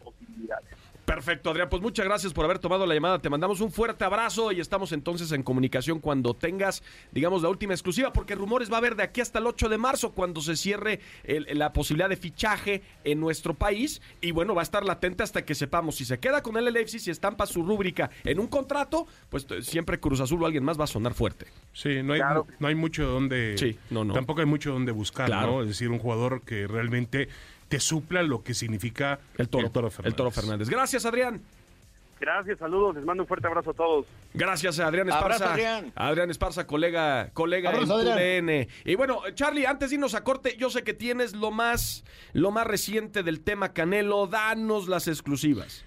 posibilidades. 0.03 0.84
Perfecto, 1.15 1.51
Adrián. 1.51 1.69
Pues 1.71 1.81
muchas 1.81 2.05
gracias 2.05 2.33
por 2.33 2.45
haber 2.45 2.59
tomado 2.59 2.85
la 2.87 2.95
llamada. 2.95 3.21
Te 3.21 3.31
mandamos 3.31 3.61
un 3.61 3.71
fuerte 3.71 4.05
abrazo 4.05 4.51
y 4.51 4.59
estamos 4.59 4.91
entonces 4.91 5.31
en 5.31 5.45
comunicación 5.45 6.01
cuando 6.01 6.35
tengas, 6.35 6.83
digamos, 7.13 7.41
la 7.43 7.51
última 7.51 7.73
exclusiva, 7.73 8.13
porque 8.13 8.35
rumores 8.35 8.69
va 8.69 8.75
a 8.75 8.79
haber 8.79 8.97
de 8.97 9.05
aquí 9.05 9.21
hasta 9.21 9.39
el 9.39 9.47
8 9.47 9.69
de 9.69 9.79
marzo, 9.79 10.11
cuando 10.11 10.41
se 10.41 10.57
cierre 10.57 10.99
la 11.25 11.73
posibilidad 11.73 12.09
de 12.09 12.17
fichaje 12.17 12.83
en 13.05 13.21
nuestro 13.21 13.55
país. 13.55 14.03
Y 14.21 14.33
bueno, 14.33 14.57
va 14.57 14.63
a 14.63 14.65
estar 14.65 14.85
latente 14.85 15.23
hasta 15.23 15.45
que 15.45 15.55
sepamos 15.55 15.95
si 15.95 16.05
se 16.05 16.19
queda 16.19 16.43
con 16.43 16.57
el 16.57 16.65
LFC, 16.65 16.99
si 16.99 17.13
estampa 17.13 17.47
su 17.47 17.63
rúbrica 17.63 18.11
en 18.25 18.41
un 18.41 18.49
contrato, 18.49 19.07
pues 19.29 19.47
siempre 19.61 20.01
Cruz 20.01 20.19
Azul 20.19 20.43
o 20.43 20.47
alguien 20.47 20.65
más 20.65 20.81
va 20.81 20.85
a 20.85 20.89
sonar 20.89 21.15
fuerte. 21.15 21.47
Sí, 21.73 22.03
no 22.03 22.15
hay, 22.15 22.23
no 22.59 22.67
hay 22.67 22.75
mucho 22.75 23.07
donde. 23.07 23.57
Sí, 23.57 23.79
no, 23.91 24.05
no. 24.05 24.15
Tampoco 24.15 24.41
hay 24.41 24.47
mucho 24.47 24.73
donde 24.73 24.91
buscar, 24.91 25.31
¿no? 25.31 25.63
Es 25.63 25.69
decir, 25.69 25.91
un 25.91 26.01
jugador 26.01 26.43
que 26.43 26.67
realmente 26.67 27.29
te 27.69 27.81
supla 27.81 28.23
lo 28.23 28.43
que 28.43 28.55
significa 28.55 29.19
el 29.37 29.49
Toro, 29.49 29.71
Fernández. 29.71 30.07
El 30.07 30.15
Toro 30.15 30.31
Fernández. 30.31 30.69
Gracias, 30.69 31.05
Adrián. 31.07 31.41
Gracias, 32.21 32.59
saludos, 32.59 32.95
les 32.95 33.05
mando 33.05 33.25
un 33.25 33.27
fuerte 33.27 33.47
abrazo 33.49 33.71
a 33.71 33.75
todos. 33.75 34.07
Gracias, 34.33 34.79
Adrián 34.79 35.09
Esparza. 35.09 35.53
Adrián. 35.53 35.93
Adrián 35.95 36.31
Esparza, 36.31 36.67
colega, 36.67 37.29
colega 37.35 37.71
en 37.71 37.77
Abrazo. 37.77 38.69
Y 38.85 38.95
bueno, 38.95 39.21
Charlie, 39.35 39.67
antes 39.67 39.91
de 39.91 39.97
irnos 39.97 40.15
a 40.15 40.23
corte, 40.25 40.57
yo 40.57 40.71
sé 40.71 40.85
que 40.85 40.95
tienes 40.95 41.35
lo 41.35 41.51
más, 41.51 42.05
lo 42.33 42.51
más 42.51 42.67
reciente 42.67 43.23
del 43.25 43.41
tema 43.41 43.73
Canelo. 43.73 44.27
Danos 44.27 44.89
las 44.89 45.07
exclusivas. 45.09 45.85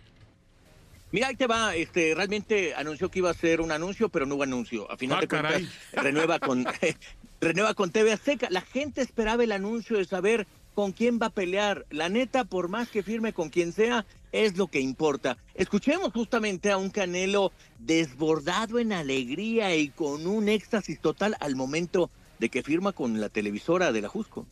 Mira, 1.12 1.28
ahí 1.30 1.36
te 1.36 1.48
va, 1.48 1.74
este, 1.76 2.14
realmente 2.14 2.76
anunció 2.76 3.10
que 3.10 3.20
iba 3.20 3.30
a 3.30 3.34
ser 3.34 3.62
un 3.62 3.72
anuncio, 3.72 4.10
pero 4.10 4.26
no 4.26 4.36
hubo 4.36 4.44
anuncio. 4.44 4.92
A 4.92 4.98
final 4.98 5.20
Ah, 5.20 5.22
de 5.22 5.28
cuentas, 5.30 5.52
caray. 5.54 5.70
renueva 5.94 6.38
con, 6.40 6.66
renueva 7.42 7.74
con 7.74 7.92
TV 7.92 8.12
Azteca. 8.12 8.48
La 8.52 8.62
gente 8.62 9.02
esperaba 9.02 9.44
el 9.46 9.54
anuncio 9.54 9.98
de 9.98 10.04
saber 10.06 10.46
con 10.78 10.92
quién 10.92 11.18
va 11.20 11.26
a 11.26 11.32
pelear. 11.32 11.88
La 11.90 12.08
neta, 12.08 12.44
por 12.44 12.68
más 12.68 12.88
que 12.88 13.02
firme 13.02 13.34
con 13.34 13.50
quien 13.50 13.74
sea, 13.74 14.06
es 14.32 14.58
lo 14.58 14.68
que 14.68 14.80
importa. 14.80 15.36
Escuchemos 15.56 16.14
justamente 16.14 16.70
a 16.70 16.78
un 16.78 16.92
Canelo 16.92 17.52
desbordado 17.80 18.78
en 18.78 18.94
alegría 18.94 19.76
y 19.76 19.90
con 19.90 20.28
un 20.28 20.48
éxtasis 20.48 21.00
total 21.00 21.36
al 21.40 21.56
momento 21.56 22.12
de 22.38 22.50
que 22.50 22.62
firma 22.62 22.92
con 22.92 23.20
la 23.20 23.30
televisora 23.30 23.92
de 23.92 24.02
la 24.02 24.08
Jusco. 24.08 24.46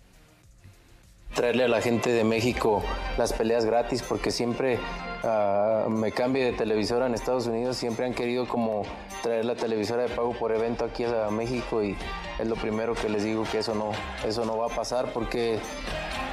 traerle 1.36 1.66
a 1.66 1.68
la 1.68 1.80
gente 1.80 2.10
de 2.10 2.24
México 2.24 2.84
las 3.20 3.32
peleas 3.32 3.64
gratis 3.64 4.02
porque 4.02 4.32
siempre 4.32 4.80
ah, 5.26 5.88
me 5.90 6.12
cambie 6.12 6.46
de 6.46 6.54
televisora 6.54 7.08
en 7.08 7.14
Estados 7.14 7.48
Unidos, 7.48 7.78
siempre 7.78 8.06
han 8.06 8.14
querido 8.14 8.48
como 8.48 8.84
traer 9.22 9.46
la 9.46 9.56
televisora 9.56 10.04
de 10.04 10.10
pago 10.10 10.34
por 10.34 10.52
evento 10.52 10.86
aquí 10.86 11.04
a 11.04 11.30
México 11.30 11.84
y 11.84 11.98
es 12.40 12.48
lo 12.48 12.56
primero 12.56 12.96
que 12.96 13.10
les 13.10 13.24
digo 13.24 13.46
que 13.52 13.60
eso 13.60 13.76
no, 13.76 13.92
eso 14.26 14.46
no 14.46 14.58
va 14.58 14.68
a 14.68 14.70
pasar 14.70 15.12
porque 15.14 15.60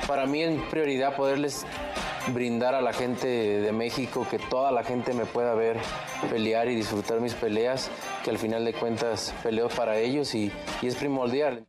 para 0.07 0.26
mí 0.26 0.42
es 0.42 0.61
prioridad 0.70 1.16
poderles 1.16 1.66
brindar 2.28 2.74
a 2.74 2.81
la 2.81 2.92
gente 2.92 3.26
de 3.26 3.72
México 3.72 4.26
que 4.31 4.38
toda 4.38 4.70
la 4.70 4.85
gente 4.85 5.12
me 5.12 5.26
pueda 5.26 5.55
ver 5.55 5.78
pelear 6.31 6.68
y 6.68 6.74
disfrutar 6.74 7.20
mis 7.20 7.35
peleas, 7.35 7.90
que 8.24 8.31
al 8.31 8.38
final 8.38 8.64
de 8.64 8.72
cuentas 8.74 9.35
peleo 9.42 9.68
para 9.68 9.98
ellos 9.98 10.35
y 10.35 10.52
es 10.83 10.94
primordial. 10.94 11.66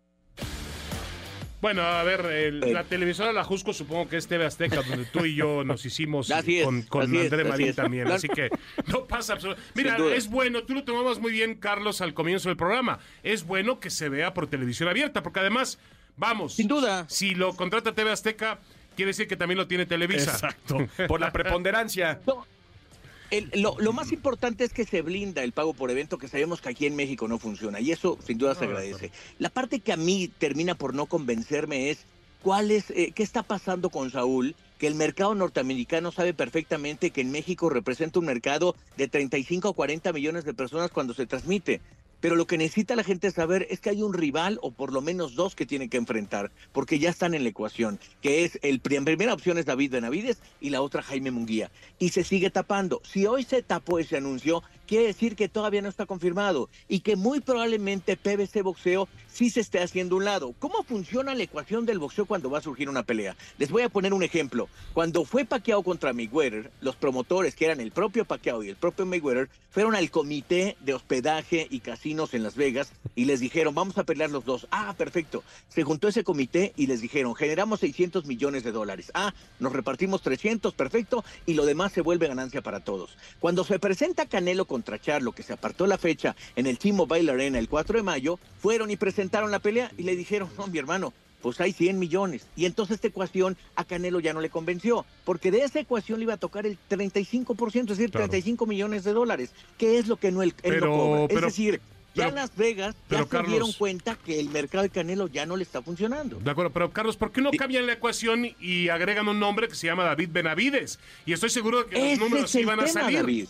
Bueno, 1.63 1.82
a 1.82 2.04
ver, 2.04 2.26
el- 2.26 2.60
la 2.73 2.84
televisora 2.84 3.32
La 3.32 3.45
Jusco 3.45 3.71
supongo 3.71 4.10
que 4.10 4.17
es 4.17 4.28
TV 4.28 4.45
Azteca, 4.45 4.82
donde 4.82 5.06
tú 5.06 5.23
y 5.23 5.34
yo 5.36 5.63
nos 5.65 5.86
hicimos 5.86 6.30
Así 6.30 6.60
es, 6.60 6.65
con, 6.65 6.82
con 6.82 7.04
André 7.15 7.45
Marín 7.45 7.73
también, 7.73 8.12
así 8.12 8.28
que 8.28 8.49
no 8.88 9.06
pasa 9.06 9.32
absolutamente. 9.32 9.71
Mira, 9.73 9.97
es 10.13 10.30
bueno, 10.30 10.63
tú 10.63 10.73
lo 10.73 10.84
tomabas 10.84 11.19
muy 11.19 11.32
bien, 11.32 11.56
Carlos, 11.56 12.02
al 12.02 12.13
comienzo 12.13 12.49
del 12.49 12.58
programa. 12.58 12.99
Es 13.23 13.45
bueno 13.45 13.80
que 13.80 13.89
se 13.89 14.10
vea 14.10 14.34
por 14.34 14.47
televisión 14.47 14.89
abierta, 14.89 15.23
porque 15.23 15.39
además, 15.39 15.80
vamos. 16.17 16.56
Sin 16.56 16.67
duda. 16.67 17.06
Si 17.08 17.34
lo 17.34 17.56
contrata 17.56 17.93
TV 17.93 18.12
Azteca, 18.12 18.60
quiere 18.97 19.12
decir 19.12 19.30
que 19.30 19.38
también 19.38 19.58
lo 19.58 19.65
tiene 19.65 19.86
Televisa. 19.86 20.32
Exacto. 20.34 20.86
Por 21.08 21.21
la 21.21 21.32
preponderancia. 21.32 22.19
No, 22.28 22.45
el- 23.37 23.61
lo, 23.61 23.75
lo 23.79 23.93
más 23.93 24.11
importante 24.11 24.63
es 24.63 24.73
que 24.73 24.85
se 24.85 25.01
blinda 25.01 25.43
el 25.43 25.51
pago 25.51 25.73
por 25.73 25.89
evento, 25.91 26.17
que 26.17 26.27
sabemos 26.27 26.61
que 26.61 26.69
aquí 26.69 26.85
en 26.85 26.95
México 26.95 27.27
no 27.27 27.39
funciona, 27.39 27.79
y 27.79 27.91
eso 27.91 28.17
sin 28.25 28.37
duda 28.37 28.55
se 28.55 28.65
agradece. 28.65 29.11
La 29.39 29.49
parte 29.49 29.79
que 29.79 29.93
a 29.93 29.97
mí 29.97 30.29
termina 30.37 30.75
por 30.75 30.93
no 30.93 31.05
convencerme 31.05 31.89
es 31.89 32.05
cuál 32.41 32.71
es, 32.71 32.89
eh, 32.91 33.11
qué 33.15 33.23
está 33.23 33.43
pasando 33.43 33.89
con 33.89 34.11
Saúl, 34.11 34.55
que 34.77 34.87
el 34.87 34.95
mercado 34.95 35.33
norteamericano 35.33 36.11
sabe 36.11 36.33
perfectamente 36.33 37.11
que 37.11 37.21
en 37.21 37.31
México 37.31 37.69
representa 37.69 38.19
un 38.19 38.25
mercado 38.25 38.75
de 38.97 39.07
35 39.07 39.69
o 39.69 39.73
40 39.73 40.11
millones 40.11 40.43
de 40.43 40.53
personas 40.53 40.91
cuando 40.91 41.13
se 41.13 41.25
transmite. 41.25 41.79
Pero 42.23 42.38
lo 42.38 42.47
que 42.47 42.57
necesita 42.57 42.95
la 42.95 43.03
gente 43.03 43.29
saber 43.31 43.67
es 43.69 43.81
que 43.81 43.89
hay 43.89 44.01
un 44.01 44.13
rival 44.13 44.57
o 44.62 44.71
por 44.71 44.93
lo 44.93 45.01
menos 45.01 45.36
dos 45.36 45.55
que 45.55 45.65
tienen 45.65 45.89
que 45.89 45.97
enfrentar, 45.97 46.51
porque 46.71 46.97
ya 46.97 47.09
están 47.09 47.33
en 47.33 47.43
la 47.43 47.49
ecuación, 47.49 47.99
que 48.21 48.45
es 48.45 48.57
el 48.62 48.79
pri- 48.79 49.01
primera 49.03 49.33
opción 49.33 49.57
es 49.57 49.65
David 49.65 49.91
Benavides 49.91 50.38
y 50.62 50.69
la 50.69 50.81
otra 50.81 51.01
Jaime 51.03 51.31
Munguía. 51.31 51.69
Y 51.99 52.12
se 52.12 52.23
sigue 52.23 52.49
tapando. 52.49 53.01
Si 53.03 53.25
hoy 53.25 53.43
se 53.43 53.62
tapó 53.62 53.99
ese 53.99 54.15
anuncio, 54.15 54.63
quiere 54.93 55.08
decir 55.08 55.36
que 55.36 55.49
todavía 55.49 55.82
no 55.82 55.89
está 55.89 56.06
confirmado 56.06 56.69
y 56.88 56.99
que 56.99 57.15
muy 57.15 57.39
probablemente 57.39 58.15
PBC 58.15 58.62
Boxeo 58.62 59.10
sí 59.27 59.49
se 59.49 59.62
esté 59.62 59.82
haciendo 59.82 60.15
un 60.15 60.25
lado. 60.25 60.53
¿Cómo 60.60 60.84
funciona 60.84 61.34
la 61.34 61.41
ecuación 61.41 61.88
del 61.88 61.97
boxeo 61.97 62.27
cuando 62.27 62.51
va 62.51 62.60
a 62.60 62.62
surgir 62.62 62.88
una 62.88 63.01
pelea? 63.01 63.36
Les 63.58 63.71
voy 63.71 63.82
a 63.82 63.89
poner 63.89 64.13
un 64.13 64.21
ejemplo. 64.21 64.69
Cuando 64.93 65.25
fue 65.25 65.45
Pacquiao 65.45 65.82
contra 65.82 66.13
Mayweather, 66.13 66.69
los 66.82 66.95
promotores, 66.95 67.56
que 67.56 67.65
eran 67.65 67.79
el 67.79 67.91
propio 67.91 68.25
Pacquiao 68.25 68.63
y 68.63 68.69
el 68.69 68.75
propio 68.75 69.08
Mayweather, 69.08 69.49
fueron 69.71 69.95
al 69.95 70.12
comité 70.12 70.77
de 70.82 70.93
hospedaje 70.93 71.65
y 71.71 71.79
casinos 71.79 72.36
en 72.36 72.43
Las 72.43 72.56
Vegas 72.56 72.91
y 73.15 73.25
les 73.25 73.39
dijeron, 73.39 73.73
vamos 73.73 73.97
a 73.97 74.03
pelear 74.03 74.29
los 74.29 74.45
dos. 74.45 74.67
Ah, 74.69 74.93
perfecto. 74.95 75.43
Se 75.69 75.82
juntó 75.82 76.08
ese 76.08 76.23
comité 76.23 76.73
y 76.77 76.86
les 76.86 77.01
dijeron, 77.01 77.34
generamos 77.34 77.79
600 77.79 78.27
millones 78.27 78.63
de 78.63 78.71
dólares. 78.71 79.10
Ah, 79.15 79.34
nos 79.58 79.73
repartimos 79.73 80.21
300, 80.21 80.75
perfecto, 80.75 81.25
y 81.47 81.56
lo 81.56 81.65
demás 81.65 81.91
se 81.91 82.01
vuelve 82.01 82.27
ganancia 82.27 82.62
para 82.62 82.82
todos. 82.82 83.17
Cuando 83.39 83.63
se 83.63 83.79
presenta 83.79 84.27
Canelo 84.27 84.65
contra 84.65 84.82
Charlo, 84.83 85.31
que 85.31 85.43
se 85.43 85.53
apartó 85.53 85.87
la 85.87 85.97
fecha 85.97 86.35
en 86.55 86.67
el 86.67 86.77
T-Mobile 86.77 87.31
Arena 87.31 87.59
el 87.59 87.69
4 87.69 87.97
de 87.97 88.03
mayo, 88.03 88.39
fueron 88.59 88.91
y 88.91 88.95
presentaron 88.95 89.51
la 89.51 89.59
pelea 89.59 89.91
y 89.97 90.03
le 90.03 90.15
dijeron, 90.15 90.49
no, 90.57 90.67
mi 90.67 90.77
hermano, 90.79 91.13
pues 91.41 91.59
hay 91.59 91.73
100 91.73 91.99
millones. 91.99 92.47
Y 92.55 92.65
entonces 92.65 92.95
esta 92.95 93.07
ecuación 93.07 93.57
a 93.75 93.83
Canelo 93.83 94.19
ya 94.21 94.33
no 94.33 94.39
le 94.41 94.49
convenció, 94.49 95.05
porque 95.25 95.51
de 95.51 95.63
esa 95.63 95.79
ecuación 95.79 96.19
le 96.19 96.23
iba 96.23 96.33
a 96.35 96.37
tocar 96.37 96.65
el 96.65 96.77
35%, 96.89 97.91
es 97.91 97.97
decir, 97.97 98.11
Claro. 98.11 98.27
35 98.29 98.65
millones 98.65 99.03
de 99.03 99.13
dólares, 99.13 99.51
que 99.77 99.97
es 99.97 100.07
lo 100.07 100.15
que 100.17 100.31
no 100.31 100.41
él, 100.43 100.53
él 100.63 100.73
Pero- 100.75 100.85
no 100.87 100.91
cobra. 100.97 101.27
pero- 101.27 101.39
es 101.47 101.53
decir, 101.55 101.81
ya 102.15 102.29
Las 102.29 102.55
Vegas 102.55 102.95
ya 103.09 103.25
se 103.25 103.43
dieron 103.47 103.73
cuenta 103.73 104.15
que 104.23 104.39
el 104.39 104.47
mercado 104.49 104.83
de 104.83 104.91
Canelo 104.91 105.25
ya 105.27 105.47
no 105.47 105.57
le 105.57 105.63
está 105.63 105.81
funcionando. 105.81 106.37
De 106.39 106.51
acuerdo, 106.51 106.71
pero 106.71 106.91
Carlos, 106.91 107.17
¿por 107.17 107.31
qué 107.31 107.41
no 107.41 107.49
cambian 107.51 107.87
la 107.87 107.93
ecuación 107.93 108.49
y 108.61 108.89
agregan 108.89 109.27
un 109.27 109.39
nombre 109.39 109.67
que 109.67 109.73
se 109.73 109.87
llama 109.87 110.03
David 110.03 110.29
Benavides? 110.31 110.99
Y 111.25 111.33
estoy 111.33 111.49
seguro 111.49 111.83
de 111.83 111.89
que 111.89 112.09
los 112.11 112.19
números 112.19 112.53
iban 112.53 112.79
a 112.79 112.87
salir. 112.87 113.17
David. 113.17 113.47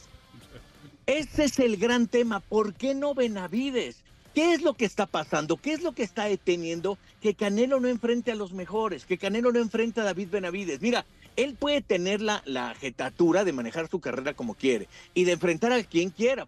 Ese 1.05 1.45
es 1.45 1.59
el 1.59 1.77
gran 1.77 2.07
tema. 2.07 2.39
¿Por 2.39 2.73
qué 2.73 2.93
no 2.95 3.13
Benavides? 3.13 3.97
¿Qué 4.33 4.53
es 4.53 4.61
lo 4.61 4.73
que 4.73 4.85
está 4.85 5.05
pasando? 5.05 5.57
¿Qué 5.57 5.73
es 5.73 5.83
lo 5.83 5.91
que 5.91 6.03
está 6.03 6.25
deteniendo 6.25 6.97
que 7.21 7.35
Canelo 7.35 7.79
no 7.79 7.87
enfrente 7.87 8.31
a 8.31 8.35
los 8.35 8.51
mejores? 8.53 9.05
Que 9.05 9.17
Canelo 9.17 9.51
no 9.51 9.59
enfrente 9.59 10.01
a 10.01 10.05
David 10.05 10.29
Benavides. 10.31 10.81
Mira, 10.81 11.05
él 11.35 11.55
puede 11.55 11.81
tener 11.81 12.21
la, 12.21 12.41
la 12.45 12.73
jetatura 12.75 13.43
de 13.43 13.53
manejar 13.53 13.89
su 13.89 13.99
carrera 13.99 14.33
como 14.33 14.55
quiere 14.55 14.87
y 15.13 15.25
de 15.25 15.33
enfrentar 15.33 15.71
a 15.71 15.83
quien 15.83 16.09
quiera. 16.09 16.47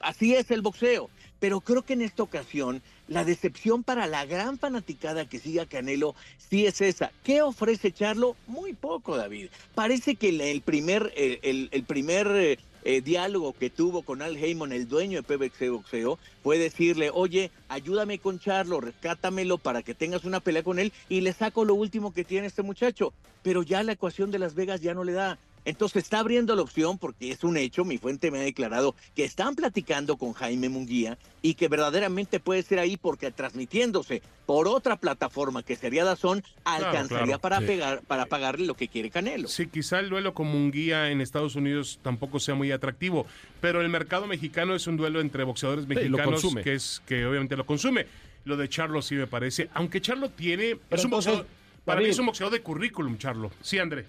Así 0.00 0.34
es 0.34 0.50
el 0.50 0.62
boxeo. 0.62 1.08
Pero 1.40 1.60
creo 1.60 1.82
que 1.82 1.94
en 1.94 2.02
esta 2.02 2.22
ocasión 2.22 2.82
la 3.08 3.24
decepción 3.24 3.82
para 3.82 4.06
la 4.06 4.26
gran 4.26 4.58
fanaticada 4.58 5.28
que 5.28 5.38
sigue 5.38 5.60
a 5.60 5.66
Canelo 5.66 6.14
sí 6.38 6.66
es 6.66 6.80
esa. 6.80 7.12
¿Qué 7.24 7.40
ofrece 7.42 7.92
Charlo? 7.92 8.36
Muy 8.46 8.74
poco, 8.74 9.16
David. 9.16 9.48
Parece 9.74 10.16
que 10.16 10.28
el, 10.28 10.60
primer, 10.60 11.12
el, 11.16 11.38
el- 11.42 11.68
el 11.72 11.82
primer 11.84 12.58
eh, 12.84 13.00
diálogo 13.00 13.52
que 13.52 13.70
tuvo 13.70 14.02
con 14.02 14.22
Al 14.22 14.36
Heyman, 14.36 14.72
el 14.72 14.88
dueño 14.88 15.22
de 15.22 15.22
PBC 15.22 15.70
Boxeo, 15.70 16.18
fue 16.42 16.58
decirle, 16.58 17.10
oye, 17.12 17.50
ayúdame 17.68 18.18
con 18.18 18.38
Charlo, 18.38 18.80
rescátamelo 18.80 19.58
para 19.58 19.82
que 19.82 19.94
tengas 19.94 20.24
una 20.24 20.40
pelea 20.40 20.62
con 20.62 20.78
él 20.78 20.92
y 21.08 21.20
le 21.20 21.32
saco 21.32 21.64
lo 21.64 21.74
último 21.74 22.12
que 22.12 22.24
tiene 22.24 22.46
este 22.46 22.62
muchacho. 22.62 23.12
Pero 23.42 23.62
ya 23.62 23.82
la 23.82 23.92
ecuación 23.92 24.30
de 24.30 24.38
Las 24.38 24.54
Vegas 24.54 24.80
ya 24.80 24.94
no 24.94 25.04
le 25.04 25.12
da. 25.12 25.38
Entonces 25.64 26.02
está 26.02 26.18
abriendo 26.18 26.56
la 26.56 26.62
opción 26.62 26.98
porque 26.98 27.30
es 27.30 27.44
un 27.44 27.56
hecho, 27.56 27.84
mi 27.84 27.98
fuente 27.98 28.30
me 28.30 28.38
ha 28.38 28.42
declarado 28.42 28.96
que 29.14 29.24
están 29.24 29.54
platicando 29.54 30.16
con 30.16 30.32
Jaime 30.32 30.68
Munguía 30.68 31.18
y 31.40 31.54
que 31.54 31.68
verdaderamente 31.68 32.40
puede 32.40 32.62
ser 32.62 32.78
ahí 32.80 32.96
porque 32.96 33.30
transmitiéndose 33.30 34.22
por 34.46 34.66
otra 34.66 34.96
plataforma 34.96 35.62
que 35.62 35.76
sería 35.76 36.04
Dazón, 36.04 36.42
alcanzaría 36.64 37.38
claro, 37.38 37.40
para, 37.40 37.60
sí. 37.60 37.66
pegar, 37.66 38.02
para 38.02 38.26
pagarle 38.26 38.66
lo 38.66 38.74
que 38.74 38.88
quiere 38.88 39.10
Canelo. 39.10 39.48
Sí, 39.48 39.66
quizá 39.68 40.00
el 40.00 40.10
duelo 40.10 40.34
como 40.34 40.54
un 40.54 40.72
guía 40.72 41.10
en 41.10 41.20
Estados 41.20 41.54
Unidos 41.54 42.00
tampoco 42.02 42.40
sea 42.40 42.54
muy 42.54 42.72
atractivo, 42.72 43.26
pero 43.60 43.80
el 43.80 43.88
mercado 43.88 44.26
mexicano 44.26 44.74
es 44.74 44.86
un 44.88 44.96
duelo 44.96 45.20
entre 45.20 45.44
boxeadores 45.44 45.86
mexicanos 45.86 46.44
que 46.62 46.74
es 46.74 47.02
que 47.06 47.24
obviamente 47.24 47.56
lo 47.56 47.66
consume. 47.66 48.06
Lo 48.44 48.56
de 48.56 48.68
Charlo 48.68 49.00
sí 49.02 49.14
me 49.14 49.28
parece, 49.28 49.70
aunque 49.72 50.00
Charlo 50.00 50.30
tiene 50.30 50.70
es 50.70 50.74
un 50.74 50.80
entonces, 50.90 51.10
boxeador, 51.10 51.46
para 51.84 52.00
mí 52.00 52.08
es 52.08 52.18
un 52.18 52.26
boxeador 52.26 52.52
de 52.52 52.60
currículum, 52.60 53.16
Charlo. 53.16 53.52
Sí, 53.60 53.78
André. 53.78 54.04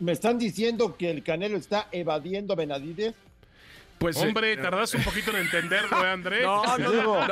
Me 0.00 0.12
están 0.12 0.38
diciendo 0.38 0.96
que 0.96 1.10
el 1.10 1.22
Canelo 1.22 1.56
está 1.56 1.88
evadiendo 1.92 2.56
a. 2.56 3.14
Pues, 3.98 4.16
eh, 4.16 4.26
Hombre, 4.26 4.56
tardaste 4.56 4.96
un 4.98 5.04
poquito 5.04 5.30
en 5.30 5.38
entenderlo, 5.38 6.04
¿eh, 6.04 6.08
André? 6.10 6.42
No, 6.44 6.62
no, 6.78 6.92
no, 6.92 7.26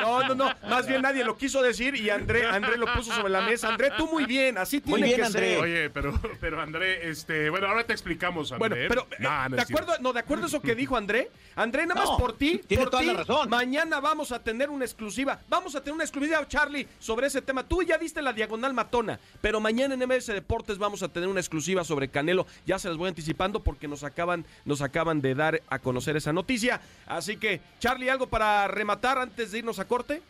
no, 0.00 0.28
no, 0.28 0.34
no, 0.34 0.50
más 0.68 0.86
bien 0.86 1.00
nadie 1.02 1.24
lo 1.24 1.36
quiso 1.36 1.62
decir 1.62 1.94
y 1.94 2.10
André, 2.10 2.46
André 2.46 2.76
lo 2.76 2.92
puso 2.92 3.12
sobre 3.14 3.30
la 3.30 3.40
mesa. 3.42 3.68
André, 3.68 3.90
tú 3.96 4.06
muy 4.08 4.24
bien, 4.26 4.58
así 4.58 4.80
tiene 4.80 4.98
Muy 4.98 5.08
bien, 5.08 5.20
que 5.20 5.26
André. 5.26 5.54
ser. 5.54 5.60
Oye, 5.62 5.90
pero, 5.90 6.20
pero 6.40 6.60
André, 6.60 7.08
este, 7.08 7.48
bueno, 7.50 7.68
ahora 7.68 7.84
te 7.84 7.92
explicamos, 7.92 8.52
André. 8.52 8.68
Bueno, 8.68 8.86
pero 8.88 9.06
eh, 9.12 9.16
No, 9.20 9.48
no 9.48 9.56
de 9.56 9.62
acuerdo, 9.62 9.92
no, 10.00 10.12
de 10.12 10.20
acuerdo 10.20 10.44
a 10.44 10.48
eso 10.48 10.60
que 10.60 10.74
dijo 10.74 10.96
André. 10.96 11.30
André, 11.56 11.86
nada 11.86 12.00
más 12.00 12.10
No, 12.10 12.18
por 12.18 12.36
ti, 12.36 12.60
tiene 12.66 12.82
por 12.84 12.90
toda 12.90 13.02
ti, 13.02 13.08
la 13.08 13.14
razón. 13.14 13.48
mañana 13.48 14.00
vamos 14.00 14.32
a 14.32 14.42
tener 14.42 14.70
una 14.70 14.84
exclusiva. 14.84 15.40
Vamos 15.48 15.74
a 15.76 15.80
tener 15.80 15.94
una 15.94 16.04
exclusiva, 16.04 16.46
Charlie, 16.48 16.86
sobre 16.98 17.28
ese 17.28 17.40
tema. 17.40 17.62
Tú 17.62 17.82
ya 17.82 17.96
diste 17.96 18.20
la 18.22 18.32
diagonal 18.32 18.74
matona, 18.74 19.18
pero 19.40 19.60
mañana 19.60 19.94
en 19.94 20.00
MBS 20.06 20.26
Deportes 20.26 20.78
vamos 20.78 21.02
a 21.02 21.08
tener 21.08 21.28
una 21.28 21.40
exclusiva 21.40 21.84
sobre 21.84 22.08
Canelo. 22.08 22.46
Ya 22.66 22.78
se 22.78 22.88
las 22.88 22.96
voy 22.96 23.08
anticipando 23.08 23.62
porque 23.62 23.88
nos 23.88 24.02
acaban, 24.04 24.44
nos 24.64 24.82
acaban 24.82 25.20
de 25.22 25.34
dar 25.34 25.62
a 25.68 25.78
conocer 25.78 25.91
esa 26.00 26.32
noticia. 26.32 26.80
Así 27.06 27.36
que, 27.36 27.60
Charlie, 27.80 28.10
algo 28.10 28.26
para 28.28 28.66
rematar 28.68 29.18
antes 29.18 29.52
de 29.52 29.58
irnos 29.58 29.78
a 29.78 29.84
corte. 29.86 30.22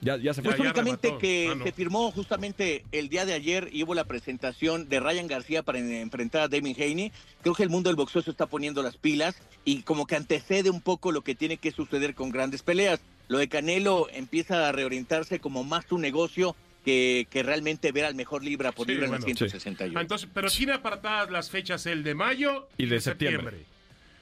Ya, 0.00 0.18
ya 0.18 0.34
se 0.34 0.42
Pues 0.42 0.56
fue. 0.56 0.66
únicamente 0.66 1.16
que 1.18 1.48
Ah, 1.50 1.54
no. 1.54 1.64
se 1.64 1.72
firmó 1.72 2.10
justamente 2.12 2.84
el 2.92 3.08
día 3.08 3.24
de 3.24 3.32
ayer 3.32 3.70
y 3.72 3.84
hubo 3.84 3.94
la 3.94 4.04
presentación 4.04 4.86
de 4.90 5.00
Ryan 5.00 5.28
García 5.28 5.62
para 5.62 5.78
enfrentar 5.78 6.42
a 6.42 6.48
David 6.48 6.76
Haney. 6.78 7.10
Creo 7.40 7.54
que 7.54 7.62
el 7.62 7.70
mundo 7.70 7.88
del 7.88 7.96
boxeo 7.96 8.20
se 8.20 8.30
está 8.30 8.44
poniendo 8.46 8.82
las 8.82 8.98
pilas 8.98 9.34
y 9.64 9.80
como 9.82 10.06
que 10.06 10.16
antecede 10.16 10.68
un 10.68 10.82
poco 10.82 11.10
lo 11.10 11.22
que 11.22 11.34
tiene 11.34 11.56
que 11.56 11.72
suceder 11.72 12.14
con 12.14 12.28
grandes 12.30 12.62
peleas. 12.62 13.00
Lo 13.28 13.38
de 13.38 13.48
Canelo 13.48 14.08
empieza 14.12 14.68
a 14.68 14.72
reorientarse 14.72 15.40
como 15.40 15.64
más 15.64 15.90
un 15.90 16.02
negocio 16.02 16.54
que, 16.84 17.26
que 17.30 17.42
realmente 17.42 17.90
ver 17.92 18.04
al 18.04 18.14
mejor 18.14 18.44
libra 18.44 18.70
por 18.72 18.86
Sí, 18.86 18.92
libra 18.92 19.08
bueno, 19.08 19.24
en 19.24 19.30
las 19.30 19.38
168. 19.38 19.98
Ah, 19.98 20.02
Entonces, 20.02 20.28
pero 20.32 20.48
tiene 20.50 20.72
apartadas 20.74 21.30
las 21.30 21.50
fechas 21.50 21.86
el 21.86 22.02
de 22.04 22.14
mayo 22.14 22.68
Y 22.76 22.86
de 22.86 23.00
septiembre. 23.00 23.64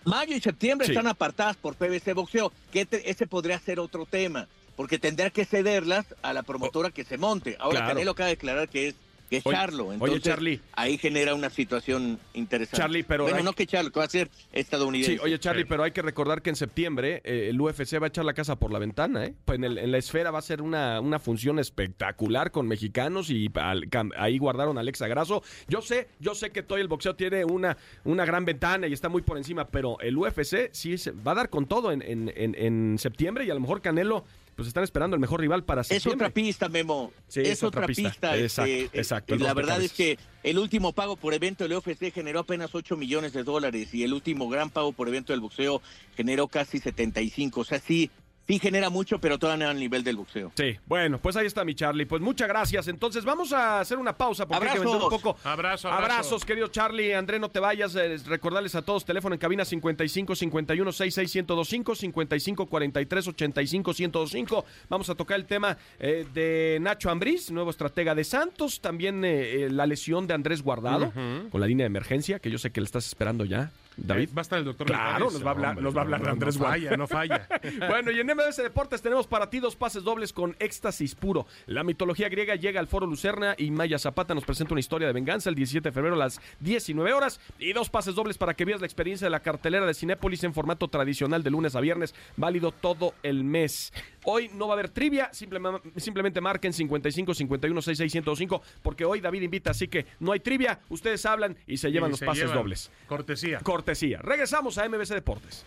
Mayo 0.04 0.34
y 0.36 0.40
septiembre 0.40 0.86
Sí. 0.86 0.92
están 0.92 1.06
apartadas 1.06 1.56
por 1.56 1.74
PBC 1.76 2.12
Boxeo, 2.14 2.52
que 2.72 2.86
te- 2.86 3.08
ese 3.10 3.26
podría 3.26 3.58
ser 3.58 3.78
otro 3.80 4.06
tema, 4.06 4.48
porque 4.76 4.98
tendrá 4.98 5.30
que 5.30 5.44
cederlas 5.44 6.06
a 6.22 6.32
la 6.32 6.42
promotora 6.42 6.90
que 6.90 7.04
se 7.04 7.18
monte. 7.18 7.56
Ahora 7.60 7.78
Claro. 7.80 7.92
Canelo 7.94 8.10
acaba 8.12 8.28
de 8.28 8.34
declarar 8.34 8.68
que 8.68 8.88
es, 8.88 8.94
que 9.32 9.38
es 9.38 9.46
Oye- 9.46 9.56
Charlo, 9.56 9.86
oye, 9.86 9.94
entonces 9.94 10.22
Charlie. 10.22 10.60
ahí 10.74 10.98
genera 10.98 11.34
una 11.34 11.48
situación 11.48 12.18
interesante. 12.34 12.76
Charlie, 12.76 13.02
pero 13.02 13.24
Bueno, 13.24 13.38
hay- 13.38 13.42
no 13.44 13.54
que 13.54 13.66
Charlo, 13.66 13.90
que 13.90 13.98
va 13.98 14.04
a 14.04 14.08
ser 14.10 14.28
estadounidense. 14.52 15.14
Sí, 15.14 15.18
oye 15.22 15.38
Charlie, 15.38 15.64
pero 15.64 15.82
hay 15.84 15.92
que 15.92 16.02
recordar 16.02 16.42
que 16.42 16.50
en 16.50 16.56
septiembre 16.56 17.22
eh, 17.24 17.48
el 17.48 17.58
UFC 17.60 17.98
va 17.98 18.06
a 18.06 18.08
echar 18.08 18.24
la 18.26 18.34
casa 18.34 18.56
por 18.56 18.70
la 18.72 18.78
ventana, 18.78 19.24
¿eh? 19.24 19.34
Pues 19.46 19.56
en, 19.56 19.64
el- 19.64 19.78
en 19.78 19.90
la 19.90 19.96
esfera 19.98 20.30
va 20.30 20.38
a 20.38 20.42
ser 20.42 20.60
una, 20.60 21.00
una 21.00 21.18
función 21.18 21.58
espectacular 21.58 22.50
con 22.50 22.68
mexicanos 22.68 23.30
y 23.30 23.50
al- 23.54 23.88
cam- 23.88 24.12
ahí 24.18 24.36
guardaron 24.38 24.76
a 24.76 24.82
Alexa 24.82 25.08
Grasso. 25.08 25.42
Yo 25.68 25.80
sé, 25.80 26.08
yo 26.20 26.34
sé 26.34 26.50
que 26.50 26.62
todo 26.62 26.78
el 26.78 26.88
boxeo 26.88 27.16
tiene 27.16 27.44
una, 27.44 27.76
una 28.04 28.24
gran 28.26 28.44
ventana 28.44 28.86
y 28.86 28.92
está 28.92 29.08
muy 29.08 29.22
por 29.22 29.38
encima, 29.38 29.68
pero 29.68 29.98
el 30.00 30.16
UFC 30.16 30.68
sí 30.72 30.98
se- 30.98 31.12
va 31.12 31.32
a 31.32 31.36
dar 31.36 31.48
con 31.50 31.66
todo 31.66 31.90
en, 31.90 32.02
en- 32.02 32.30
en- 32.36 32.54
en 32.54 32.98
septiembre 32.98 33.44
y 33.46 33.50
a 33.50 33.54
lo 33.54 33.60
mejor 33.60 33.80
Canelo, 33.80 34.24
pues 34.56 34.68
están 34.68 34.84
esperando 34.84 35.14
el 35.14 35.20
mejor 35.20 35.40
rival 35.40 35.64
para 35.64 35.80
Es 35.80 35.88
septiembre. 35.88 36.26
otra 36.26 36.34
pista, 36.34 36.68
Memo. 36.68 37.12
Sí, 37.28 37.40
es, 37.40 37.48
es 37.48 37.62
otra 37.62 37.80
otra 37.82 37.86
pista. 37.86 38.10
pista. 38.10 38.36
Exacto, 38.36 38.70
este, 38.72 38.98
exacto, 38.98 39.34
eh, 39.34 39.38
La 39.38 39.54
verdad 39.54 39.80
es 39.82 39.92
que 39.92 40.18
el 40.42 40.58
último 40.58 40.92
pago 40.92 41.16
por 41.16 41.34
evento 41.34 41.64
del 41.66 41.76
UFC 41.76 42.12
generó 42.12 42.40
apenas 42.40 42.74
8 42.74 42.96
millones 42.96 43.32
de 43.32 43.42
dólares 43.44 43.94
y 43.94 44.02
el 44.02 44.12
último 44.12 44.48
gran 44.48 44.70
pago 44.70 44.92
por 44.92 45.08
evento 45.08 45.32
del 45.32 45.40
boxeo 45.40 45.80
generó 46.16 46.48
casi 46.48 46.78
75. 46.78 47.60
O 47.60 47.64
sea, 47.64 47.78
sí, 47.78 48.10
sí 48.46 48.58
genera 48.58 48.90
mucho, 48.90 49.18
pero 49.18 49.38
todavía 49.38 49.66
no 49.66 49.70
al 49.70 49.78
nivel 49.78 50.02
del 50.04 50.16
boxeo. 50.16 50.52
Sí, 50.56 50.76
bueno, 50.86 51.18
pues 51.18 51.36
ahí 51.36 51.46
está 51.46 51.64
mi 51.64 51.74
Charlie. 51.74 52.06
Pues 52.06 52.20
muchas 52.22 52.48
gracias. 52.48 52.88
Entonces 52.88 53.24
vamos 53.24 53.52
a 53.52 53.80
hacer 53.80 53.98
una 53.98 54.16
pausa 54.16 54.46
porque 54.46 54.66
hay 54.66 54.72
que 54.74 54.78
vender 54.80 54.96
un 54.96 55.02
Abrazos. 55.02 55.22
poco. 55.22 55.38
Abrazo, 55.48 55.88
abrazo. 55.88 56.12
Abrazos, 56.12 56.44
querido 56.44 56.68
Charlie. 56.68 57.14
André, 57.14 57.38
no 57.38 57.50
te 57.50 57.60
vayas. 57.60 57.94
Eh, 57.96 58.16
recordarles 58.26 58.74
a 58.74 58.82
todos, 58.82 59.04
teléfono 59.04 59.34
en 59.34 59.38
cabina 59.38 59.64
55 59.64 60.34
51 60.34 60.92
66 60.92 61.34
1025 61.46 61.94
55 61.94 62.66
43 62.66 63.28
85 63.28 63.92
1025. 63.98 64.64
Vamos 64.88 65.08
a 65.10 65.14
tocar 65.14 65.38
el 65.38 65.46
tema 65.46 65.76
eh, 65.98 66.26
de 66.34 66.78
Nacho 66.80 67.10
Ambriz, 67.10 67.50
nuevo 67.50 67.70
estratega 67.70 68.14
de 68.14 68.24
Santos. 68.24 68.80
También 68.80 69.24
eh, 69.24 69.64
eh, 69.64 69.70
la 69.70 69.86
lesión 69.86 70.26
de 70.26 70.34
Andrés 70.34 70.62
Guardado 70.62 71.12
con 71.50 71.60
la 71.60 71.66
línea 71.66 71.84
de 71.84 71.88
emergencia, 71.88 72.38
que 72.38 72.50
yo 72.50 72.58
sé 72.58 72.70
que 72.70 72.80
le 72.80 72.84
estás 72.86 73.06
esperando 73.06 73.44
ya, 73.44 73.70
David. 73.96 74.30
Va 74.36 74.40
a 74.40 74.42
estar 74.42 74.58
el 74.58 74.64
doctor 74.64 74.86
Claro, 74.86 75.30
nos 75.30 75.44
va 75.44 75.48
a 75.48 75.52
hablar, 75.52 75.70
Hombre, 75.70 75.84
nos 75.84 75.96
va 75.96 76.00
a 76.00 76.04
hablar 76.04 76.22
no, 76.22 76.30
Andrés 76.30 76.58
no 76.58 76.64
falla, 76.64 76.96
no 76.96 77.06
falla. 77.06 77.48
Bueno, 77.88 78.10
y 78.10 78.20
en 78.20 78.26
MBS 78.26 78.56
Deportes 78.56 79.02
tenemos 79.02 79.26
para 79.26 79.50
ti 79.50 79.60
dos 79.60 79.76
pases 79.76 80.02
dobles 80.02 80.32
con 80.32 80.56
éxtasis 80.58 81.14
puro. 81.14 81.46
La 81.66 81.84
mitología 81.84 82.28
griega 82.28 82.54
llega 82.54 82.80
al 82.80 82.86
Foro 82.86 83.06
Lucerna 83.06 83.54
y 83.58 83.70
Maya 83.70 83.98
Zapata 83.98 84.34
nos 84.34 84.44
presenta 84.44 84.74
una 84.74 84.80
historia 84.80 85.06
de 85.06 85.12
venganza 85.12 85.48
el 85.48 85.54
17 85.54 85.88
de 85.88 85.92
febrero 85.92 86.14
a 86.14 86.18
las 86.18 86.40
19 86.60 87.12
horas. 87.12 87.40
Y 87.58 87.72
dos 87.72 87.90
pases 87.90 88.14
dobles 88.14 88.38
para 88.38 88.54
que 88.54 88.64
vivas 88.64 88.80
la 88.80 88.86
experiencia 88.86 89.26
de 89.26 89.30
la 89.30 89.40
cartelera 89.40 89.86
de 89.86 89.94
Cinépolis 89.94 90.44
en 90.44 90.54
formato 90.54 90.88
tradicional 90.88 91.42
de 91.42 91.50
lunes 91.50 91.74
a 91.76 91.80
viernes, 91.80 92.14
válido 92.36 92.72
todo 92.72 93.14
el 93.22 93.44
mes. 93.44 93.92
Hoy 94.24 94.50
no 94.54 94.68
va 94.68 94.74
a 94.74 94.76
haber 94.76 94.88
trivia, 94.90 95.30
simplema- 95.32 95.80
simplemente 95.96 96.40
marquen 96.40 96.72
55 96.72 97.34
51 97.34 97.82
66 97.82 98.12
105 98.12 98.62
porque 98.82 99.04
hoy 99.04 99.20
David 99.20 99.42
invita, 99.42 99.70
así 99.72 99.88
que 99.88 100.06
no 100.20 100.32
hay 100.32 100.40
trivia, 100.40 100.78
ustedes 100.88 101.24
hablan 101.26 101.56
y 101.66 101.76
se 101.76 101.90
llevan 101.90 102.10
Y 102.10 102.12
los 102.12 102.18
se 102.20 102.26
pases 102.26 102.42
llevan. 102.44 102.56
dobles. 102.58 102.90
Cortesía. 103.08 103.58
Cortesía. 103.60 104.18
Regresamos 104.22 104.78
a 104.78 104.88
MBC 104.88 105.14
Deportes. 105.14 105.64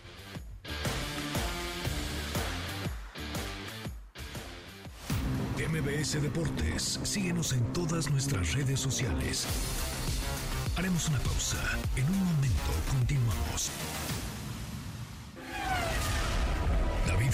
MBS 5.57 6.19
Deportes, 6.21 6.99
síguenos 7.03 7.53
en 7.53 7.61
todas 7.73 8.09
nuestras 8.11 8.53
redes 8.53 8.79
sociales. 8.79 9.47
Haremos 10.77 11.07
una 11.09 11.19
pausa. 11.19 11.57
En 11.95 12.05
un 12.05 12.17
momento 12.25 12.71
continuamos. 12.91 13.71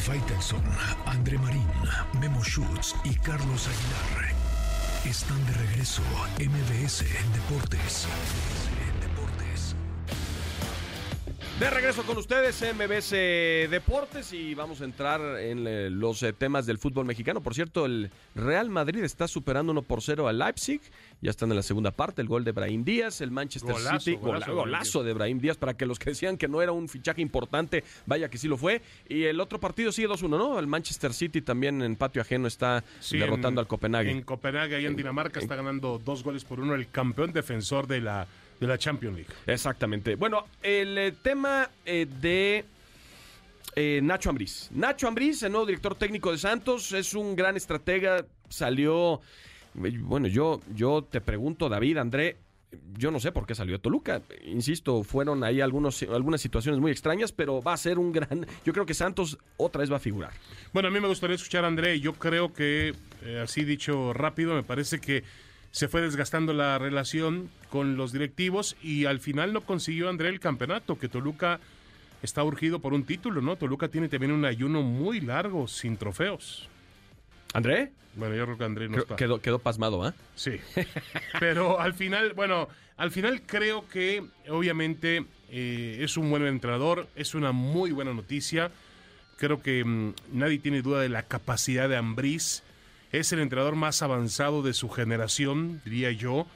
Faitelson, 0.02 0.64
André 1.06 1.38
Marín, 1.38 1.68
Memo 2.20 2.44
Schutz 2.44 2.96
y 3.04 3.14
Carlos 3.16 3.68
Aguilar 3.68 4.34
están 5.06 5.46
de 5.46 5.54
regreso. 5.54 6.02
MBS 6.40 7.04
Deportes. 7.34 8.08
Deportes. 8.08 8.71
De 11.62 11.70
regreso 11.70 12.02
con 12.02 12.18
ustedes, 12.18 12.60
MBC 12.74 13.70
Deportes, 13.70 14.34
y 14.34 14.56
vamos 14.56 14.82
a 14.82 14.84
entrar 14.86 15.22
en 15.40 15.68
eh, 15.68 15.92
los 15.92 16.24
eh, 16.24 16.34
temas 16.34 16.66
del 16.66 16.80
fútbol 16.80 17.06
mexicano. 17.06 17.40
Por 17.42 17.54
cierto, 17.54 17.86
el 17.86 18.10
Real 18.34 18.72
Madrid 18.72 19.04
está 19.04 19.28
superando 19.28 19.72
1 19.72 19.84
por 19.84 20.02
0 20.02 20.28
al 20.28 20.40
Leipzig. 20.40 20.82
Ya 21.22 21.30
están 21.30 21.52
en 21.52 21.58
la 21.58 21.62
segunda 21.62 21.92
parte, 21.92 22.24
el 22.24 22.28
gol 22.28 22.44
de 22.44 22.52
Brahim 22.52 22.84
Díaz, 22.84 23.22
el 23.22 23.30
Manchester 23.30 23.74
Golazo, 23.74 24.00
City, 24.00 24.18
golazo, 24.18 24.52
gola- 24.54 24.62
golazo 24.64 25.04
de 25.04 25.14
Brahim 25.14 25.40
Díaz, 25.40 25.58
para 25.58 25.76
que 25.76 25.86
los 25.86 26.00
que 26.00 26.10
decían 26.10 26.36
que 26.36 26.48
no 26.48 26.64
era 26.64 26.72
un 26.72 26.90
fichaje 26.90 27.22
importante, 27.22 27.84
vaya 28.08 28.28
que 28.28 28.40
sí 28.40 28.48
lo 28.48 28.58
fue. 28.58 28.82
Y 29.08 29.26
el 29.26 29.40
otro 29.40 29.60
partido 29.60 29.92
sigue 29.92 30.08
2-1, 30.08 30.30
¿no? 30.30 30.58
El 30.58 30.66
Manchester 30.66 31.14
City 31.14 31.44
también 31.44 31.84
en 31.84 31.96
patio 31.96 32.24
ajeno 32.24 32.48
está 32.48 32.84
Sí, 33.02 33.20
derrotando 33.20 33.62
en- 33.62 33.66
al 33.66 33.68
Copenhague. 33.68 34.10
En 34.10 34.24
Copenhague, 34.24 34.78
ahí 34.78 34.88
en 34.88 34.96
Dinamarca, 34.96 35.40
está 35.40 35.56
ganando 35.58 36.02
dos 36.04 36.24
goles 36.24 36.44
por 36.44 36.60
uno 36.60 36.74
el 36.74 36.90
campeón 36.90 37.32
defensor 37.34 37.86
de 37.86 38.02
la, 38.02 38.26
de 38.62 38.68
la 38.68 38.78
Champions 38.78 39.16
League. 39.18 39.34
Exactamente. 39.48 40.16
Bueno, 40.16 40.46
el 40.62 40.98
eh, 40.98 41.12
tema 41.24 41.70
eh, 41.84 42.08
de 42.22 42.64
eh, 43.76 44.00
Nacho 44.04 44.30
Ambriz. 44.30 44.70
Nacho 44.72 45.08
Ambriz, 45.08 45.42
el 45.44 45.52
nuevo 45.52 45.66
director 45.66 45.96
técnico 45.96 46.32
de 46.32 46.38
Santos, 46.38 46.94
es 46.94 47.16
un 47.16 47.36
gran 47.36 47.58
estratega. 47.58 48.24
Salió, 48.50 49.20
bueno, 49.74 50.28
yo, 50.28 50.62
yo 50.76 51.04
te 51.04 51.22
pregunto, 51.22 51.70
David, 51.70 51.98
André, 51.98 52.38
yo 52.98 53.10
no 53.10 53.20
sé 53.20 53.32
por 53.32 53.48
qué 53.48 53.56
salió 53.56 53.74
de 53.74 53.80
Toluca. 53.80 54.22
Insisto, 54.46 55.04
fueron 55.04 55.44
ahí 55.44 55.60
algunos, 55.60 56.04
algunas 56.04 56.40
situaciones 56.40 56.80
muy 56.80 56.92
extrañas, 56.92 57.32
pero 57.32 57.64
va 57.64 57.74
a 57.74 57.78
ser 57.78 57.98
un 57.98 58.12
gran. 58.12 58.46
Yo 58.66 58.74
creo 58.74 58.86
que 58.86 58.94
Santos 58.94 59.38
otra 59.58 59.80
vez 59.82 59.92
va 59.92 59.98
a 59.98 60.00
figurar. 60.00 60.32
Bueno, 60.72 60.88
a 60.88 60.92
mí 60.92 61.00
me 61.00 61.08
gustaría 61.08 61.36
escuchar 61.36 61.66
a 61.66 61.68
André. 61.68 62.00
Yo 62.00 62.14
creo 62.14 62.54
que, 62.54 62.94
eh, 63.24 63.42
así 63.44 63.66
dicho 63.66 64.14
rápido, 64.14 64.54
me 64.54 64.64
parece 64.64 65.02
que 65.02 65.24
se 65.72 65.88
fue 65.88 66.02
desgastando 66.02 66.54
la 66.54 66.78
relación 66.78 67.50
con 67.70 67.96
los 67.98 68.12
directivos 68.12 68.76
y 68.84 69.06
al 69.06 69.20
final 69.20 69.54
no 69.54 69.62
consiguió 69.62 70.10
André 70.10 70.30
el 70.30 70.40
campeonato, 70.40 71.00
que 71.00 71.08
Toluca 71.08 71.60
está 72.22 72.44
urgido 72.44 72.80
por 72.80 72.94
un 72.94 73.04
título, 73.06 73.42
¿no? 73.42 73.56
Toluca 73.56 73.88
tiene 73.88 74.10
también 74.10 74.32
un 74.32 74.46
ayuno 74.46 74.82
muy 74.82 75.22
largo 75.22 75.68
sin 75.68 75.98
trofeos. 75.98 76.68
¿André? 77.54 77.92
Bueno, 78.16 78.36
yo 78.36 78.46
creo 78.46 78.58
que 78.58 78.64
André 78.66 78.88
no 78.88 78.94
Creo- 78.94 79.04
está. 79.04 79.16
Quedó, 79.16 79.42
quedó 79.42 79.60
pasmado, 79.60 80.04
¿ah? 80.04 80.14
Sí. 80.36 80.60
Pero 81.40 81.80
al 81.80 81.94
final, 81.94 82.34
bueno, 82.34 82.68
al 82.98 83.12
final 83.12 83.42
creo 83.46 83.88
que 83.88 84.24
obviamente 84.50 85.26
eh, 85.50 85.98
es 86.02 86.18
un 86.18 86.30
buen 86.30 86.46
entrenador, 86.46 87.08
es 87.16 87.34
una 87.34 87.52
muy 87.54 87.92
buena 87.92 88.14
noticia. 88.14 88.70
Creo 89.38 89.62
que 89.62 89.84
mm, 89.84 90.14
nadie 90.34 90.60
tiene 90.60 90.82
duda 90.82 91.02
de 91.02 91.10
la 91.10 91.24
capacidad 91.24 91.88
de 91.90 91.96
Ambriz. 91.98 92.64
Es 93.12 93.32
el 93.34 93.40
entrenador 93.40 93.76
más 93.76 94.02
avanzado 94.02 94.62
de 94.62 94.74
su 94.74 94.90
generación, 94.90 95.82
diría 95.84 96.12
yo, 96.12 96.48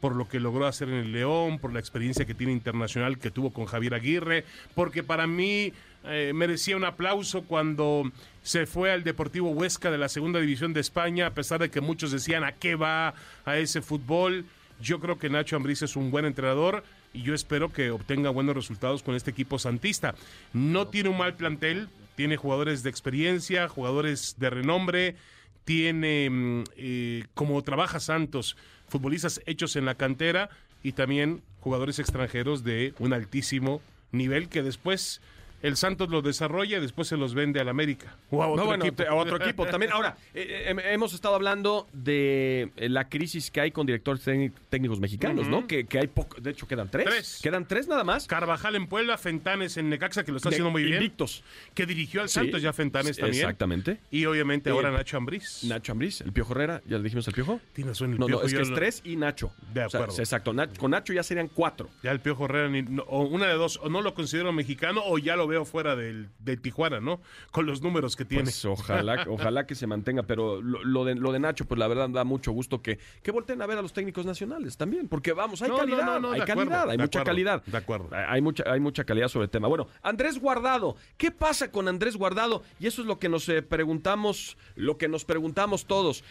por 0.00 0.14
lo 0.14 0.28
que 0.28 0.40
logró 0.40 0.66
hacer 0.66 0.88
en 0.88 0.96
el 0.96 1.12
León, 1.12 1.58
por 1.58 1.72
la 1.72 1.78
experiencia 1.78 2.26
que 2.26 2.34
tiene 2.34 2.52
internacional 2.52 3.18
que 3.18 3.30
tuvo 3.30 3.52
con 3.52 3.66
Javier 3.66 3.94
Aguirre, 3.94 4.44
porque 4.74 5.02
para 5.02 5.26
mí 5.26 5.72
eh, 6.04 6.32
merecía 6.34 6.76
un 6.76 6.84
aplauso 6.84 7.42
cuando 7.44 8.10
se 8.42 8.66
fue 8.66 8.90
al 8.90 9.04
Deportivo 9.04 9.50
Huesca 9.50 9.90
de 9.90 9.98
la 9.98 10.08
Segunda 10.08 10.40
División 10.40 10.72
de 10.72 10.80
España, 10.80 11.28
a 11.28 11.34
pesar 11.34 11.60
de 11.60 11.70
que 11.70 11.80
muchos 11.80 12.10
decían 12.10 12.42
a 12.42 12.52
qué 12.52 12.74
va 12.74 13.14
a 13.44 13.56
ese 13.56 13.80
fútbol. 13.80 14.44
Yo 14.80 14.98
creo 14.98 15.18
que 15.18 15.30
Nacho 15.30 15.56
Ambriz 15.56 15.82
es 15.82 15.94
un 15.94 16.10
buen 16.10 16.24
entrenador 16.24 16.82
y 17.14 17.22
yo 17.22 17.34
espero 17.34 17.72
que 17.72 17.90
obtenga 17.90 18.30
buenos 18.30 18.56
resultados 18.56 19.02
con 19.02 19.14
este 19.14 19.30
equipo 19.30 19.58
santista. 19.58 20.14
No 20.52 20.88
tiene 20.88 21.10
un 21.10 21.18
mal 21.18 21.34
plantel, 21.36 21.88
tiene 22.16 22.36
jugadores 22.36 22.82
de 22.82 22.90
experiencia, 22.90 23.68
jugadores 23.68 24.34
de 24.38 24.50
renombre, 24.50 25.16
tiene, 25.64 26.28
mm, 26.30 26.64
eh, 26.76 27.24
como 27.34 27.62
trabaja 27.62 28.00
Santos, 28.00 28.56
futbolistas 28.88 29.40
hechos 29.46 29.76
en 29.76 29.84
la 29.84 29.94
cantera 29.94 30.50
y 30.82 30.92
también 30.92 31.42
jugadores 31.60 31.98
extranjeros 31.98 32.64
de 32.64 32.94
un 32.98 33.12
altísimo 33.12 33.80
nivel 34.10 34.48
que 34.48 34.62
después 34.62 35.20
el 35.62 35.76
Santos 35.76 36.10
lo 36.10 36.22
desarrolla 36.22 36.78
y 36.78 36.80
después 36.80 37.08
se 37.08 37.16
los 37.16 37.34
vende 37.34 37.60
al 37.60 37.68
América. 37.68 38.16
O 38.30 38.42
a 38.42 38.48
otro 38.48 38.62
no, 38.62 38.66
bueno, 38.66 38.84
equipo. 38.84 39.02
a 39.08 39.14
otro 39.14 39.36
equipo 39.42 39.66
también. 39.66 39.92
Ahora, 39.92 40.16
eh, 40.34 40.74
eh, 40.76 40.82
hemos 40.92 41.14
estado 41.14 41.34
hablando 41.34 41.86
de 41.92 42.70
eh, 42.76 42.88
la 42.88 43.08
crisis 43.08 43.50
que 43.50 43.60
hay 43.60 43.70
con 43.70 43.86
directores 43.86 44.26
técnic- 44.26 44.52
técnicos 44.68 45.00
mexicanos. 45.00 45.46
¿no? 45.48 45.66
Que, 45.66 45.84
que 45.84 45.98
hay 46.00 46.06
poco, 46.08 46.40
de 46.40 46.50
hecho 46.50 46.66
quedan 46.68 46.90
tres. 46.90 47.06
Tres. 47.06 47.40
Quedan 47.42 47.66
tres 47.66 47.88
nada 47.88 48.04
más. 48.04 48.26
Carvajal 48.26 48.74
en 48.76 48.86
Puebla, 48.86 49.16
Fentanes 49.18 49.76
en 49.76 49.88
Necaxa, 49.90 50.24
que 50.24 50.30
lo 50.32 50.38
está 50.38 50.50
De- 50.50 50.56
haciendo 50.56 50.70
muy 50.70 50.82
bien. 50.82 50.94
invictos. 50.96 51.42
Que 51.74 51.86
dirigió 51.86 52.22
al 52.22 52.28
Sí, 52.28 52.34
Santos 52.34 52.62
ya 52.62 52.72
Fentanes 52.72 53.16
también. 53.16 53.42
Exactamente. 53.44 53.98
Y 54.10 54.24
obviamente 54.26 54.70
ahora 54.70 54.90
Nacho 54.90 55.16
Ambriz. 55.16 55.64
Nacho 55.64 55.92
Ambriz, 55.92 56.20
el 56.22 56.32
Piojo 56.32 56.52
Herrera, 56.52 56.82
ya 56.86 56.96
le 56.98 57.04
dijimos 57.04 57.26
al 57.28 57.34
Piojo. 57.34 57.60
Tienes 57.72 58.00
el 58.00 58.10
No, 58.12 58.16
no, 58.18 58.26
Piojo 58.26 58.44
es 58.46 58.52
yo 58.52 58.58
que 58.58 58.62
es 58.62 58.68
lo- 58.70 58.74
tres 58.76 59.00
y 59.04 59.16
Nacho. 59.16 59.52
De 59.72 59.84
O 59.84 59.90
sea, 59.90 60.00
acuerdo. 60.00 60.20
exacto. 60.20 60.52
Na- 60.52 60.66
con 60.68 60.90
Nacho 60.90 61.12
ya 61.12 61.22
serían 61.22 61.48
cuatro. 61.48 61.88
Ya 62.02 62.10
el 62.10 62.20
Piojo 62.20 62.46
Herrera, 62.46 62.68
ni- 62.68 62.82
no, 62.82 63.02
o 63.04 63.22
una 63.22 63.46
de 63.46 63.54
dos, 63.54 63.78
o 63.82 63.88
no 63.88 64.02
lo 64.02 64.14
considero 64.14 64.52
mexicano 64.52 65.02
o 65.04 65.18
ya 65.18 65.36
lo 65.36 65.46
veo 65.52 65.64
fuera 65.64 65.94
del, 65.94 66.28
de 66.38 66.56
Tijuana, 66.56 67.00
¿no? 67.00 67.20
Con 67.50 67.66
los 67.66 67.82
números 67.82 68.16
que 68.16 68.24
tiene. 68.24 68.44
Pues 68.44 68.64
ojalá, 68.64 69.24
ojalá 69.28 69.66
que 69.66 69.74
se 69.74 69.86
mantenga, 69.86 70.22
pero 70.22 70.60
lo, 70.60 70.82
lo 70.82 71.04
de, 71.04 71.14
lo 71.14 71.32
de 71.32 71.38
Nacho, 71.38 71.64
pues 71.66 71.78
la 71.78 71.88
verdad 71.88 72.08
da 72.08 72.24
mucho 72.24 72.52
gusto 72.52 72.82
que, 72.82 72.98
que 73.22 73.30
volteen 73.30 73.60
a 73.62 73.66
ver 73.66 73.78
a 73.78 73.82
los 73.82 73.92
técnicos 73.92 74.26
nacionales 74.26 74.76
también, 74.76 75.08
porque 75.08 75.32
vamos, 75.32 75.62
hay 75.62 75.68
No, 75.68 75.76
calidad, 75.76 76.04
no, 76.04 76.20
no, 76.20 76.32
hay 76.32 76.40
calidad, 76.40 76.62
acuerdo, 76.62 76.90
hay 76.90 76.98
mucha 76.98 77.18
acuerdo, 77.20 77.24
calidad. 77.24 77.62
de 77.64 77.76
acuerdo. 77.76 78.08
Hay 78.12 78.40
mucha, 78.40 78.64
hay 78.66 78.80
mucha 78.80 79.04
calidad 79.04 79.28
sobre 79.28 79.44
el 79.44 79.50
tema. 79.50 79.68
Bueno, 79.68 79.86
Andrés 80.02 80.38
Guardado, 80.38 80.96
¿qué 81.16 81.30
pasa 81.30 81.70
con 81.70 81.88
Andrés 81.88 82.16
Guardado? 82.16 82.62
Y 82.80 82.86
eso 82.86 83.02
es 83.02 83.08
lo 83.08 83.18
que 83.18 83.28
nos 83.28 83.48
eh, 83.48 83.62
preguntamos, 83.62 84.56
lo 84.74 84.96
que 84.96 85.08
nos 85.08 85.24
preguntamos 85.24 85.86
todos. 85.86 86.24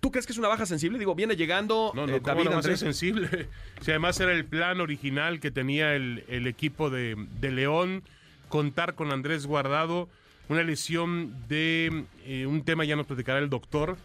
¿Tú 0.00 0.10
crees 0.10 0.26
que 0.26 0.32
es 0.32 0.38
una 0.38 0.48
baja 0.48 0.66
sensible? 0.66 0.98
Digo, 0.98 1.14
viene 1.14 1.36
llegando 1.36 1.92
No, 1.94 2.06
no, 2.06 2.14
eh, 2.14 2.20
¿cómo 2.20 2.34
David 2.36 2.50
no 2.50 2.56
Andrés. 2.56 2.80
sensible. 2.80 3.48
Si 3.80 3.90
además 3.90 4.18
era 4.20 4.32
el 4.32 4.44
plan 4.44 4.80
original 4.80 5.40
que 5.40 5.50
tenía 5.50 5.94
el, 5.94 6.24
el 6.28 6.46
equipo 6.46 6.90
de, 6.90 7.16
de 7.40 7.50
León, 7.52 8.02
contar 8.48 8.94
con 8.94 9.12
Andrés 9.12 9.46
Guardado, 9.46 10.08
una 10.48 10.62
lesión 10.62 11.34
de 11.48 12.04
eh, 12.24 12.46
un 12.46 12.62
tema 12.64 12.84
ya 12.84 12.96
nos 12.96 13.06
platicará 13.06 13.38
el 13.38 13.50
doctor, 13.50 13.96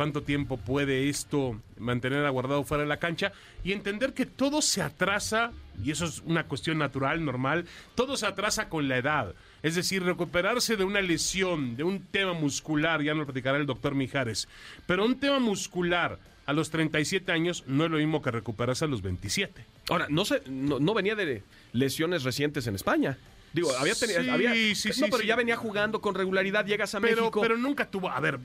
cuánto 0.00 0.22
tiempo 0.22 0.56
puede 0.56 1.10
esto 1.10 1.60
mantener 1.76 2.24
a 2.24 2.30
Guardado 2.30 2.64
fuera 2.64 2.84
de 2.84 2.88
la 2.88 2.96
cancha 2.96 3.32
y 3.62 3.72
entender 3.72 4.14
que 4.14 4.24
todo 4.24 4.62
se 4.62 4.80
atrasa, 4.80 5.52
y 5.84 5.90
eso 5.90 6.06
es 6.06 6.20
una 6.20 6.44
cuestión 6.44 6.78
natural, 6.78 7.22
normal, 7.22 7.66
todo 7.96 8.16
se 8.16 8.24
atrasa 8.24 8.70
con 8.70 8.88
la 8.88 8.96
edad. 8.96 9.34
Es 9.62 9.74
decir, 9.74 10.02
recuperarse 10.02 10.78
de 10.78 10.84
una 10.84 11.02
lesión, 11.02 11.76
de 11.76 11.84
un 11.84 12.00
tema 12.00 12.32
muscular, 12.32 13.02
ya 13.02 13.12
nos 13.12 13.26
platicará 13.26 13.58
el 13.58 13.66
doctor 13.66 13.94
Mijares, 13.94 14.48
pero 14.86 15.04
un 15.04 15.20
tema 15.20 15.38
muscular 15.38 16.18
a 16.46 16.54
los 16.54 16.70
37 16.70 17.30
años 17.30 17.64
no 17.66 17.84
es 17.84 17.90
lo 17.90 17.98
mismo 17.98 18.22
que 18.22 18.30
recuperarse 18.30 18.86
a 18.86 18.88
los 18.88 19.02
27. 19.02 19.66
Ahora, 19.90 20.06
no, 20.08 20.22
no, 20.46 20.80
no 20.80 20.94
venía 20.94 21.14
de 21.14 21.42
lesiones 21.74 22.24
recientes 22.24 22.66
en 22.66 22.74
España. 22.74 23.18
Digo, 23.52 23.70
había 23.76 23.94
tenido. 23.94 24.22
Sí, 24.22 24.28
había, 24.30 24.52
sí, 24.54 24.88
no, 24.88 24.94
sí, 24.94 25.02
pero 25.10 25.18
sí. 25.18 25.26
ya 25.26 25.36
venía 25.36 25.56
jugando 25.56 26.00
con 26.00 26.14
regularidad, 26.14 26.64
llegas 26.66 26.94
a 26.94 27.00
Pero, 27.00 27.16
México. 27.22 27.40
pero 27.40 27.56
nunca 27.56 27.90
tuvo, 27.90 28.08
a 28.08 28.20
ver, 28.20 28.38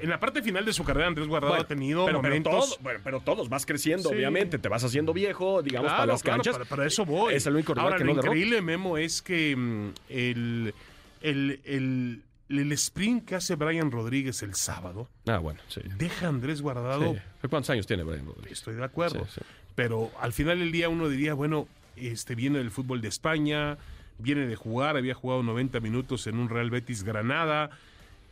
en 0.00 0.08
la 0.08 0.20
parte 0.20 0.40
final 0.42 0.64
de 0.64 0.72
su 0.72 0.84
carrera 0.84 1.08
Andrés 1.08 1.26
Guardado 1.26 1.52
Bueno, 1.54 1.64
ha 1.64 1.68
tenido 1.68 2.04
pero, 2.06 2.20
pero 2.22 2.28
momentos... 2.34 2.70
todo- 2.70 2.78
bueno, 2.82 3.00
pero 3.02 3.20
todos 3.20 3.48
vas 3.48 3.66
creciendo, 3.66 4.08
obviamente. 4.10 4.58
Te 4.58 4.68
vas 4.68 4.84
haciendo 4.84 5.12
viejo, 5.12 5.62
digamos, 5.62 5.88
Claro, 5.90 6.02
para 6.02 6.12
las 6.12 6.22
claro, 6.22 6.36
canchas. 6.42 6.52
para, 6.54 6.64
para 6.64 6.86
eso 6.86 7.04
voy. 7.04 7.34
Es 7.34 7.46
el 7.46 7.54
único 7.54 7.72
Ahora, 7.76 7.96
que 7.96 8.04
lo 8.04 8.10
no 8.10 8.16
derrota. 8.16 8.28
increíble, 8.36 8.62
Memo, 8.62 8.96
es 8.98 9.20
que 9.22 9.56
mm, 9.56 9.88
el, 10.08 10.74
el, 11.22 11.60
el, 11.64 12.22
el 12.48 12.72
sprint 12.72 13.24
que 13.24 13.34
hace 13.34 13.56
Brian 13.56 13.90
Rodríguez 13.90 14.42
el 14.42 14.54
sábado 14.54 15.08
Ah, 15.26 15.38
bueno, 15.38 15.60
sí. 15.68 15.80
deja 15.96 16.26
a 16.26 16.28
Andrés 16.28 16.62
Guardado. 16.62 17.16
¿Cuántos 17.50 17.70
años 17.70 17.86
tiene 17.86 18.02
Brian 18.04 18.26
Rodríguez? 18.26 18.58
Estoy 18.58 18.74
de 18.76 18.84
acuerdo. 18.84 19.26
Pero 19.74 20.10
al 20.20 20.32
final 20.32 20.58
del 20.58 20.70
día 20.70 20.88
uno 20.88 21.08
diría, 21.08 21.34
bueno, 21.34 21.66
este 21.96 22.34
viene 22.34 22.58
del 22.58 22.70
fútbol 22.70 23.00
de 23.00 23.08
España, 23.08 23.78
viene 24.18 24.46
de 24.46 24.56
jugar, 24.56 24.96
había 24.96 25.14
jugado 25.14 25.42
90 25.42 25.80
minutos 25.80 26.26
en 26.26 26.38
un 26.38 26.48
Real 26.48 26.70
Betis 26.70 27.02
Granada, 27.04 27.70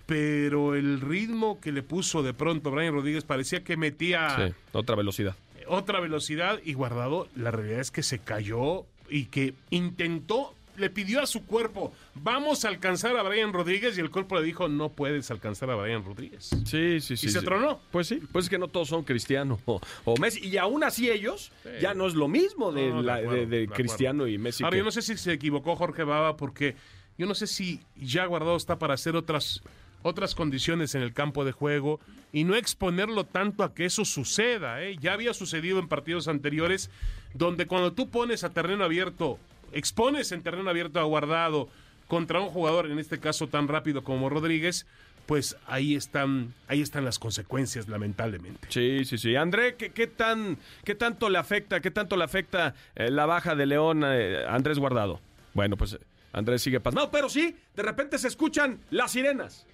pero 0.06 0.74
el 0.74 1.00
ritmo 1.00 1.60
que 1.60 1.72
le 1.72 1.82
puso 1.82 2.22
de 2.22 2.34
pronto 2.34 2.70
Brian 2.70 2.94
Rodríguez 2.94 3.24
parecía 3.24 3.62
que 3.62 3.76
metía 3.76 4.36
Sí, 4.48 4.54
otra 4.72 4.96
velocidad. 4.96 5.36
otra 5.68 6.00
velocidad 6.00 6.58
y 6.64 6.72
guardado, 6.74 7.28
la 7.36 7.50
realidad 7.50 7.80
es 7.80 7.90
que 7.90 8.02
se 8.02 8.18
cayó 8.18 8.84
y 9.08 9.26
que 9.26 9.54
intentó, 9.70 10.54
le 10.80 10.90
pidió 10.90 11.20
a 11.22 11.26
su 11.26 11.44
cuerpo, 11.46 11.92
vamos 12.14 12.64
a 12.64 12.68
alcanzar 12.68 13.16
a 13.16 13.22
Brian 13.22 13.52
Rodríguez 13.52 13.96
y 13.96 14.00
el 14.00 14.10
cuerpo 14.10 14.38
le 14.40 14.44
dijo, 14.44 14.66
no 14.68 14.88
puedes 14.88 15.30
alcanzar 15.30 15.70
a 15.70 15.76
Brian 15.76 16.04
Rodríguez. 16.04 16.50
Sí, 16.64 17.00
sí, 17.00 17.16
sí. 17.16 17.26
¿Y 17.26 17.30
se 17.30 17.38
sí. 17.40 17.44
tronó? 17.44 17.80
Pues 17.92 18.08
sí, 18.08 18.20
pues 18.32 18.46
es 18.46 18.50
que 18.50 18.58
no 18.58 18.66
todos 18.68 18.88
son 18.88 19.04
Cristiano 19.04 19.60
o, 19.66 19.80
o 20.04 20.16
Messi. 20.16 20.44
Y 20.46 20.56
aún 20.56 20.82
así 20.82 21.08
ellos, 21.10 21.52
ya 21.80 21.94
no 21.94 22.06
es 22.08 22.14
lo 22.14 22.26
mismo 22.26 22.72
de, 22.72 22.88
No, 22.90 22.96
de 22.98 23.02
la- 23.04 23.14
acuerdo, 23.16 23.34
de- 23.36 23.46
de 23.46 23.56
de 23.58 23.62
acuerdo. 23.64 23.74
Cristiano 23.82 24.26
y 24.26 24.38
Messi. 24.38 24.64
Ahora, 24.64 24.74
que- 24.74 24.78
yo 24.78 24.84
no 24.84 24.90
sé 24.90 25.02
si 25.02 25.16
se 25.16 25.32
equivocó 25.32 25.76
Jorge 25.76 26.02
Baba 26.02 26.36
porque 26.36 26.74
yo 27.18 27.26
no 27.26 27.34
sé 27.34 27.46
si 27.46 27.80
ya 27.96 28.24
guardado 28.26 28.56
está 28.56 28.78
para 28.78 28.94
hacer 28.94 29.14
otras, 29.14 29.60
otras 30.02 30.34
condiciones 30.34 30.94
en 30.94 31.02
el 31.02 31.12
campo 31.12 31.44
de 31.44 31.52
juego 31.52 32.00
y 32.32 32.44
no 32.44 32.54
exponerlo 32.54 33.24
tanto 33.24 33.62
a 33.64 33.74
que 33.74 33.84
eso 33.84 34.04
suceda. 34.06 34.82
¿eh? 34.82 34.96
Ya 35.00 35.12
había 35.12 35.34
sucedido 35.34 35.78
en 35.80 35.88
partidos 35.88 36.28
anteriores 36.28 36.88
donde 37.34 37.66
cuando 37.66 37.92
tú 37.92 38.08
pones 38.08 38.42
a 38.44 38.50
terreno 38.54 38.84
abierto, 38.84 39.38
expones 39.72 40.32
en 40.32 40.42
terreno 40.42 40.68
abierto 40.70 41.00
a 41.00 41.04
guardado 41.04 41.68
contra 42.08 42.40
un 42.40 42.48
jugador, 42.48 42.90
en 42.90 42.98
este 42.98 43.20
caso 43.20 43.46
tan 43.46 43.68
rápido 43.68 44.02
como 44.02 44.28
Rodríguez, 44.28 44.86
pues 45.26 45.56
ahí 45.66 45.94
están, 45.94 46.54
ahí 46.66 46.80
están 46.80 47.04
las 47.04 47.20
consecuencias, 47.20 47.88
lamentablemente. 47.88 48.66
Sí, 48.68 49.04
sí, 49.04 49.16
sí. 49.16 49.36
André, 49.36 49.76
¿qué, 49.76 49.90
qué 49.90 50.08
tan, 50.08 50.58
qué 50.84 50.96
tanto 50.96 51.30
le 51.30 51.38
afecta, 51.38 51.80
qué 51.80 51.92
tanto 51.92 52.16
le 52.16 52.24
afecta 52.24 52.74
eh, 52.96 53.10
la 53.10 53.26
baja 53.26 53.54
de 53.54 53.66
León 53.66 54.02
eh, 54.04 54.44
a 54.44 54.56
Andrés 54.56 54.80
Guardado? 54.80 55.20
Bueno, 55.54 55.76
pues 55.76 55.92
eh, 55.92 55.98
Andrés 56.32 56.62
sigue 56.62 56.80
pasmado, 56.80 57.10
pero 57.12 57.28
sí, 57.28 57.56
de 57.76 57.82
repente 57.82 58.18
se 58.18 58.26
escuchan 58.26 58.80
las 58.90 59.12
sirenas. 59.12 59.66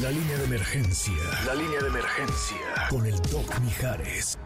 La 0.00 0.10
línea 0.10 0.38
de 0.38 0.44
emergencia. 0.44 1.14
La 1.46 1.54
línea 1.54 1.80
de 1.80 1.88
emergencia. 1.88 2.56
Con 2.88 3.06
el 3.06 3.16
Doc 3.30 3.60
Mijares. 3.60 4.38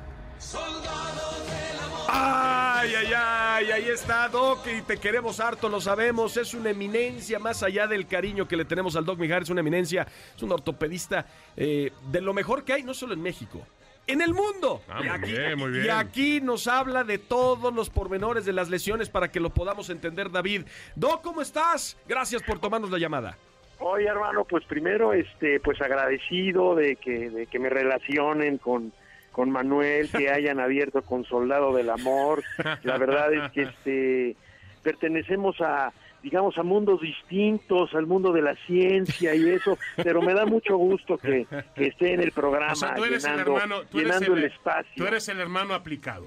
Ay, 2.78 2.94
ay, 2.94 3.12
ay, 3.16 3.70
ahí 3.72 3.88
está 3.88 4.28
Doc 4.28 4.66
y 4.66 4.82
te 4.82 4.98
queremos 4.98 5.40
harto, 5.40 5.66
lo 5.70 5.80
sabemos, 5.80 6.36
es 6.36 6.52
una 6.52 6.68
eminencia 6.68 7.38
más 7.38 7.62
allá 7.62 7.86
del 7.86 8.06
cariño 8.06 8.46
que 8.46 8.54
le 8.54 8.66
tenemos 8.66 8.96
al 8.96 9.06
Doc 9.06 9.18
Mijares, 9.18 9.48
una 9.48 9.60
eminencia, 9.60 10.06
es 10.36 10.42
un 10.42 10.52
ortopedista 10.52 11.24
eh, 11.56 11.90
de 12.12 12.20
lo 12.20 12.34
mejor 12.34 12.64
que 12.64 12.74
hay, 12.74 12.82
no 12.82 12.92
solo 12.92 13.14
en 13.14 13.22
México, 13.22 13.66
en 14.06 14.20
el 14.20 14.34
mundo. 14.34 14.82
Ah, 14.90 15.00
y, 15.00 15.04
muy 15.04 15.08
aquí, 15.08 15.32
bien, 15.32 15.58
muy 15.58 15.68
y 15.70 15.80
bien. 15.80 15.90
aquí 15.90 16.40
nos 16.42 16.66
habla 16.66 17.02
de 17.02 17.16
todos 17.16 17.72
los 17.72 17.88
pormenores 17.88 18.44
de 18.44 18.52
las 18.52 18.68
lesiones 18.68 19.08
para 19.08 19.32
que 19.32 19.40
lo 19.40 19.48
podamos 19.48 19.88
entender, 19.88 20.30
David. 20.30 20.66
Doc, 20.94 21.22
¿cómo 21.22 21.40
estás? 21.40 21.96
Gracias 22.06 22.42
por 22.42 22.58
tomarnos 22.58 22.90
la 22.90 22.98
llamada. 22.98 23.38
Oye, 23.78 24.06
hermano, 24.06 24.44
pues 24.44 24.66
primero, 24.66 25.14
este, 25.14 25.60
pues 25.60 25.80
agradecido 25.80 26.74
de 26.74 26.96
que, 26.96 27.30
de 27.30 27.46
que 27.46 27.58
me 27.58 27.70
relacionen 27.70 28.58
con, 28.58 28.92
con 29.36 29.50
Manuel, 29.50 30.08
que 30.08 30.30
hayan 30.30 30.60
abierto 30.60 31.02
con 31.02 31.26
Soldado 31.26 31.76
del 31.76 31.90
Amor. 31.90 32.42
La 32.84 32.96
verdad 32.96 33.34
es 33.34 33.52
que 33.52 33.62
este, 33.64 34.36
pertenecemos 34.82 35.60
a, 35.60 35.92
digamos, 36.22 36.56
a 36.56 36.62
mundos 36.62 37.02
distintos, 37.02 37.94
al 37.94 38.06
mundo 38.06 38.32
de 38.32 38.40
la 38.40 38.56
ciencia 38.66 39.34
y 39.34 39.50
eso, 39.50 39.76
pero 39.96 40.22
me 40.22 40.32
da 40.32 40.46
mucho 40.46 40.78
gusto 40.78 41.18
que, 41.18 41.46
que 41.74 41.88
esté 41.88 42.14
en 42.14 42.22
el 42.22 42.32
programa 42.32 42.72
O 42.72 42.76
sea, 42.76 42.94
tú 42.94 43.04
eres 43.04 43.26
el 43.26 43.30
llenando, 43.32 43.58
hermano, 43.58 43.82
tú 43.82 43.98
eres 44.00 44.22
el, 44.22 44.32
el 44.38 44.44
espacio. 44.44 44.92
Tú 44.96 45.06
eres 45.06 45.28
el 45.28 45.38
hermano 45.38 45.74
aplicado. 45.74 46.24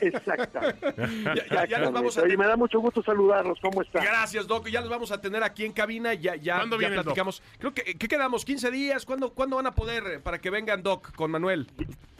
Exactamente. 0.00 0.94
Ya, 1.52 1.66
ya 1.66 1.78
nos 1.78 1.92
vamos 1.92 2.16
a 2.18 2.22
Oye, 2.22 2.36
me 2.36 2.46
da 2.46 2.56
mucho 2.56 2.80
gusto 2.80 3.02
saludarlos. 3.02 3.58
¿Cómo 3.60 3.82
están? 3.82 4.04
Gracias, 4.04 4.46
Doc. 4.46 4.68
Ya 4.68 4.80
los 4.80 4.90
vamos 4.90 5.12
a 5.12 5.20
tener 5.20 5.42
aquí 5.42 5.64
en 5.64 5.72
cabina. 5.72 6.14
Ya, 6.14 6.36
ya, 6.36 6.56
¿Cuándo 6.56 6.76
ya 6.76 6.80
viene 6.80 6.94
el 6.94 6.96
Doc? 6.98 7.04
platicamos. 7.06 7.42
Creo 7.58 7.72
que, 7.74 7.82
¿qué 7.96 8.08
quedamos? 8.08 8.46
¿15 8.46 8.70
días? 8.70 9.04
¿Cuándo, 9.04 9.32
¿Cuándo 9.32 9.56
van 9.56 9.66
a 9.66 9.72
poder 9.72 10.04
eh, 10.06 10.18
para 10.20 10.40
que 10.40 10.50
vengan, 10.50 10.82
Doc, 10.82 11.12
con 11.14 11.30
Manuel? 11.30 11.66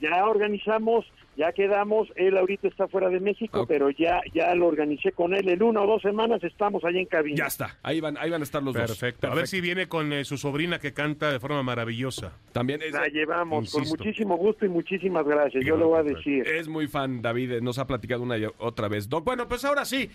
ya 0.01 0.25
organizamos, 0.27 1.07
ya 1.37 1.53
quedamos, 1.53 2.09
él 2.17 2.37
ahorita 2.37 2.69
está 2.69 2.89
fuera 2.89 3.09
de 3.09 3.21
México, 3.21 3.67
pero 3.67 3.91
ya 3.91 4.21
ya 4.35 4.55
lo 4.55 4.67
organicé 4.67 5.13
con 5.13 5.35
él, 5.35 5.49
en 5.49 5.63
una 5.63 5.83
o 5.83 5.87
dos 5.87 6.03
semanas 6.03 6.43
estamos 6.45 6.85
allá 6.85 7.01
en 7.01 7.07
cabina. 7.07 7.37
Ya 7.37 7.47
está. 7.47 7.79
Ahí 7.83 8.01
van, 8.01 8.17
ahí 8.19 8.31
van 8.31 8.43
a 8.43 8.45
estar 8.45 8.63
los 8.63 8.75
dos. 8.75 8.83
Perfecto. 8.83 9.29
A 9.31 9.35
ver 9.35 9.47
si 9.49 9.61
viene 9.61 9.89
con 9.89 10.13
eh, 10.13 10.25
su 10.25 10.37
sobrina 10.37 10.79
que 10.79 10.93
canta 10.93 11.33
de 11.33 11.41
forma 11.41 11.63
maravillosa. 11.63 12.33
También 12.53 12.81
es, 12.83 12.93
La 12.93 13.07
llevamos 13.09 13.73
con 13.73 13.89
muchísimo 13.89 14.37
gusto 14.37 14.67
y 14.67 14.69
muchísimas 14.69 15.25
gracias, 15.27 15.65
yo 15.65 15.77
le 15.77 15.85
voy 15.85 15.99
a 16.01 16.03
decir. 16.03 16.47
es 16.47 16.69
muy 16.69 16.87
fan, 16.89 17.23
David. 17.23 17.53
eh, 17.53 17.61
Nos 17.61 17.79
ha 17.79 17.87
platicado 17.87 18.23
una 18.23 18.37
y 18.39 18.45
otra 18.59 18.89
vez. 18.89 19.09
Doc, 19.09 19.25
bueno, 19.25 19.49
pues 19.49 19.65
ahora 19.65 19.85
sí. 19.85 20.11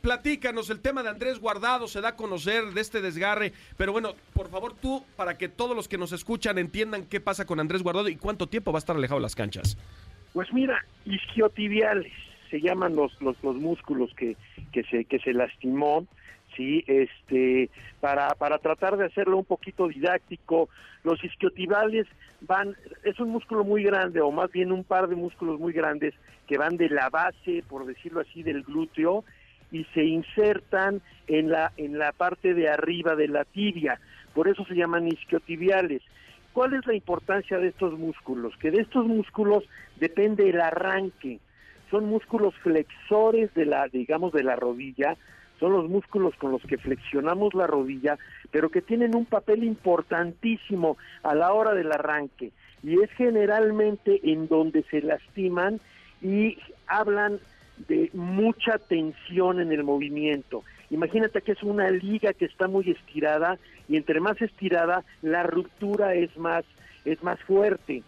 Platícanos. 0.00 0.70
El 0.70 0.80
tema 0.80 1.02
de 1.02 1.08
Andrés 1.08 1.38
Guardado 1.38 1.88
se 1.88 2.00
da 2.00 2.10
a 2.10 2.16
conocer 2.16 2.64
de 2.72 2.80
este 2.80 3.00
desgarre. 3.00 3.52
Pero 3.76 3.92
bueno, 3.92 4.14
por 4.32 4.48
favor, 4.48 4.74
tú, 4.74 5.04
para 5.16 5.36
que 5.36 5.48
todos 5.48 5.76
los 5.76 5.88
que 5.88 5.98
nos 5.98 6.12
escuchan 6.12 6.58
entiendan 6.58 7.06
qué 7.06 7.20
pasa 7.20 7.44
con 7.46 7.60
Andrés 7.60 7.82
Guardado 7.82 8.08
y 8.08 8.16
cuánto 8.16 8.48
tiempo 8.48 8.72
va 8.72 8.78
a 8.78 8.80
estar 8.80 8.96
alejado 8.96 9.18
de 9.18 9.22
las 9.22 9.34
canchas. 9.34 9.76
Pues 10.32 10.52
mira, 10.52 10.84
isquiotibiales 11.04 12.12
se 12.50 12.60
llaman 12.60 12.94
los, 12.94 13.20
los, 13.20 13.42
los 13.42 13.56
músculos 13.56 14.12
que, 14.14 14.36
que 14.72 14.82
se 14.84 15.04
que 15.04 15.18
se 15.18 15.32
lastimó, 15.32 16.06
sí, 16.56 16.84
este 16.86 17.70
para 18.00 18.34
para 18.34 18.58
tratar 18.58 18.96
de 18.96 19.06
hacerlo 19.06 19.38
un 19.38 19.44
poquito 19.44 19.88
didáctico, 19.88 20.68
los 21.04 21.22
isquiotibiales 21.24 22.06
van 22.42 22.76
es 23.04 23.18
un 23.20 23.30
músculo 23.30 23.64
muy 23.64 23.82
grande 23.82 24.20
o 24.20 24.30
más 24.30 24.50
bien 24.52 24.72
un 24.72 24.84
par 24.84 25.08
de 25.08 25.16
músculos 25.16 25.58
muy 25.58 25.72
grandes 25.72 26.14
que 26.46 26.58
van 26.58 26.76
de 26.76 26.88
la 26.88 27.08
base, 27.08 27.62
por 27.68 27.86
decirlo 27.86 28.20
así, 28.20 28.42
del 28.42 28.62
glúteo 28.62 29.24
y 29.70 29.84
se 29.94 30.04
insertan 30.04 31.00
en 31.26 31.50
la, 31.50 31.72
en 31.78 31.98
la 31.98 32.12
parte 32.12 32.52
de 32.54 32.68
arriba 32.68 33.16
de 33.16 33.28
la 33.28 33.44
tibia. 33.44 33.98
Por 34.34 34.48
eso 34.48 34.64
se 34.66 34.74
llaman 34.74 35.08
isquiotibiales. 35.08 36.02
¿Cuál 36.52 36.74
es 36.74 36.86
la 36.86 36.94
importancia 36.94 37.58
de 37.58 37.68
estos 37.68 37.98
músculos? 37.98 38.54
Que 38.58 38.70
de 38.70 38.82
estos 38.82 39.06
músculos 39.06 39.64
depende 39.96 40.50
el 40.50 40.60
arranque. 40.60 41.40
Son 41.90 42.06
músculos 42.06 42.54
flexores 42.62 43.52
de 43.54 43.66
la, 43.66 43.88
digamos, 43.88 44.32
de 44.32 44.42
la 44.42 44.56
rodilla, 44.56 45.16
son 45.62 45.72
los 45.72 45.88
músculos 45.88 46.34
con 46.36 46.50
los 46.50 46.62
que 46.62 46.76
flexionamos 46.76 47.54
la 47.54 47.66
rodilla, 47.66 48.18
pero 48.50 48.70
que 48.70 48.82
tienen 48.82 49.14
un 49.14 49.26
papel 49.26 49.62
importantísimo 49.62 50.96
a 51.22 51.34
la 51.34 51.52
hora 51.52 51.72
del 51.72 51.92
arranque. 51.92 52.50
Y 52.82 53.00
es 53.00 53.10
generalmente 53.12 54.20
en 54.24 54.48
donde 54.48 54.82
se 54.90 55.00
lastiman 55.02 55.80
y 56.20 56.58
hablan 56.86 57.38
de 57.88 58.10
mucha 58.12 58.78
tensión 58.78 59.60
en 59.60 59.70
el 59.70 59.84
movimiento. 59.84 60.64
Imagínate 60.92 61.40
que 61.40 61.52
es 61.52 61.62
una 61.62 61.90
liga 61.90 62.34
que 62.34 62.44
está 62.44 62.68
muy 62.68 62.90
estirada 62.90 63.58
y 63.88 63.96
entre 63.96 64.20
más 64.20 64.40
estirada 64.42 65.04
la 65.22 65.42
ruptura 65.42 66.14
es 66.14 66.36
más 66.36 66.64
es 67.06 67.22
más 67.22 67.40
fuerte. 67.40 68.02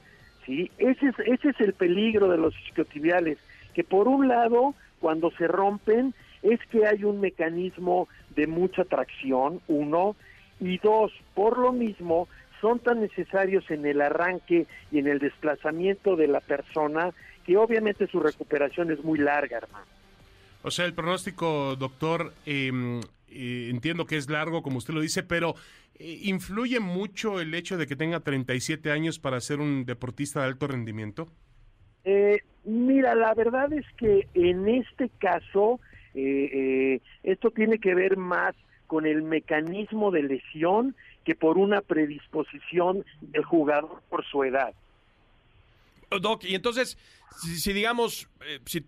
¿sí? 0.45 0.71
Ese 0.77 1.07
es 1.07 1.15
ese 1.21 1.49
es 1.49 1.61
el 1.61 1.73
peligro 1.73 2.29
de 2.29 2.37
los 2.37 2.55
isquiotibiales, 2.67 3.39
que 3.73 3.85
por 3.85 4.07
un 4.07 4.29
lado 4.29 4.75
cuando 5.01 5.31
se 5.31 5.49
rompen 5.49 6.13
es 6.43 6.61
que 6.71 6.87
hay 6.87 7.05
un 7.05 7.23
mecanismo 7.23 8.07
de 8.37 8.47
mucha 8.47 8.85
tracción, 8.85 9.63
uno, 9.67 10.15
y 10.61 10.77
dos, 10.77 11.11
por 11.35 11.57
lo 11.57 11.73
mismo 11.73 12.29
son 12.61 12.81
tan 12.81 13.01
necesarios 13.01 13.71
en 13.71 13.87
el 13.87 14.03
arranque 14.03 14.67
y 14.93 14.99
en 14.99 15.07
el 15.07 15.21
desplazamiento 15.21 16.17
de 16.17 16.29
la 16.29 16.41
persona 16.41 17.15
que 17.47 17.57
obviamente 17.57 18.07
su 18.09 18.21
recuperación 18.21 18.91
es 18.91 19.03
muy 19.03 19.19
larga, 19.19 19.57
hermano. 19.57 19.94
O 20.65 20.71
sea, 20.71 20.87
el 20.87 20.95
pronóstico, 20.95 21.77
doctor, 21.77 22.33
em, 22.47 23.01
eh, 23.29 23.69
entiendo 23.71 24.07
que 24.07 24.17
es 24.17 24.31
largo, 24.31 24.63
como 24.63 24.79
usted 24.79 24.95
lo 24.95 25.03
dice, 25.03 25.23
pero 25.23 25.57
eh, 25.99 26.21
¿influye 26.23 26.81
mucho 26.81 27.39
el 27.39 27.55
hecho 27.55 27.77
de 27.77 27.87
que 27.87 27.97
tenga 27.97 28.21
37 28.21 28.91
años 28.91 29.19
para 29.19 29.39
ser 29.43 29.61
un 29.61 29.85
deportista 29.85 30.41
de 30.41 30.47
alto 30.47 30.67
rendimiento? 30.67 31.29
Eh, 32.05 32.39
mira, 32.65 33.15
la 33.15 33.35
verdad 33.35 33.75
es 33.75 33.85
que 33.99 34.27
en 34.33 34.67
este 34.69 35.11
caso, 35.19 35.81
esto 36.15 37.51
tiene 37.51 37.79
que 37.79 37.95
ver 37.95 38.17
más 38.17 38.55
con 38.87 39.05
el 39.05 39.23
mecanismo 39.23 40.13
de 40.13 40.23
lesión 40.23 40.95
que 41.25 41.35
por 41.35 41.59
una 41.59 41.83
predisposición 41.83 43.05
del 43.21 43.45
jugador 43.45 44.01
por 44.09 44.25
su 44.25 44.45
edad. 44.45 44.73
Doc, 46.21 46.45
y 46.45 46.55
entonces, 46.55 46.97
si, 47.37 47.73
digamos, 47.73 48.29
eh, 48.47 48.61
si 48.65 48.85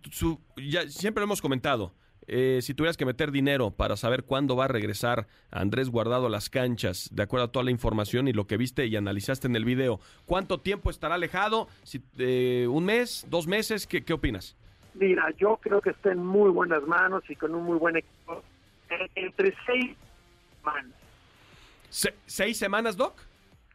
ya 0.57 0.87
siempre 0.87 1.21
lo 1.21 1.25
hemos 1.25 1.41
comentado, 1.41 1.93
eh, 2.29 2.59
si 2.61 2.73
tuvieras 2.73 2.97
que 2.97 3.05
meter 3.05 3.31
dinero 3.31 3.71
para 3.71 3.95
saber 3.95 4.23
cuándo 4.23 4.57
va 4.57 4.65
a 4.65 4.67
regresar 4.67 5.27
Andrés 5.49 5.89
Guardado 5.89 6.27
a 6.27 6.29
las 6.29 6.49
canchas, 6.49 7.09
de 7.13 7.23
acuerdo 7.23 7.45
a 7.45 7.51
toda 7.51 7.63
la 7.63 7.71
información 7.71 8.27
y 8.27 8.33
lo 8.33 8.47
que 8.47 8.57
viste 8.57 8.85
y 8.85 8.95
analizaste 8.97 9.47
en 9.47 9.55
el 9.55 9.63
video, 9.63 10.01
¿cuánto 10.25 10.59
tiempo 10.59 10.89
estará 10.89 11.15
alejado? 11.15 11.69
Si, 11.83 12.03
eh, 12.17 12.67
¿Un 12.69 12.85
mes? 12.85 13.25
¿Dos 13.29 13.47
meses? 13.47 13.87
¿Qué, 13.87 14.03
¿Qué 14.03 14.13
opinas? 14.13 14.57
Mira, 14.93 15.31
yo 15.37 15.57
creo 15.61 15.79
que 15.79 15.91
está 15.91 16.11
en 16.11 16.25
muy 16.25 16.49
buenas 16.49 16.83
manos 16.83 17.23
y 17.29 17.35
con 17.35 17.55
un 17.55 17.63
muy 17.63 17.77
buen 17.77 17.97
equipo. 17.97 18.43
Entre 19.15 19.55
seis 19.65 19.95
semanas. 20.59 20.91
¿Seis 22.25 22.57
semanas, 22.57 22.97
Doc? 22.97 23.15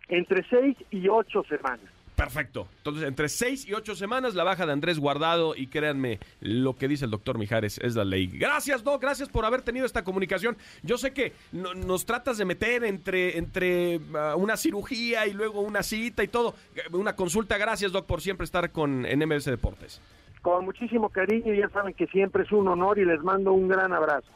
Entre 0.08 0.46
seis 0.48 0.76
y 0.90 1.08
ocho 1.08 1.42
semanas. 1.44 1.88
Perfecto. 2.16 2.68
Entonces, 2.78 3.04
entre 3.04 3.28
seis 3.28 3.66
y 3.66 3.72
ocho 3.72 3.94
semanas, 3.94 4.34
la 4.34 4.44
baja 4.44 4.66
de 4.66 4.72
Andrés 4.72 4.98
Guardado. 4.98 5.56
Y 5.56 5.66
créanme, 5.66 6.18
lo 6.40 6.76
que 6.76 6.86
dice 6.86 7.06
el 7.06 7.10
doctor 7.10 7.38
Mijares 7.38 7.78
es 7.78 7.96
la 7.96 8.04
ley. 8.04 8.26
Gracias, 8.26 8.84
Doc. 8.84 9.00
Gracias 9.00 9.28
por 9.28 9.44
haber 9.44 9.62
tenido 9.62 9.86
esta 9.86 10.04
comunicación. 10.04 10.56
Yo 10.82 10.98
sé 10.98 11.12
que 11.12 11.32
nos 11.52 12.04
tratas 12.04 12.38
de 12.38 12.44
meter 12.44 12.84
entre, 12.84 13.38
entre 13.38 13.96
uh, 13.96 14.36
una 14.36 14.56
cirugía 14.56 15.26
y 15.26 15.32
luego 15.32 15.62
una 15.62 15.82
cita 15.82 16.22
y 16.22 16.28
todo. 16.28 16.54
Una 16.92 17.16
consulta. 17.16 17.56
Gracias, 17.56 17.92
Doc, 17.92 18.06
por 18.06 18.20
siempre 18.20 18.44
estar 18.44 18.70
con 18.70 19.06
en 19.06 19.26
MS 19.26 19.46
Deportes. 19.46 20.00
Con 20.42 20.64
muchísimo 20.64 21.08
cariño. 21.08 21.54
Ya 21.54 21.68
saben 21.70 21.94
que 21.94 22.06
siempre 22.08 22.42
es 22.42 22.52
un 22.52 22.68
honor 22.68 22.98
y 22.98 23.04
les 23.04 23.22
mando 23.22 23.52
un 23.52 23.68
gran 23.68 23.92
abrazo. 23.92 24.28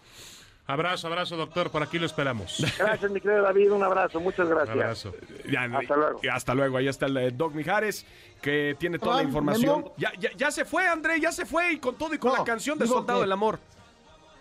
Abrazo, 0.69 1.07
abrazo, 1.07 1.37
doctor. 1.37 1.71
Por 1.71 1.83
aquí 1.83 1.99
lo 1.99 2.07
esperamos. 2.07 2.65
Gracias, 2.79 3.11
mi 3.11 3.21
querido 3.21 3.43
David. 3.43 3.71
Un 3.73 3.85
abrazo. 3.85 4.19
Muchas 4.21 4.49
gracias. 4.49 4.71
abrazo. 4.71 5.15
hasta 5.79 5.97
luego. 5.97 6.21
Hasta 6.33 6.55
luego. 6.55 6.77
Ahí 6.77 6.89
está 6.89 7.07
el 7.07 7.17
eh, 7.19 7.31
Doc 7.31 7.55
Mijares, 7.55 8.05
que 8.43 8.77
tiene 8.79 8.99
toda 8.99 9.17
la 9.17 9.23
información. 9.23 9.93
Ya, 9.97 10.13
ya, 10.37 10.51
se 10.51 10.65
fue, 10.65 10.89
André. 10.89 11.21
Ya 11.21 11.31
se 11.31 11.47
fue. 11.47 11.75
Y 11.75 11.79
con 11.79 11.95
todo 11.97 12.15
y 12.15 12.19
con 12.19 12.33
la 12.33 12.43
canción 12.43 12.79
de 12.79 12.87
Soldado 12.87 13.21
del 13.21 13.33
Amor. 13.33 13.61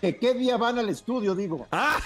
¿Que 0.01 0.17
qué 0.17 0.34
día 0.34 0.57
van 0.57 0.80
al 0.80 0.89
estudio, 0.89 1.36
digo? 1.36 1.67
Ah. 1.71 1.99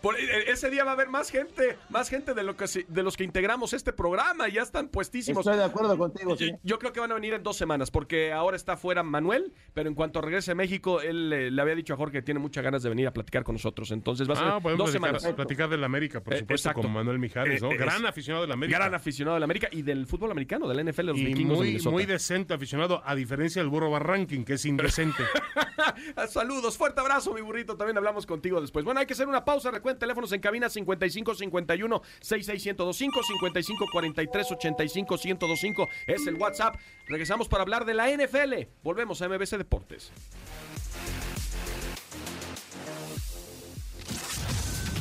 Por, 0.00 0.18
e, 0.18 0.50
ese 0.50 0.70
día 0.70 0.84
va 0.84 0.90
a 0.92 0.94
haber 0.94 1.08
más 1.08 1.30
gente, 1.30 1.76
más 1.88 2.08
gente 2.08 2.34
de, 2.34 2.42
lo 2.42 2.56
que, 2.56 2.66
de 2.88 3.02
los 3.02 3.16
que 3.16 3.24
integramos 3.24 3.72
este 3.72 3.92
programa, 3.92 4.48
ya 4.48 4.62
están 4.62 4.88
puestísimos. 4.88 5.46
Estoy 5.46 5.58
de 5.58 5.64
acuerdo 5.64 5.96
contigo. 5.98 6.36
Yo, 6.62 6.78
creo 6.78 6.92
que 6.92 7.00
van 7.00 7.10
a 7.12 7.14
venir 7.14 7.34
en 7.34 7.42
dos 7.42 7.56
semanas, 7.56 7.90
porque 7.90 8.32
ahora 8.32 8.56
está 8.56 8.76
fuera 8.76 9.02
Manuel, 9.02 9.52
pero 9.74 9.88
en 9.88 9.94
cuanto 9.94 10.20
regrese 10.20 10.52
a 10.52 10.54
México, 10.54 11.00
él 11.00 11.32
eh, 11.32 11.50
le 11.50 11.62
había 11.62 11.74
dicho 11.74 11.94
a 11.94 11.96
Jorge 11.96 12.18
que 12.18 12.22
tiene 12.22 12.40
muchas 12.40 12.64
ganas 12.64 12.82
de 12.82 12.88
venir 12.88 13.06
a 13.06 13.12
platicar 13.12 13.44
con 13.44 13.54
nosotros. 13.54 13.90
Entonces 13.90 14.28
va 14.28 14.34
a 14.34 14.36
ser 14.36 14.46
ah, 14.46 14.52
dos 14.52 14.62
platicar, 14.62 14.90
semanas. 14.90 15.26
Platicar 15.34 15.68
del 15.68 15.84
América, 15.84 16.22
por 16.22 16.34
eh, 16.34 16.38
supuesto, 16.38 16.72
con 16.74 16.92
Manuel 16.92 17.18
Mijares, 17.18 17.62
¿no? 17.62 17.70
Eh, 17.70 17.76
gran 17.76 18.04
aficionado 18.06 18.42
del 18.42 18.52
América. 18.52 18.78
Gran 18.78 18.94
aficionado 18.94 19.34
del 19.34 19.42
América 19.42 19.68
y 19.70 19.82
del 19.82 20.06
fútbol 20.06 20.30
americano, 20.30 20.68
del 20.68 20.90
NFL, 20.90 21.06
los 21.06 21.18
y 21.18 21.34
muy, 21.44 21.78
muy 21.78 22.06
decente 22.06 22.54
aficionado, 22.54 23.02
a 23.04 23.14
diferencia 23.14 23.62
del 23.62 23.68
burro 23.68 23.90
Barranking, 23.90 24.44
que 24.44 24.54
es 24.54 24.64
indecente. 24.64 25.22
Saludos, 26.28 26.76
fuerte 26.76 27.00
abrazo, 27.00 27.34
mi 27.34 27.40
burrito. 27.40 27.76
También 27.76 27.96
hablamos 27.96 28.26
contigo 28.26 28.60
después. 28.60 28.84
Bueno, 28.84 28.99
hay 29.00 29.06
que 29.06 29.14
hacer 29.14 29.28
una 29.28 29.44
pausa. 29.44 29.70
Recuerden 29.70 29.98
teléfonos 29.98 30.32
en 30.32 30.40
cabina 30.40 30.68
5551 30.68 32.02
66125 32.20 33.22
5543 33.22 34.52
85125 34.52 35.88
es 36.06 36.26
el 36.26 36.34
WhatsApp. 36.36 36.76
Regresamos 37.06 37.48
para 37.48 37.62
hablar 37.62 37.84
de 37.84 37.94
la 37.94 38.08
NFL. 38.10 38.54
Volvemos 38.82 39.20
a 39.22 39.28
MBC 39.28 39.56
Deportes. 39.56 40.12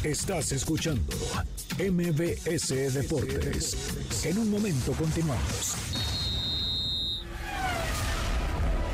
Estás 0.03 0.53
escuchando 0.53 1.13
MBS 1.77 2.93
Deportes. 2.93 4.25
En 4.25 4.37
un 4.37 4.49
momento 4.49 4.93
continuamos. 4.93 5.75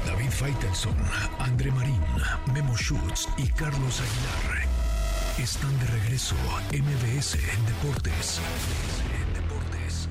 David 0.06 0.32
Faitelson, 0.32 0.96
André 1.40 1.72
Marín, 1.72 2.02
Memo 2.54 2.76
Schutz 2.76 3.28
y 3.38 3.48
Carlos 3.50 4.02
Aguilar 4.02 4.75
están 5.40 5.78
de 5.80 5.86
regreso 5.88 6.36
MBS 6.72 7.36
en 7.36 7.66
Deportes. 7.66 8.42
En 9.14 9.34
Deportes. 9.34 10.08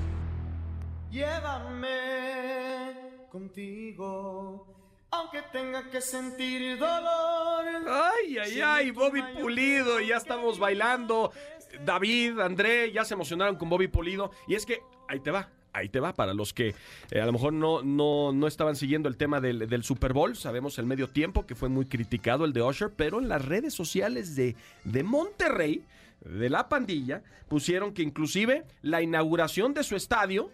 Llévame 1.09 2.93
contigo. 3.31 4.67
Aunque 5.11 5.41
tenga 5.51 5.89
que 5.89 6.01
sentir 6.01 6.77
dolor. 6.77 7.65
Ay, 7.87 8.37
ay, 8.37 8.61
ay, 8.61 8.91
Bobby 8.91 9.23
Pulido, 9.39 9.99
ya 9.99 10.17
estamos 10.17 10.59
bailando. 10.59 11.31
David, 11.83 12.39
André, 12.39 12.91
ya 12.91 13.03
se 13.03 13.15
emocionaron 13.15 13.55
con 13.55 13.69
Bobby 13.69 13.87
Pulido. 13.87 14.31
Y 14.47 14.55
es 14.55 14.65
que, 14.65 14.83
ahí 15.07 15.19
te 15.21 15.31
va, 15.31 15.49
ahí 15.75 15.89
te 15.89 15.99
va. 15.99 16.13
Para 16.13 16.33
los 16.33 16.53
que 16.53 16.73
eh, 17.11 17.21
a 17.21 17.25
lo 17.25 17.33
mejor 17.33 17.53
no, 17.53 17.83
no, 17.83 18.31
no 18.31 18.47
estaban 18.47 18.75
siguiendo 18.75 19.09
el 19.09 19.17
tema 19.17 19.41
del, 19.41 19.83
Super 19.83 20.13
Bowl, 20.13 20.35
sabemos 20.35 20.79
el 20.79 20.85
medio 20.85 21.09
tiempo 21.09 21.45
que 21.45 21.55
fue 21.55 21.69
muy 21.69 21.85
criticado 21.85 22.45
el 22.45 22.53
de 22.53 22.61
Usher, 22.61 22.91
pero 22.95 23.19
en 23.19 23.27
las 23.27 23.43
redes 23.43 23.73
sociales 23.73 24.35
de, 24.35 24.55
de 24.83 25.03
Monterrey, 25.03 25.83
de 26.21 26.49
la 26.49 26.69
pandilla, 26.69 27.21
pusieron 27.47 27.93
que 27.93 28.01
inclusive 28.01 28.63
la 28.81 29.01
inauguración 29.01 29.73
de 29.73 29.83
su 29.83 29.95
estadio. 29.95 30.49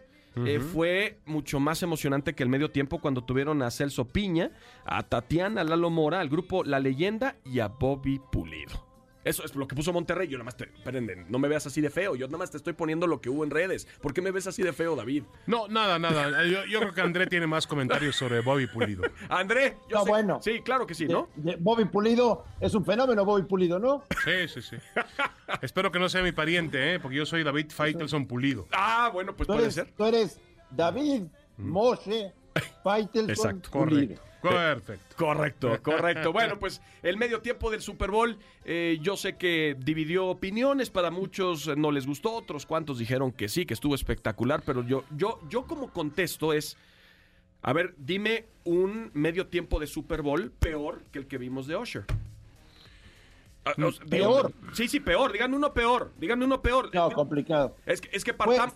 Eh, 0.46 0.62
fue 0.62 1.20
mucho 1.26 1.60
más 1.60 1.84
emocionante 1.84 2.34
que 2.34 2.44
el 2.44 2.48
medio 2.48 2.72
tiempo 2.72 3.00
cuando 3.02 3.22
tuvieron 3.22 3.62
a 3.62 3.70
Celso 3.70 4.06
Piña, 4.06 4.52
a 4.86 5.04
Tatiana 5.04 5.66
Lalo 5.66 5.90
Mora, 5.90 6.22
al 6.22 6.30
grupo 6.30 6.64
La 6.64 6.80
Leyenda 6.80 7.36
y 7.44 7.60
a 7.60 7.68
Bobby 7.68 8.22
Pulido. 8.32 8.91
Eso 9.24 9.46
es 9.46 9.56
lo 9.56 9.68
que 9.68 9.76
puso 9.76 9.94
Monterrey. 9.94 10.28
Yo 10.28 10.38
nada 10.38 10.46
más 10.46 10.58
te. 10.58 10.66
Esperen, 10.66 11.26
no 11.30 11.40
me 11.40 11.48
veas 11.48 11.66
así 11.68 11.82
de 11.82 11.90
feo. 11.90 12.16
Yo 12.16 12.28
nada 12.28 12.40
más 12.40 12.52
te 12.52 12.58
estoy 12.58 12.74
poniendo 12.74 13.08
lo 13.08 13.22
que 13.22 13.30
hubo 13.30 13.44
en 13.44 13.52
redes. 13.52 13.88
¿Por 14.02 14.14
qué 14.14 14.22
me 14.22 14.32
ves 14.32 14.48
así 14.48 14.64
de 14.64 14.74
feo, 14.74 14.96
David? 14.96 15.24
No, 15.48 15.68
nada, 15.68 16.00
nada. 16.00 16.44
Yo, 16.46 16.80
creo 16.80 16.94
que 16.94 17.02
André 17.02 17.28
tiene 17.28 17.48
más 17.48 17.68
comentarios 17.68 18.16
sobre 18.16 18.42
Bobby 18.42 18.68
Pulido. 18.68 19.04
André, 19.30 19.78
yo 19.90 19.98
no, 19.98 20.06
bueno. 20.06 20.40
Sí, 20.42 20.62
claro 20.62 20.88
que 20.88 20.96
sí, 20.96 21.08
¿no? 21.08 21.30
Bobby 21.60 21.86
Pulido 21.86 22.46
es 22.60 22.74
un 22.74 22.86
fenómeno, 22.86 23.26
Bobby 23.26 23.44
Pulido, 23.44 23.80
¿no? 23.80 24.04
Sí, 24.24 24.48
sí, 24.48 24.62
sí. 24.62 24.78
Espero 25.62 25.92
que 25.92 26.00
no 26.00 26.10
sea 26.10 26.24
mi 26.24 26.32
pariente, 26.32 26.96
¿eh? 26.96 27.00
Porque 27.00 27.18
yo 27.18 27.26
soy 27.26 27.44
David 27.44 27.72
Faitelson 27.72 28.26
Pulido. 28.26 28.68
Ah, 28.72 29.10
bueno, 29.14 29.36
pues 29.36 29.48
puede 29.48 29.72
ser. 29.72 29.92
Tú 29.96 30.06
eres 30.06 30.40
David 30.72 31.24
mm. 31.58 31.70
Moshe 31.70 32.34
Faitelson 32.84 33.30
Exacto, 33.30 33.70
Pulido. 33.72 34.16
correcto. 34.16 34.31
Perfecto. 34.42 35.16
Correcto, 35.16 35.80
correcto. 35.84 36.34
Bueno, 36.34 36.58
pues 36.60 36.82
el 37.04 37.18
medio 37.18 37.42
tiempo 37.42 37.70
del 37.70 37.82
Super 37.82 38.12
Bowl, 38.12 38.38
eh, 38.66 38.98
yo 39.02 39.18
sé 39.18 39.38
que 39.38 39.76
dividió 39.80 40.28
opiniones, 40.28 40.90
para 40.90 41.12
muchos 41.12 41.76
no 41.78 41.92
les 41.92 42.08
gustó, 42.08 42.34
otros 42.34 42.66
cuantos 42.66 42.98
dijeron 42.98 43.32
que 43.32 43.48
sí, 43.50 43.66
que 43.66 43.74
estuvo 43.74 43.96
espectacular, 43.96 44.64
pero 44.66 44.84
yo, 44.84 45.04
yo, 45.16 45.40
yo 45.50 45.66
como 45.66 45.92
contesto 45.92 46.54
es, 46.54 46.78
a 47.62 47.74
ver, 47.74 47.94
dime 47.98 48.46
un 48.64 49.12
medio 49.14 49.48
tiempo 49.48 49.80
de 49.80 49.88
Super 49.88 50.22
Bowl 50.22 50.52
peor 50.52 51.04
que 51.12 51.20
el 51.20 51.28
que 51.28 51.38
vimos 51.38 51.68
de 51.68 51.78
Usher. 51.78 52.06
Ah, 53.64 53.74
peor. 54.10 54.54
Sí, 54.74 54.88
sí, 54.88 55.00
peor. 55.00 55.32
Díganme 55.32 55.56
uno 55.56 55.72
peor. 55.72 56.12
Díganme 56.18 56.46
uno 56.46 56.62
peor. 56.62 56.90
No, 56.94 57.12
complicado. 57.12 57.76
Es 57.86 58.02
que, 58.02 58.10
es 58.12 58.24
que 58.24 58.34
partamos. 58.34 58.74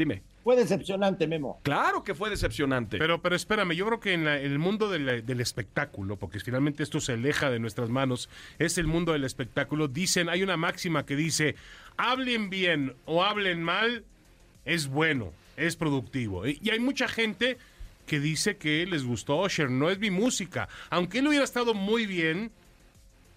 Dime. 0.00 0.22
Fue 0.42 0.56
decepcionante, 0.56 1.26
Memo. 1.26 1.60
Claro 1.62 2.02
que 2.02 2.14
fue 2.14 2.30
decepcionante. 2.30 2.96
Pero, 2.96 3.20
pero 3.20 3.36
espérame, 3.36 3.72
yo 3.72 3.84
creo 3.84 4.00
que 4.00 4.14
en, 4.14 4.26
el 4.26 4.58
mundo 4.58 4.88
del 4.88 5.40
espectáculo, 5.42 6.16
porque 6.16 6.40
finalmente 6.40 6.82
esto 6.82 7.02
se 7.02 7.12
aleja 7.12 7.50
de 7.50 7.58
nuestras 7.58 7.90
manos, 7.90 8.30
es 8.58 8.78
el 8.78 8.86
mundo 8.86 9.12
del 9.12 9.24
espectáculo. 9.24 9.88
Dicen, 9.88 10.30
hay 10.30 10.42
una 10.42 10.56
máxima 10.56 11.04
que 11.04 11.16
dice, 11.16 11.54
hablen 11.98 12.48
bien 12.48 12.94
o 13.04 13.22
hablen 13.22 13.62
mal, 13.62 14.04
es 14.64 14.88
bueno, 14.88 15.34
es 15.58 15.76
productivo. 15.76 16.46
Y 16.46 16.70
hay 16.70 16.80
mucha 16.80 17.06
gente 17.06 17.58
que 18.06 18.20
dice 18.20 18.56
que 18.56 18.86
les 18.86 19.04
gustó 19.04 19.36
Osher, 19.36 19.70
no 19.70 19.90
es 19.90 19.98
mi 19.98 20.10
música. 20.10 20.70
Aunque 20.88 21.18
él 21.18 21.28
hubiera 21.28 21.44
estado 21.44 21.74
muy 21.74 22.06
bien, 22.06 22.52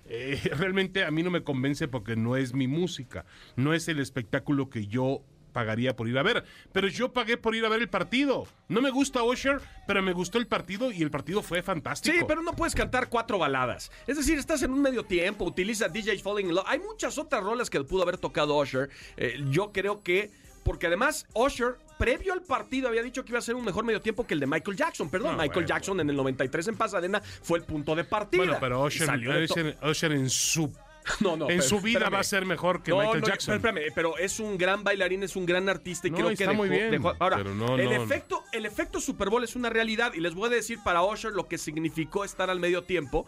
eh, 0.07 0.39
realmente 0.57 1.03
a 1.03 1.11
mí 1.11 1.23
no 1.23 1.29
me 1.29 1.43
convence 1.43 1.89
porque 1.89 2.15
no 2.15 2.37
es 2.37 2.53
mi 2.53 2.67
música, 2.67 3.25
no 3.57 3.73
es 3.73 3.89
el 3.89 3.99
espectáculo 3.99 4.69
que 4.69 4.87
yo 4.87 5.21
pagaría 5.53 5.95
por 5.95 6.09
ir 6.09 6.17
a 6.17 6.23
ver. 6.23 6.43
Pero 6.71 6.87
yo 6.87 7.13
pagué 7.13 7.37
por 7.37 7.55
ir 7.55 7.65
a 7.65 7.69
ver 7.69 7.81
el 7.81 7.89
partido. 7.89 8.47
No 8.67 8.81
me 8.81 8.89
gusta 8.89 9.23
Usher, 9.23 9.61
pero 9.87 10.01
me 10.01 10.11
gustó 10.11 10.37
el 10.37 10.47
partido 10.47 10.91
y 10.91 11.01
el 11.01 11.11
partido 11.11 11.41
fue 11.41 11.61
fantástico. 11.61 12.17
Sí, 12.17 12.23
pero 12.27 12.41
no 12.41 12.53
puedes 12.53 12.75
cantar 12.75 13.07
cuatro 13.07 13.37
baladas. 13.37 13.91
Es 14.07 14.17
decir, 14.17 14.37
estás 14.37 14.63
en 14.63 14.71
un 14.71 14.81
medio 14.81 15.03
tiempo, 15.05 15.45
utiliza 15.45 15.87
DJ 15.87 16.19
Falling 16.19 16.47
in 16.49 16.55
Love. 16.55 16.65
Hay 16.67 16.79
muchas 16.79 17.17
otras 17.17 17.43
rolas 17.43 17.69
que 17.69 17.81
pudo 17.83 18.03
haber 18.03 18.17
tocado 18.17 18.57
Usher. 18.57 18.89
Eh, 19.15 19.39
yo 19.49 19.71
creo 19.71 20.01
que 20.01 20.31
porque 20.63 20.87
además 20.87 21.27
Usher, 21.33 21.75
previo 21.97 22.33
al 22.33 22.41
partido, 22.41 22.87
había 22.87 23.03
dicho 23.03 23.23
que 23.23 23.31
iba 23.31 23.39
a 23.39 23.41
ser 23.41 23.55
un 23.55 23.65
mejor 23.65 23.83
medio 23.83 24.01
tiempo 24.01 24.25
que 24.25 24.33
el 24.33 24.39
de 24.39 24.47
Michael 24.47 24.77
Jackson. 24.77 25.09
Perdón, 25.09 25.37
Michael 25.37 25.65
Jackson 25.65 25.99
en 25.99 26.09
el 26.09 26.15
93 26.15 26.69
en 26.69 26.77
Pasadena 26.77 27.21
fue 27.21 27.59
el 27.59 27.65
punto 27.65 27.95
de 27.95 28.03
partida. 28.03 28.43
Bueno, 28.43 28.57
pero 28.59 28.83
Usher 28.83 30.11
en 30.11 30.29
su 30.29 30.73
No, 31.19 31.37
no, 31.37 31.49
en 31.49 31.61
su 31.61 31.79
vida 31.79 32.09
va 32.09 32.19
a 32.19 32.23
ser 32.23 32.45
mejor 32.45 32.83
que 32.83 32.93
Michael 32.93 33.23
Jackson. 33.23 33.61
pero 33.95 34.17
es 34.17 34.39
un 34.39 34.57
gran 34.57 34.83
bailarín, 34.83 35.23
es 35.23 35.35
un 35.35 35.45
gran 35.45 35.69
artista 35.69 36.07
y 36.07 36.11
creo 36.11 36.27
que 36.27 36.33
está 36.33 36.53
muy 36.53 36.69
bien. 36.69 37.01
ahora, 37.19 37.37
el 37.77 37.91
efecto, 37.91 38.43
el 38.51 38.65
efecto 38.65 38.99
Super 38.99 39.29
Bowl 39.29 39.43
es 39.43 39.55
una 39.55 39.69
realidad 39.69 40.13
y 40.13 40.19
les 40.19 40.33
voy 40.33 40.47
a 40.47 40.55
decir 40.55 40.79
para 40.83 41.03
Usher 41.03 41.31
lo 41.33 41.47
que 41.47 41.57
significó 41.57 42.23
estar 42.23 42.49
al 42.49 42.59
medio 42.59 42.83
tiempo. 42.83 43.25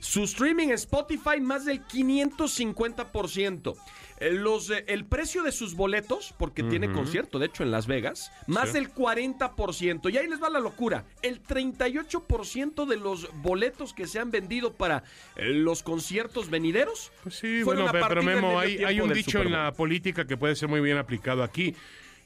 Su 0.00 0.24
streaming 0.24 0.68
en 0.68 0.74
Spotify 0.74 1.40
más 1.40 1.64
del 1.64 1.84
550%. 1.84 3.74
Eh, 4.20 4.32
los, 4.32 4.70
eh, 4.70 4.84
el 4.88 5.04
precio 5.04 5.42
de 5.42 5.52
sus 5.52 5.74
boletos, 5.74 6.34
porque 6.38 6.62
tiene 6.62 6.90
concierto, 6.90 7.38
de 7.38 7.46
hecho, 7.46 7.62
en 7.62 7.70
Las 7.70 7.86
Vegas, 7.86 8.32
más 8.46 8.72
del 8.72 8.92
40%. 8.92 10.12
Y 10.12 10.16
ahí 10.16 10.26
les 10.26 10.42
va 10.42 10.50
la 10.50 10.60
locura. 10.60 11.04
El 11.22 11.42
38% 11.42 12.86
de 12.86 12.96
los 12.96 13.28
boletos 13.42 13.94
que 13.94 14.06
se 14.06 14.18
han 14.18 14.30
vendido 14.30 14.72
para 14.72 15.04
eh, 15.36 15.52
los 15.52 15.82
conciertos 15.82 16.50
venideros. 16.50 17.12
Pues 17.22 17.36
sí, 17.36 17.62
bueno, 17.62 17.86
pero 17.90 18.22
Memo, 18.22 18.58
hay, 18.58 18.78
hay 18.78 19.00
un 19.00 19.12
dicho 19.12 19.40
en 19.40 19.52
la 19.52 19.72
política 19.72 20.26
que 20.26 20.36
puede 20.36 20.56
ser 20.56 20.68
muy 20.68 20.80
bien 20.80 20.98
aplicado 20.98 21.42
aquí. 21.42 21.74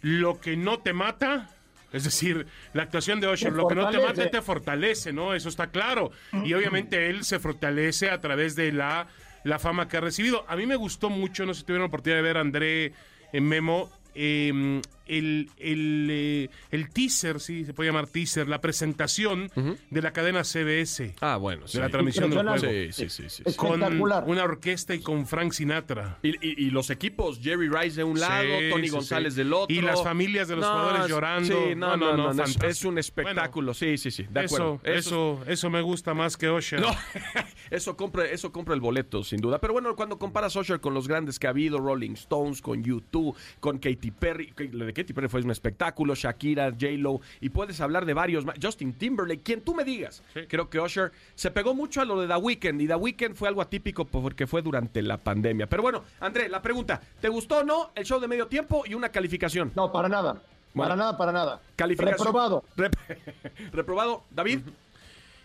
Lo 0.00 0.40
que 0.40 0.56
no 0.56 0.80
te 0.80 0.92
mata 0.92 1.50
es 1.92 2.04
decir, 2.04 2.46
la 2.72 2.84
actuación 2.84 3.20
de 3.20 3.26
Osher, 3.26 3.52
lo 3.52 3.68
que 3.68 3.74
no 3.74 3.90
te 3.90 3.98
mata 3.98 4.30
te 4.30 4.40
fortalece, 4.40 5.12
¿no? 5.12 5.34
Eso 5.34 5.48
está 5.48 5.66
claro. 5.66 6.10
Y 6.44 6.54
obviamente 6.54 7.10
él 7.10 7.24
se 7.24 7.38
fortalece 7.38 8.10
a 8.10 8.20
través 8.20 8.56
de 8.56 8.72
la, 8.72 9.08
la 9.44 9.58
fama 9.58 9.88
que 9.88 9.96
ha 9.96 10.00
recibido. 10.00 10.44
A 10.48 10.56
mí 10.56 10.66
me 10.66 10.76
gustó 10.76 11.10
mucho, 11.10 11.46
no 11.46 11.54
sé 11.54 11.60
si 11.60 11.66
tuvieron 11.66 11.82
la 11.82 11.88
oportunidad 11.88 12.18
de 12.18 12.22
ver 12.22 12.36
a 12.36 12.40
André 12.40 12.92
en 13.32 13.48
Memo, 13.48 13.90
eh, 14.14 14.80
el, 15.06 15.50
el, 15.58 16.08
eh, 16.10 16.50
el, 16.70 16.90
teaser, 16.90 17.40
sí, 17.40 17.64
se 17.64 17.74
puede 17.74 17.90
llamar 17.90 18.06
teaser, 18.06 18.48
la 18.48 18.60
presentación 18.60 19.50
de 19.90 20.02
la 20.02 20.12
cadena 20.12 20.44
CBS. 20.44 21.14
Ah, 21.20 21.36
bueno, 21.36 21.66
De 21.72 21.80
la 21.80 21.88
transmisión 21.88 22.30
del 22.30 22.46
juego. 22.46 22.92
Sí, 22.92 23.08
sí, 23.08 23.24
sí. 23.28 23.42
Con 23.56 23.82
una 23.82 24.44
orquesta 24.44 24.94
y 24.94 25.00
con 25.00 25.26
Frank 25.26 25.52
Sinatra. 25.52 26.18
Y, 26.22 26.70
los 26.70 26.90
equipos, 26.90 27.40
Jerry 27.42 27.68
Rice 27.68 27.96
de 27.96 28.04
un 28.04 28.18
lado, 28.18 28.48
Tony 28.70 28.88
González 28.88 29.34
del 29.34 29.52
otro. 29.52 29.74
Y 29.74 29.80
las 29.80 30.02
familias 30.02 30.48
de 30.48 30.56
los 30.56 30.64
jugadores 30.64 31.08
llorando. 31.08 31.74
no, 31.76 31.96
no, 31.96 32.32
no, 32.32 32.44
es 32.44 32.84
un 32.84 32.98
espectáculo, 32.98 33.74
sí, 33.74 33.98
sí, 33.98 34.10
sí. 34.10 34.26
De 34.30 34.44
eso, 34.44 34.80
eso, 34.84 35.40
eso, 35.46 35.70
me 35.70 35.80
gusta 35.80 36.14
más 36.14 36.36
que 36.36 36.48
Osher. 36.48 36.82
eso 37.70 37.96
compra, 37.96 38.26
eso 38.26 38.52
compra 38.52 38.74
el 38.74 38.80
boleto, 38.80 39.22
sin 39.24 39.40
duda. 39.40 39.58
Pero 39.58 39.72
bueno, 39.72 39.94
cuando 39.96 40.18
comparas 40.18 40.56
Osher 40.56 40.80
con 40.80 40.94
los 40.94 41.08
grandes 41.08 41.38
que 41.38 41.46
ha 41.46 41.50
habido, 41.50 41.78
Rolling 41.78 42.12
Stones, 42.12 42.60
con 42.62 42.82
YouTube, 42.82 43.36
con 43.60 43.78
Katy 43.78 44.10
Perry, 44.10 44.52
de 44.92 45.02
Katy 45.02 45.12
Perry 45.12 45.28
fue 45.28 45.42
un 45.42 45.50
espectáculo, 45.50 46.14
Shakira, 46.14 46.70
J-Lo, 46.70 47.20
y 47.40 47.48
puedes 47.48 47.80
hablar 47.80 48.04
de 48.04 48.14
varios 48.14 48.44
más, 48.44 48.56
Justin 48.62 48.92
Timberlake, 48.92 49.42
quien 49.42 49.60
tú 49.62 49.74
me 49.74 49.84
digas. 49.84 50.22
Creo 50.48 50.68
que 50.68 50.80
Usher 50.80 51.12
se 51.34 51.50
pegó 51.50 51.74
mucho 51.74 52.00
a 52.00 52.04
lo 52.04 52.20
de 52.20 52.28
The 52.28 52.36
Weeknd, 52.36 52.80
y 52.80 52.86
The 52.86 52.96
Weeknd 52.96 53.34
fue 53.34 53.48
algo 53.48 53.62
atípico 53.62 54.04
porque 54.04 54.46
fue 54.46 54.62
durante 54.62 55.02
la 55.02 55.18
pandemia. 55.18 55.66
Pero 55.66 55.82
bueno, 55.82 56.04
André, 56.20 56.48
la 56.48 56.62
pregunta, 56.62 57.00
¿te 57.20 57.28
gustó 57.28 57.58
o 57.58 57.64
no 57.64 57.90
el 57.94 58.04
show 58.04 58.20
de 58.20 58.28
medio 58.28 58.46
tiempo 58.46 58.84
y 58.86 58.94
una 58.94 59.08
calificación? 59.10 59.72
No, 59.74 59.90
para 59.90 60.08
nada. 60.08 60.42
para 60.74 60.96
nada, 60.96 61.16
para 61.16 61.32
nada. 61.32 61.60
Calificación. 61.76 62.18
Reprobado. 62.18 62.64
Reprobado. 63.72 64.24
David. 64.30 64.60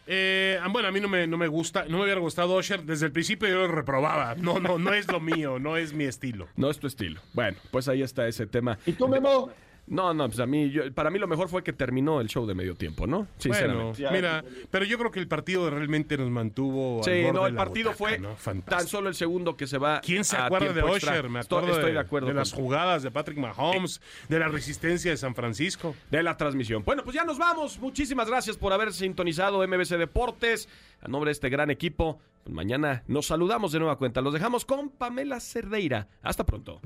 Eh, 0.08 0.60
bueno, 0.72 0.88
a 0.88 0.92
mí 0.92 1.00
no 1.00 1.08
me, 1.10 1.28
no 1.28 1.38
me 1.38 1.48
gusta, 1.48 1.86
no 1.88 1.98
me 1.98 2.04
hubiera 2.04 2.20
gustado 2.20 2.54
Osher. 2.54 2.84
Desde 2.84 3.08
el 3.08 3.12
principio 3.12 3.48
yo 3.50 3.56
lo 3.56 3.68
reprobaba. 3.68 4.36
No, 4.36 4.60
no, 4.60 4.80
no 4.80 4.94
es 4.94 5.12
lo 5.12 5.20
mío, 5.20 5.60
no 5.60 5.78
es 5.78 5.94
mi 5.94 6.06
estilo. 6.06 6.48
No 6.56 6.70
es 6.70 6.80
tu 6.80 6.88
estilo. 6.88 7.22
Bueno, 7.34 7.58
pues 7.72 7.88
ahí 7.88 8.02
está 8.02 8.28
ese 8.28 8.48
tema. 8.48 8.80
¿Y 8.86 8.94
tú, 8.94 9.08
Memo? 9.08 9.52
No, 9.88 10.14
no, 10.14 10.28
pues 10.28 10.40
a 10.40 10.46
mí, 10.46 10.72
para 10.94 11.10
mí 11.10 11.18
lo 11.18 11.28
mejor 11.28 11.48
fue 11.48 11.64
que 11.64 11.72
terminó 11.72 12.20
el 12.20 12.28
show 12.28 12.46
de 12.46 12.54
medio 12.54 12.76
tiempo, 12.76 13.08
¿no? 13.08 13.28
Sinceramente. 13.38 14.06
mira, 14.12 14.44
pero 14.70 14.84
yo 14.84 14.98
creo 14.98 15.12
que 15.12 15.20
el 15.20 15.30
partido 15.30 15.70
realmente 15.70 16.18
nos 16.18 16.30
mantuvo. 16.30 17.02
Sí, 17.04 17.24
no, 17.34 17.48
el 17.48 17.56
partido 17.56 17.94
fue 17.94 18.20
tan 18.66 18.88
solo 18.88 19.08
el 19.08 19.16
segundo 19.16 19.56
que 19.56 19.66
se 19.66 19.78
va. 19.78 20.02
¿Quién 20.02 20.26
se 20.26 20.36
acuerda 20.36 20.74
de 20.74 20.82
Osher? 20.82 21.30
Me 21.30 21.40
acuerdo 21.40 21.72
estoy, 21.72 21.94
de, 21.94 22.00
acuerdo 22.00 22.28
de 22.28 22.34
las 22.34 22.52
jugadas 22.52 23.04
de 23.04 23.12
Patrick 23.12 23.38
Mahomes, 23.38 24.02
de 24.28 24.40
la 24.40 24.50
resistencia 24.50 25.12
de 25.12 25.18
San 25.18 25.34
Francisco. 25.34 25.96
De 26.12 26.22
la 26.22 26.36
transmisión. 26.36 26.84
Bueno, 26.84 27.04
pues 27.04 27.16
ya 27.16 27.24
nos 27.24 27.38
vamos. 27.38 27.80
Muchísimas 27.80 28.28
gracias 28.28 28.58
por 28.58 28.74
haber 28.74 28.92
sintonizado 28.92 29.66
MBC 29.66 29.98
Deportes. 29.98 30.68
A 31.02 31.08
nombre 31.08 31.30
de 31.30 31.34
este 31.34 31.50
gran 31.50 31.70
equipo, 31.70 32.20
pues 32.44 32.54
mañana 32.54 33.04
nos 33.08 33.28
saludamos 33.28 33.72
de 33.72 33.80
nueva 33.80 33.98
cuenta. 33.98 34.20
Los 34.22 34.34
dejamos 34.34 34.66
con 34.66 34.90
Pamela 34.90 35.40
Cerdeira. 35.40 36.08
Hasta 36.22 36.46
pronto. 36.46 36.82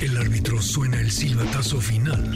El 0.00 0.16
árbitro 0.16 0.62
suena 0.62 1.00
el 1.00 1.10
silbatazo 1.10 1.80
final. 1.80 2.32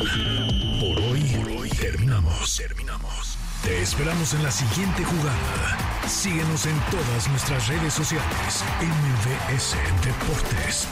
Por 0.81 0.99
hoy, 0.99 1.23
por 1.37 1.49
hoy 1.53 1.69
terminamos. 1.71 2.57
Terminamos. 2.57 3.39
Te 3.63 3.81
esperamos 3.81 4.35
en 4.35 4.43
la 4.43 4.51
siguiente 4.51 5.05
jugada. 5.05 6.09
Síguenos 6.09 6.67
en 6.67 6.77
todas 6.91 7.29
nuestras 7.29 7.69
redes 7.69 7.95
sociales. 7.95 8.65
MVS 8.81 9.77
Deportes. 10.05 10.89